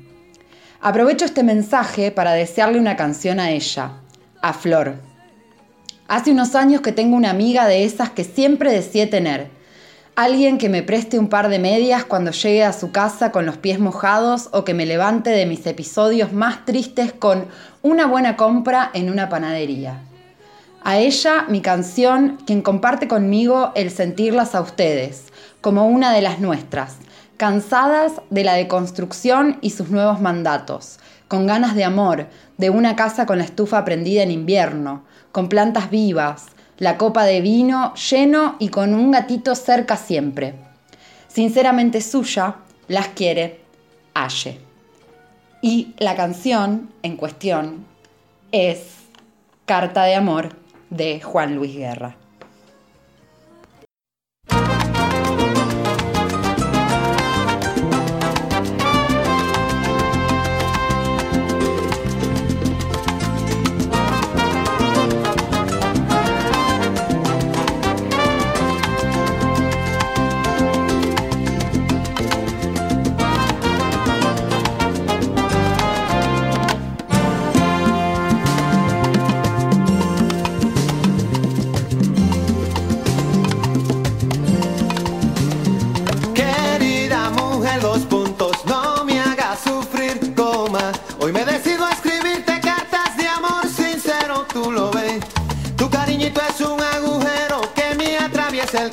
Aprovecho 0.85 1.23
este 1.23 1.43
mensaje 1.43 2.11
para 2.11 2.33
desearle 2.33 2.77
una 2.77 2.97
canción 2.97 3.39
a 3.39 3.51
ella, 3.51 3.93
a 4.41 4.51
Flor. 4.51 4.95
Hace 6.09 6.31
unos 6.31 6.55
años 6.55 6.81
que 6.81 6.91
tengo 6.91 7.15
una 7.15 7.29
amiga 7.29 7.67
de 7.67 7.85
esas 7.85 8.09
que 8.09 8.25
siempre 8.25 8.69
deseé 8.69 9.07
tener. 9.07 9.47
Alguien 10.17 10.57
que 10.57 10.67
me 10.67 10.83
preste 10.83 11.17
un 11.17 11.29
par 11.29 11.47
de 11.47 11.57
medias 11.57 12.03
cuando 12.03 12.31
llegue 12.31 12.65
a 12.65 12.73
su 12.73 12.91
casa 12.91 13.31
con 13.31 13.45
los 13.45 13.55
pies 13.55 13.79
mojados 13.79 14.49
o 14.51 14.65
que 14.65 14.73
me 14.73 14.85
levante 14.85 15.29
de 15.29 15.45
mis 15.45 15.65
episodios 15.65 16.33
más 16.33 16.65
tristes 16.65 17.13
con 17.13 17.47
una 17.81 18.05
buena 18.05 18.35
compra 18.35 18.91
en 18.93 19.09
una 19.09 19.29
panadería. 19.29 20.01
A 20.83 20.97
ella 20.97 21.45
mi 21.47 21.61
canción, 21.61 22.39
quien 22.45 22.61
comparte 22.61 23.07
conmigo 23.07 23.71
el 23.75 23.89
sentirlas 23.89 24.53
a 24.53 24.59
ustedes, 24.59 25.31
como 25.61 25.87
una 25.87 26.11
de 26.11 26.21
las 26.21 26.41
nuestras, 26.41 26.97
cansadas 27.37 28.21
de 28.29 28.43
la 28.43 28.53
deconstrucción 28.53 29.57
y 29.61 29.71
sus 29.71 29.89
nuevos 29.89 30.21
mandatos, 30.21 30.99
con 31.27 31.47
ganas 31.47 31.75
de 31.75 31.83
amor, 31.83 32.27
de 32.57 32.69
una 32.69 32.95
casa 32.95 33.25
con 33.25 33.37
la 33.37 33.43
estufa 33.43 33.83
prendida 33.85 34.23
en 34.23 34.31
invierno, 34.31 35.03
con 35.31 35.49
plantas 35.49 35.89
vivas, 35.89 36.47
la 36.77 36.97
copa 36.97 37.25
de 37.25 37.41
vino 37.41 37.93
lleno 37.95 38.55
y 38.59 38.69
con 38.69 38.93
un 38.93 39.11
gatito 39.11 39.55
cerca 39.55 39.97
siempre. 39.97 40.55
Sinceramente 41.27 42.01
suya, 42.01 42.57
las 42.87 43.07
quiere 43.09 43.61
Aye. 44.13 44.59
Y 45.61 45.93
la 45.97 46.15
canción 46.15 46.91
en 47.01 47.17
cuestión 47.17 47.85
es 48.51 48.79
Carta 49.65 50.03
de 50.03 50.15
Amor 50.15 50.49
de 50.89 51.21
Juan 51.21 51.55
Luis 51.55 51.75
Guerra. 51.75 52.15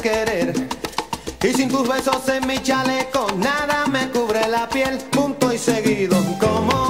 Querer. 0.01 0.53
Y 1.43 1.49
sin 1.55 1.69
tus 1.69 1.89
besos 1.89 2.29
en 2.29 2.47
mi 2.47 2.59
chaleco, 2.63 3.27
nada 3.37 3.87
me 3.87 4.11
cubre 4.11 4.47
la 4.49 4.69
piel, 4.69 4.99
punto 5.11 5.53
y 5.53 5.59
seguido. 5.59 6.17
Como 6.39 6.90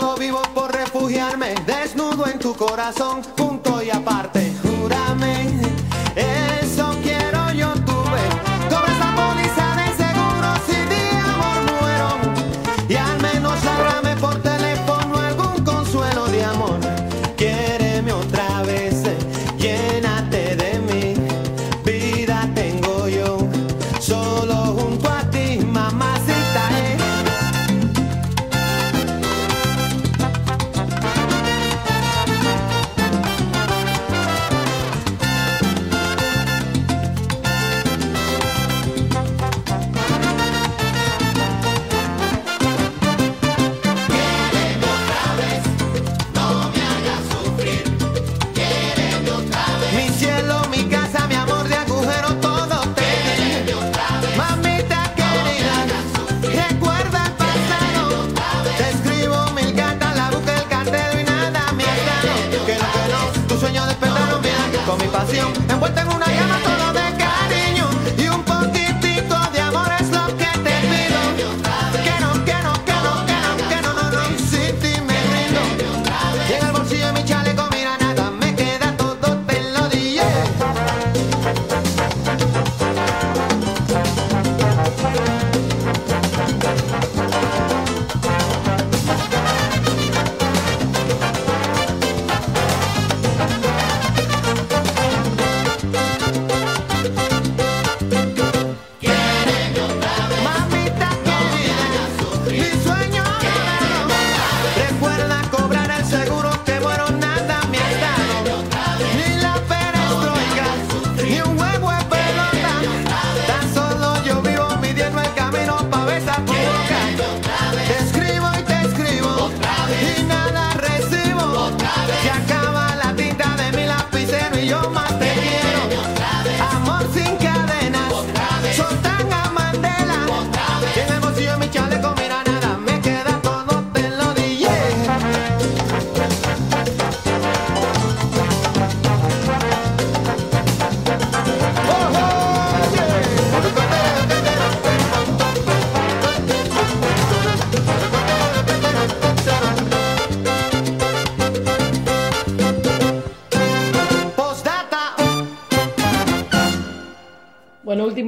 solo 0.00 0.16
vivo 0.16 0.42
por 0.54 0.72
refugiarme, 0.72 1.54
desnudo 1.66 2.26
en 2.26 2.38
tu 2.38 2.54
corazón, 2.54 3.22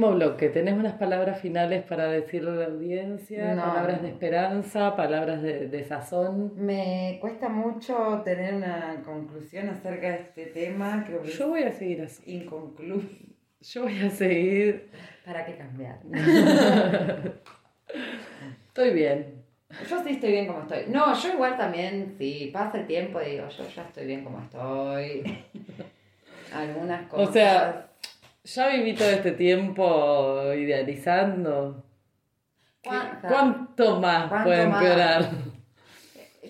último 0.09 0.29
bloque. 0.29 0.49
¿Tenés 0.49 0.73
unas 0.75 0.93
palabras 0.93 1.39
finales 1.41 1.83
para 1.83 2.07
decirle 2.07 2.51
a 2.51 2.55
la 2.55 2.65
audiencia? 2.65 3.55
No. 3.55 3.61
Palabras 3.65 4.01
de 4.01 4.09
esperanza, 4.09 4.95
palabras 4.95 5.41
de, 5.41 5.67
de 5.67 5.83
sazón. 5.83 6.53
Me 6.55 7.17
cuesta 7.21 7.49
mucho 7.49 8.21
tener 8.25 8.53
una 8.55 9.01
conclusión 9.05 9.69
acerca 9.69 10.09
de 10.09 10.15
este 10.17 10.45
tema. 10.47 11.03
Creo 11.05 11.21
que 11.21 11.29
Yo 11.29 11.49
voy 11.49 11.63
a 11.63 11.71
seguir 11.71 12.01
así. 12.01 12.21
inconcluso. 12.41 13.07
Yo 13.61 13.83
voy 13.83 13.99
a 13.99 14.09
seguir. 14.09 14.89
¿Para 15.25 15.45
qué 15.45 15.55
cambiar? 15.57 15.99
Estoy 18.67 18.91
bien. 18.93 19.43
Yo 19.89 20.01
sí 20.03 20.11
estoy 20.11 20.31
bien 20.31 20.47
como 20.47 20.61
estoy. 20.61 20.83
No, 20.87 21.13
yo 21.13 21.33
igual 21.33 21.57
también, 21.57 22.15
si 22.17 22.51
pasa 22.53 22.79
el 22.79 22.87
tiempo, 22.87 23.19
digo, 23.19 23.47
yo 23.49 23.67
ya 23.67 23.81
estoy 23.83 24.05
bien 24.05 24.23
como 24.23 24.39
estoy. 24.41 25.23
Algunas 26.53 27.05
O 27.11 27.15
cosas. 27.17 27.33
sea, 27.33 27.86
ya 28.47 28.67
viví 28.69 28.93
todo 28.95 29.09
este 29.09 29.31
tiempo 29.33 30.41
idealizando. 30.53 31.83
¿Qué- 32.81 32.89
¿Cuánta? 32.89 33.27
¿Cuánto 33.27 33.99
más 33.99 34.27
¿Cuánto 34.29 34.47
puede 34.49 34.67
más? 34.67 34.81
empeorar? 34.81 35.29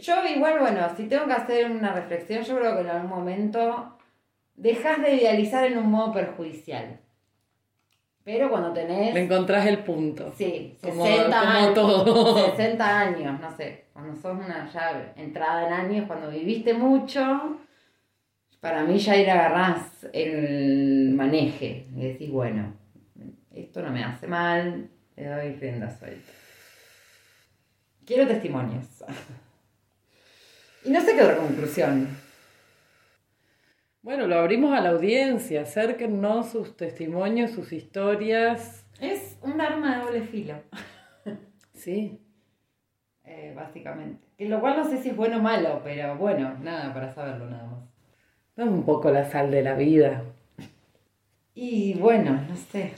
Yo 0.01 0.25
igual, 0.25 0.59
bueno, 0.59 0.81
si 0.95 1.07
tengo 1.07 1.25
que 1.25 1.33
hacer 1.33 1.71
una 1.71 1.91
reflexión, 1.93 2.43
yo 2.43 2.57
creo 2.57 2.75
que 2.75 2.81
en 2.81 2.89
algún 2.89 3.09
momento 3.09 3.97
dejas 4.55 5.01
de 5.01 5.15
idealizar 5.15 5.65
en 5.65 5.77
un 5.79 5.89
modo 5.89 6.13
perjudicial. 6.13 6.99
Pero 8.23 8.49
cuando 8.49 8.73
tenés... 8.73 9.13
Le 9.13 9.23
encontrás 9.23 9.65
el 9.65 9.79
punto. 9.79 10.33
Sí, 10.37 10.77
Como- 10.83 11.05
60 11.05 11.39
como 11.39 11.51
años. 11.51 11.73
todo. 11.73 12.45
60 12.51 12.99
años, 12.99 13.39
no 13.39 13.55
sé. 13.55 13.85
Cuando 13.93 14.15
sos 14.15 14.33
una 14.37 14.69
ya 14.71 15.13
entrada 15.15 15.65
en 15.67 15.73
años, 15.73 16.05
cuando 16.07 16.29
viviste 16.29 16.73
mucho, 16.73 17.57
para 18.59 18.84
mí 18.84 18.97
ya 18.97 19.15
ir 19.15 19.29
agarrás 19.29 20.07
el 20.13 21.11
maneje. 21.15 21.88
Y 21.95 22.01
decís, 22.01 22.31
bueno, 22.31 22.73
esto 23.53 23.81
no 23.81 23.91
me 23.91 24.03
hace 24.03 24.27
mal, 24.27 24.89
le 25.15 25.25
doy 25.25 25.53
rienda 25.53 25.89
suelta. 25.97 26.31
Quiero 28.05 28.27
testimonios. 28.27 28.85
Y 30.85 30.89
no 30.91 31.01
sé 31.01 31.15
qué 31.15 31.21
otra 31.23 31.38
conclusión. 31.38 32.07
Bueno, 34.01 34.25
lo 34.27 34.39
abrimos 34.39 34.71
a 34.77 34.79
la 34.79 34.91
audiencia. 34.91 35.63
Acérquennos 35.63 36.49
sus 36.51 36.77
testimonios, 36.77 37.51
sus 37.51 37.73
historias. 37.73 38.85
Es 39.01 39.38
un 39.41 39.59
arma 39.59 39.97
de 39.97 40.03
doble 40.05 40.21
filo. 40.21 40.55
Sí. 41.73 42.19
eh, 43.23 43.53
básicamente. 43.55 44.27
Que 44.35 44.49
lo 44.49 44.59
cual 44.59 44.77
no 44.77 44.84
sé 44.89 44.97
si 44.97 45.09
es 45.09 45.15
bueno 45.15 45.38
o 45.38 45.41
malo, 45.41 45.79
pero 45.84 46.17
bueno, 46.17 46.57
nada, 46.59 46.91
para 46.91 47.13
saberlo 47.13 47.47
nada 47.47 47.67
más. 47.67 47.76
Es 48.57 48.65
un 48.65 48.84
poco 48.84 49.11
la 49.11 49.29
sal 49.29 49.51
de 49.51 49.61
la 49.61 49.75
vida. 49.75 50.23
Y 51.53 51.93
bueno, 51.93 52.31
no 52.49 52.55
sé. 52.55 52.93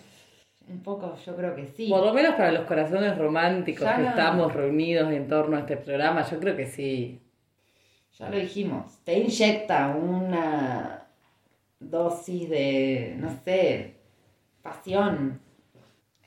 Un 0.69 0.81
poco 0.81 1.15
yo 1.25 1.35
creo 1.35 1.55
que 1.55 1.65
sí. 1.65 1.89
Por 1.89 2.05
lo 2.05 2.13
menos 2.13 2.35
para 2.35 2.51
los 2.51 2.65
corazones 2.65 3.17
románticos 3.17 3.83
Ya 3.83 3.97
que 3.97 4.03
no. 4.03 4.09
estamos 4.09 4.53
reunidos 4.53 5.11
en 5.11 5.27
torno 5.27 5.57
a 5.57 5.61
este 5.61 5.77
programa, 5.77 6.23
yo 6.29 6.39
creo 6.39 6.55
que 6.55 6.67
sí. 6.67 7.19
Ya 8.17 8.29
lo 8.29 8.37
dijimos. 8.37 8.99
Te 9.03 9.17
inyecta 9.19 9.87
una 9.89 11.07
dosis 11.79 12.49
de, 12.49 13.15
no 13.17 13.29
sé, 13.43 13.95
pasión 14.61 15.39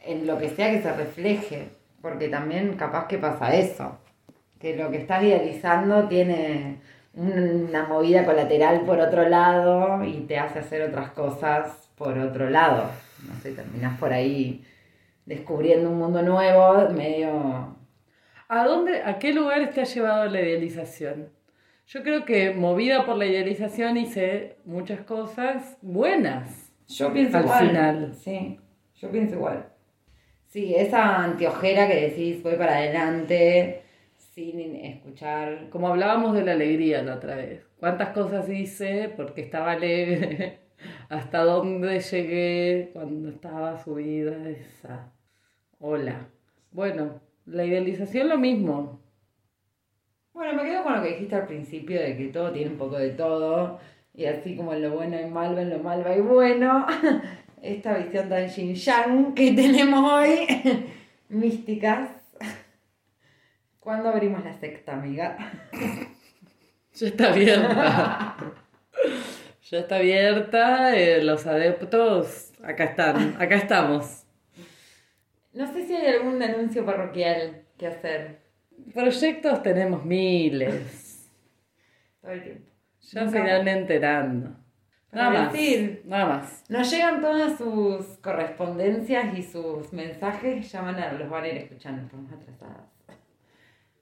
en 0.05 0.27
lo 0.27 0.39
que 0.39 0.49
sea 0.51 0.71
que 0.73 0.83
se 0.83 0.93
refleje. 0.93 1.69
Porque 2.01 2.29
también 2.29 2.75
capaz 2.77 3.07
que 3.07 3.19
pasa 3.19 3.55
eso. 3.55 3.99
Que 4.59 4.77
lo 4.77 4.91
que 4.91 4.99
estás 4.99 5.23
idealizando 5.23 6.09
tiene 6.09 6.81
una 7.15 7.85
movida 7.85 8.25
colateral 8.25 8.83
por 8.83 8.99
otro 9.01 9.29
lado 9.29 10.05
y 10.05 10.21
te 10.21 10.39
hace 10.39 10.61
hacer 10.61 10.83
otras 10.83 11.11
cosas 11.11 11.91
por 11.97 12.19
otro 12.19 12.49
lado. 12.49 12.91
No 13.29 13.35
sé, 13.41 13.53
terminás 13.53 13.99
por 13.99 14.13
ahí 14.13 14.65
descubriendo 15.27 15.91
un 15.91 15.99
mundo 15.99 16.23
nuevo, 16.23 16.89
medio... 16.91 17.77
¿A 18.49 18.65
dónde, 18.65 19.03
a 19.03 19.19
qué 19.19 19.33
lugar 19.33 19.71
te 19.71 19.81
ha 19.81 19.85
llevado 19.85 20.27
la 20.27 20.41
idealización? 20.41 21.31
Yo 21.87 22.03
creo 22.03 22.25
que 22.25 22.53
movida 22.53 23.07
por 23.07 23.17
la 23.17 23.27
idealización 23.27 23.97
hice 23.97 24.57
muchas 24.65 25.01
cosas 25.01 25.77
buenas. 25.81 26.73
Yo 26.89 27.13
pienso 27.13 27.39
Al 27.39 27.45
igual. 27.45 27.69
final. 27.69 28.15
Sí, 28.15 28.61
yo 28.97 29.11
pienso 29.11 29.37
igual. 29.37 29.67
Sí, 30.49 30.75
esa 30.75 31.25
anteojera 31.25 31.89
que 31.89 32.09
decís 32.09 32.43
voy 32.43 32.57
para 32.57 32.77
adelante 32.77 33.82
sin 34.35 34.77
escuchar. 34.77 35.69
Como 35.71 35.89
hablábamos 35.89 36.35
de 36.35 36.43
la 36.43 36.53
alegría 36.53 37.03
la 37.03 37.17
otra 37.17 37.37
vez. 37.37 37.67
¿Cuántas 37.79 38.11
cosas 38.11 38.49
hice 38.49 39.13
porque 39.15 39.43
estaba 39.43 39.73
alegre? 39.73 40.61
¿Hasta 41.09 41.45
dónde 41.45 42.01
llegué 42.01 42.91
cuando 42.93 43.29
estaba 43.29 43.79
subida 43.83 44.49
esa 44.49 45.13
ola? 45.79 46.29
Bueno, 46.71 47.21
la 47.45 47.65
idealización 47.65 48.29
lo 48.29 48.39
mismo. 48.39 49.01
Bueno, 50.33 50.55
me 50.55 50.63
quedo 50.65 50.83
con 50.83 50.97
lo 50.97 51.03
que 51.03 51.11
dijiste 51.11 51.35
al 51.37 51.47
principio 51.47 52.01
de 52.01 52.17
que 52.17 52.29
todo 52.29 52.53
tiene 52.53 52.71
un 52.71 52.79
poco 52.79 52.97
de 52.99 53.11
todo. 53.11 53.79
Y 54.15 54.25
así 54.25 54.57
como 54.57 54.73
en 54.73 54.83
lo 54.83 54.93
bueno 54.93 55.17
hay 55.17 55.31
malo, 55.31 55.59
en 55.61 55.71
lo 55.71 55.79
malo 55.79 56.09
hay 56.09 56.21
bueno. 56.21 56.87
Esta 57.63 57.99
visión 57.99 58.29
tan 58.29 58.49
yin 58.49 58.75
yang 58.75 59.35
que 59.35 59.53
tenemos 59.53 60.11
hoy. 60.11 60.47
Místicas. 61.29 62.22
¿Cuándo 63.83 64.09
abrimos 64.11 64.45
la 64.45 64.55
secta, 64.55 64.95
amiga? 64.95 65.37
Ya 66.95 67.07
está 67.09 67.33
abierta. 67.33 68.37
ya 69.71 69.79
está 69.79 69.97
abierta. 69.97 70.95
eh, 70.95 71.23
los 71.25 71.47
adeptos, 71.47 72.53
acá 72.63 72.85
están, 72.85 73.35
acá 73.41 73.55
estamos. 73.55 74.25
No 75.55 75.67
sé 75.73 75.87
si 75.87 75.95
hay 75.97 76.15
algún 76.15 76.43
anuncio 76.43 76.85
parroquial 76.85 77.63
que 77.79 77.87
hacer 77.87 78.43
Proyectos 78.93 79.63
tenemos 79.63 80.05
miles. 80.05 81.31
todo 82.21 82.33
el 82.33 82.43
tiempo. 82.43 82.69
Ya 83.01 83.25
Nunca- 83.25 83.39
irán 83.39 83.69
enterando. 83.69 84.51
Nada 85.13 85.31
más. 85.31 85.53
decir. 85.55 86.03
Nada 86.05 86.27
más. 86.27 86.65
Nos 86.69 86.91
llegan 86.91 87.23
todas 87.23 87.57
sus 87.57 88.19
correspondencias 88.19 89.35
y 89.39 89.43
sus 89.43 89.95
mensajes, 89.95 90.71
ya 90.71 90.83
van 90.83 90.97
a, 90.97 91.13
los 91.15 91.31
van 91.31 91.45
a 91.45 91.49
ir 91.49 91.57
escuchando, 91.57 92.03
estamos 92.03 92.31
atrasadas. 92.33 92.92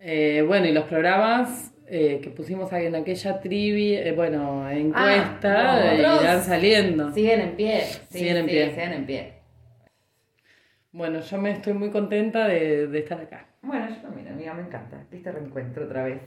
Eh, 0.01 0.43
bueno, 0.47 0.67
y 0.67 0.73
los 0.73 0.85
programas 0.85 1.73
eh, 1.87 2.21
que 2.23 2.31
pusimos 2.31 2.73
ahí 2.73 2.87
en 2.87 2.95
aquella 2.95 3.41
trivia, 3.41 4.03
eh, 4.05 4.13
bueno, 4.13 4.69
encuesta, 4.71 5.75
Ah, 5.75 5.95
los 5.95 6.07
otros 6.07 6.23
irán 6.23 6.43
saliendo. 6.43 7.13
Siguen 7.13 7.41
en 7.41 7.57
pie, 7.57 7.81
sí, 7.83 8.19
Siguen 8.19 8.37
en 8.39 8.45
sí, 8.47 8.51
pie. 8.51 8.71
siguen 8.71 8.93
en 8.93 9.07
pie. 9.07 9.33
Bueno, 10.93 11.21
yo 11.21 11.39
me 11.39 11.51
estoy 11.53 11.73
muy 11.75 11.91
contenta 11.91 12.49
de, 12.49 12.87
de 12.87 12.99
estar 12.99 13.21
acá. 13.21 13.47
Bueno, 13.63 13.89
yo 13.91 13.97
también, 13.97 14.29
amiga, 14.29 14.55
me 14.55 14.63
encanta. 14.63 15.05
Este 15.13 15.31
reencuentro 15.31 15.85
otra 15.85 16.05
vez. 16.05 16.21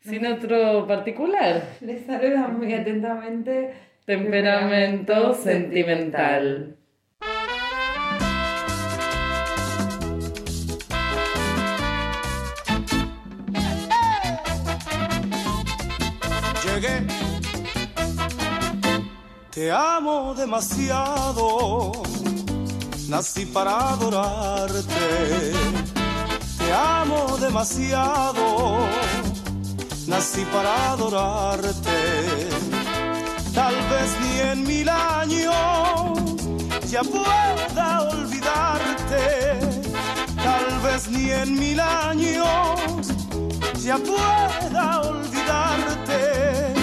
Sin 0.00 0.24
otro 0.24 0.86
particular. 0.86 1.62
Les 1.80 2.06
saluda 2.06 2.46
muy 2.48 2.72
atentamente. 2.72 3.72
Temperamento 4.04 5.34
sentimental. 5.34 6.76
Te 19.56 19.72
amo 19.72 20.34
demasiado. 20.34 21.90
Nací 23.08 23.46
para 23.46 23.94
adorarte. 23.94 25.54
Te 26.58 26.72
amo 26.74 27.38
demasiado. 27.40 28.76
Nací 30.08 30.44
para 30.52 30.92
adorarte. 30.92 31.98
Tal 33.54 33.74
vez 33.92 34.10
ni 34.20 34.40
en 34.40 34.62
mil 34.64 34.88
años 34.90 36.18
ya 36.90 37.00
pueda 37.02 38.02
olvidarte. 38.12 39.58
Tal 40.36 40.80
vez 40.84 41.08
ni 41.08 41.30
en 41.30 41.58
mil 41.58 41.80
años 41.80 43.08
ya 43.82 43.96
pueda 43.96 45.00
olvidarte. 45.00 46.75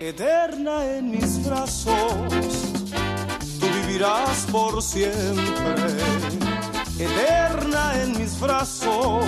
Eterna 0.00 0.84
en 0.84 1.10
mis 1.10 1.44
brazos, 1.44 2.44
tú 3.58 3.66
vivirás 3.80 4.46
por 4.52 4.80
siempre. 4.80 5.88
Eterna 7.00 8.00
en 8.00 8.16
mis 8.16 8.38
brazos, 8.38 9.26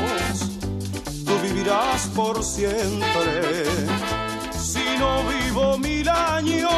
tú 1.26 1.32
vivirás 1.42 2.06
por 2.14 2.44
siempre. 2.44 3.64
Si 4.56 4.84
no 5.00 5.24
vivo 5.24 5.76
mil 5.76 6.08
años, 6.08 6.70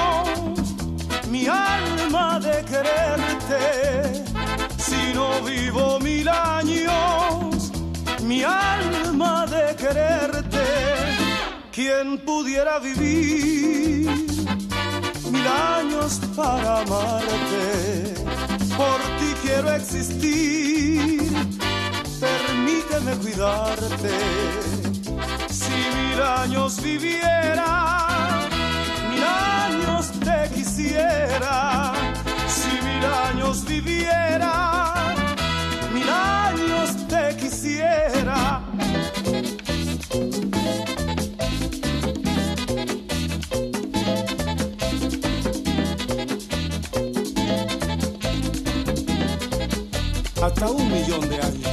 mi 1.28 1.46
alma 1.46 2.40
de 2.40 2.64
quererte. 2.64 4.24
Si 4.78 5.12
no 5.14 5.42
vivo 5.42 6.00
mil 6.00 6.30
años, 6.30 7.70
mi 8.22 8.42
alma 8.42 9.44
de 9.46 9.76
quererte. 9.76 11.11
¿Quién 11.72 12.18
pudiera 12.18 12.78
vivir 12.78 14.08
mil 15.30 15.46
años 15.46 16.20
para 16.36 16.82
amarte? 16.82 18.22
por 18.76 19.00
ti 19.18 19.30
quiero 19.42 19.70
existir. 19.74 21.32
Permíteme 22.20 23.12
cuidarte. 23.22 24.14
Si 25.50 25.78
mil 25.96 26.20
años 26.22 26.80
viviera, 26.82 27.68
mil 29.10 29.24
años 29.24 30.10
te 30.26 30.54
quisiera. 30.54 31.92
Si 32.56 32.72
mil 32.86 33.04
años 33.04 33.64
viviera, 33.64 34.31
hasta 50.42 50.68
un 50.68 50.90
millón 50.90 51.28
de 51.28 51.36
años. 51.36 51.71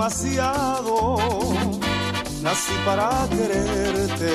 demasiado, 0.00 1.18
nací 2.40 2.72
para 2.86 3.28
quererte. 3.28 4.32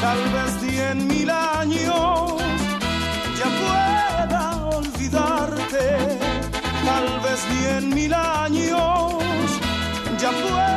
Tal 0.00 0.18
vez 0.34 0.60
diez 0.60 0.96
mil 0.96 1.30
años 1.30 2.42
ya 3.38 3.48
pueda 3.62 4.66
olvidarte, 4.76 6.18
tal 6.84 7.06
vez 7.22 7.40
diez 7.54 7.82
mil 7.94 8.12
años 8.12 9.22
ya 10.20 10.30
pueda 10.30 10.67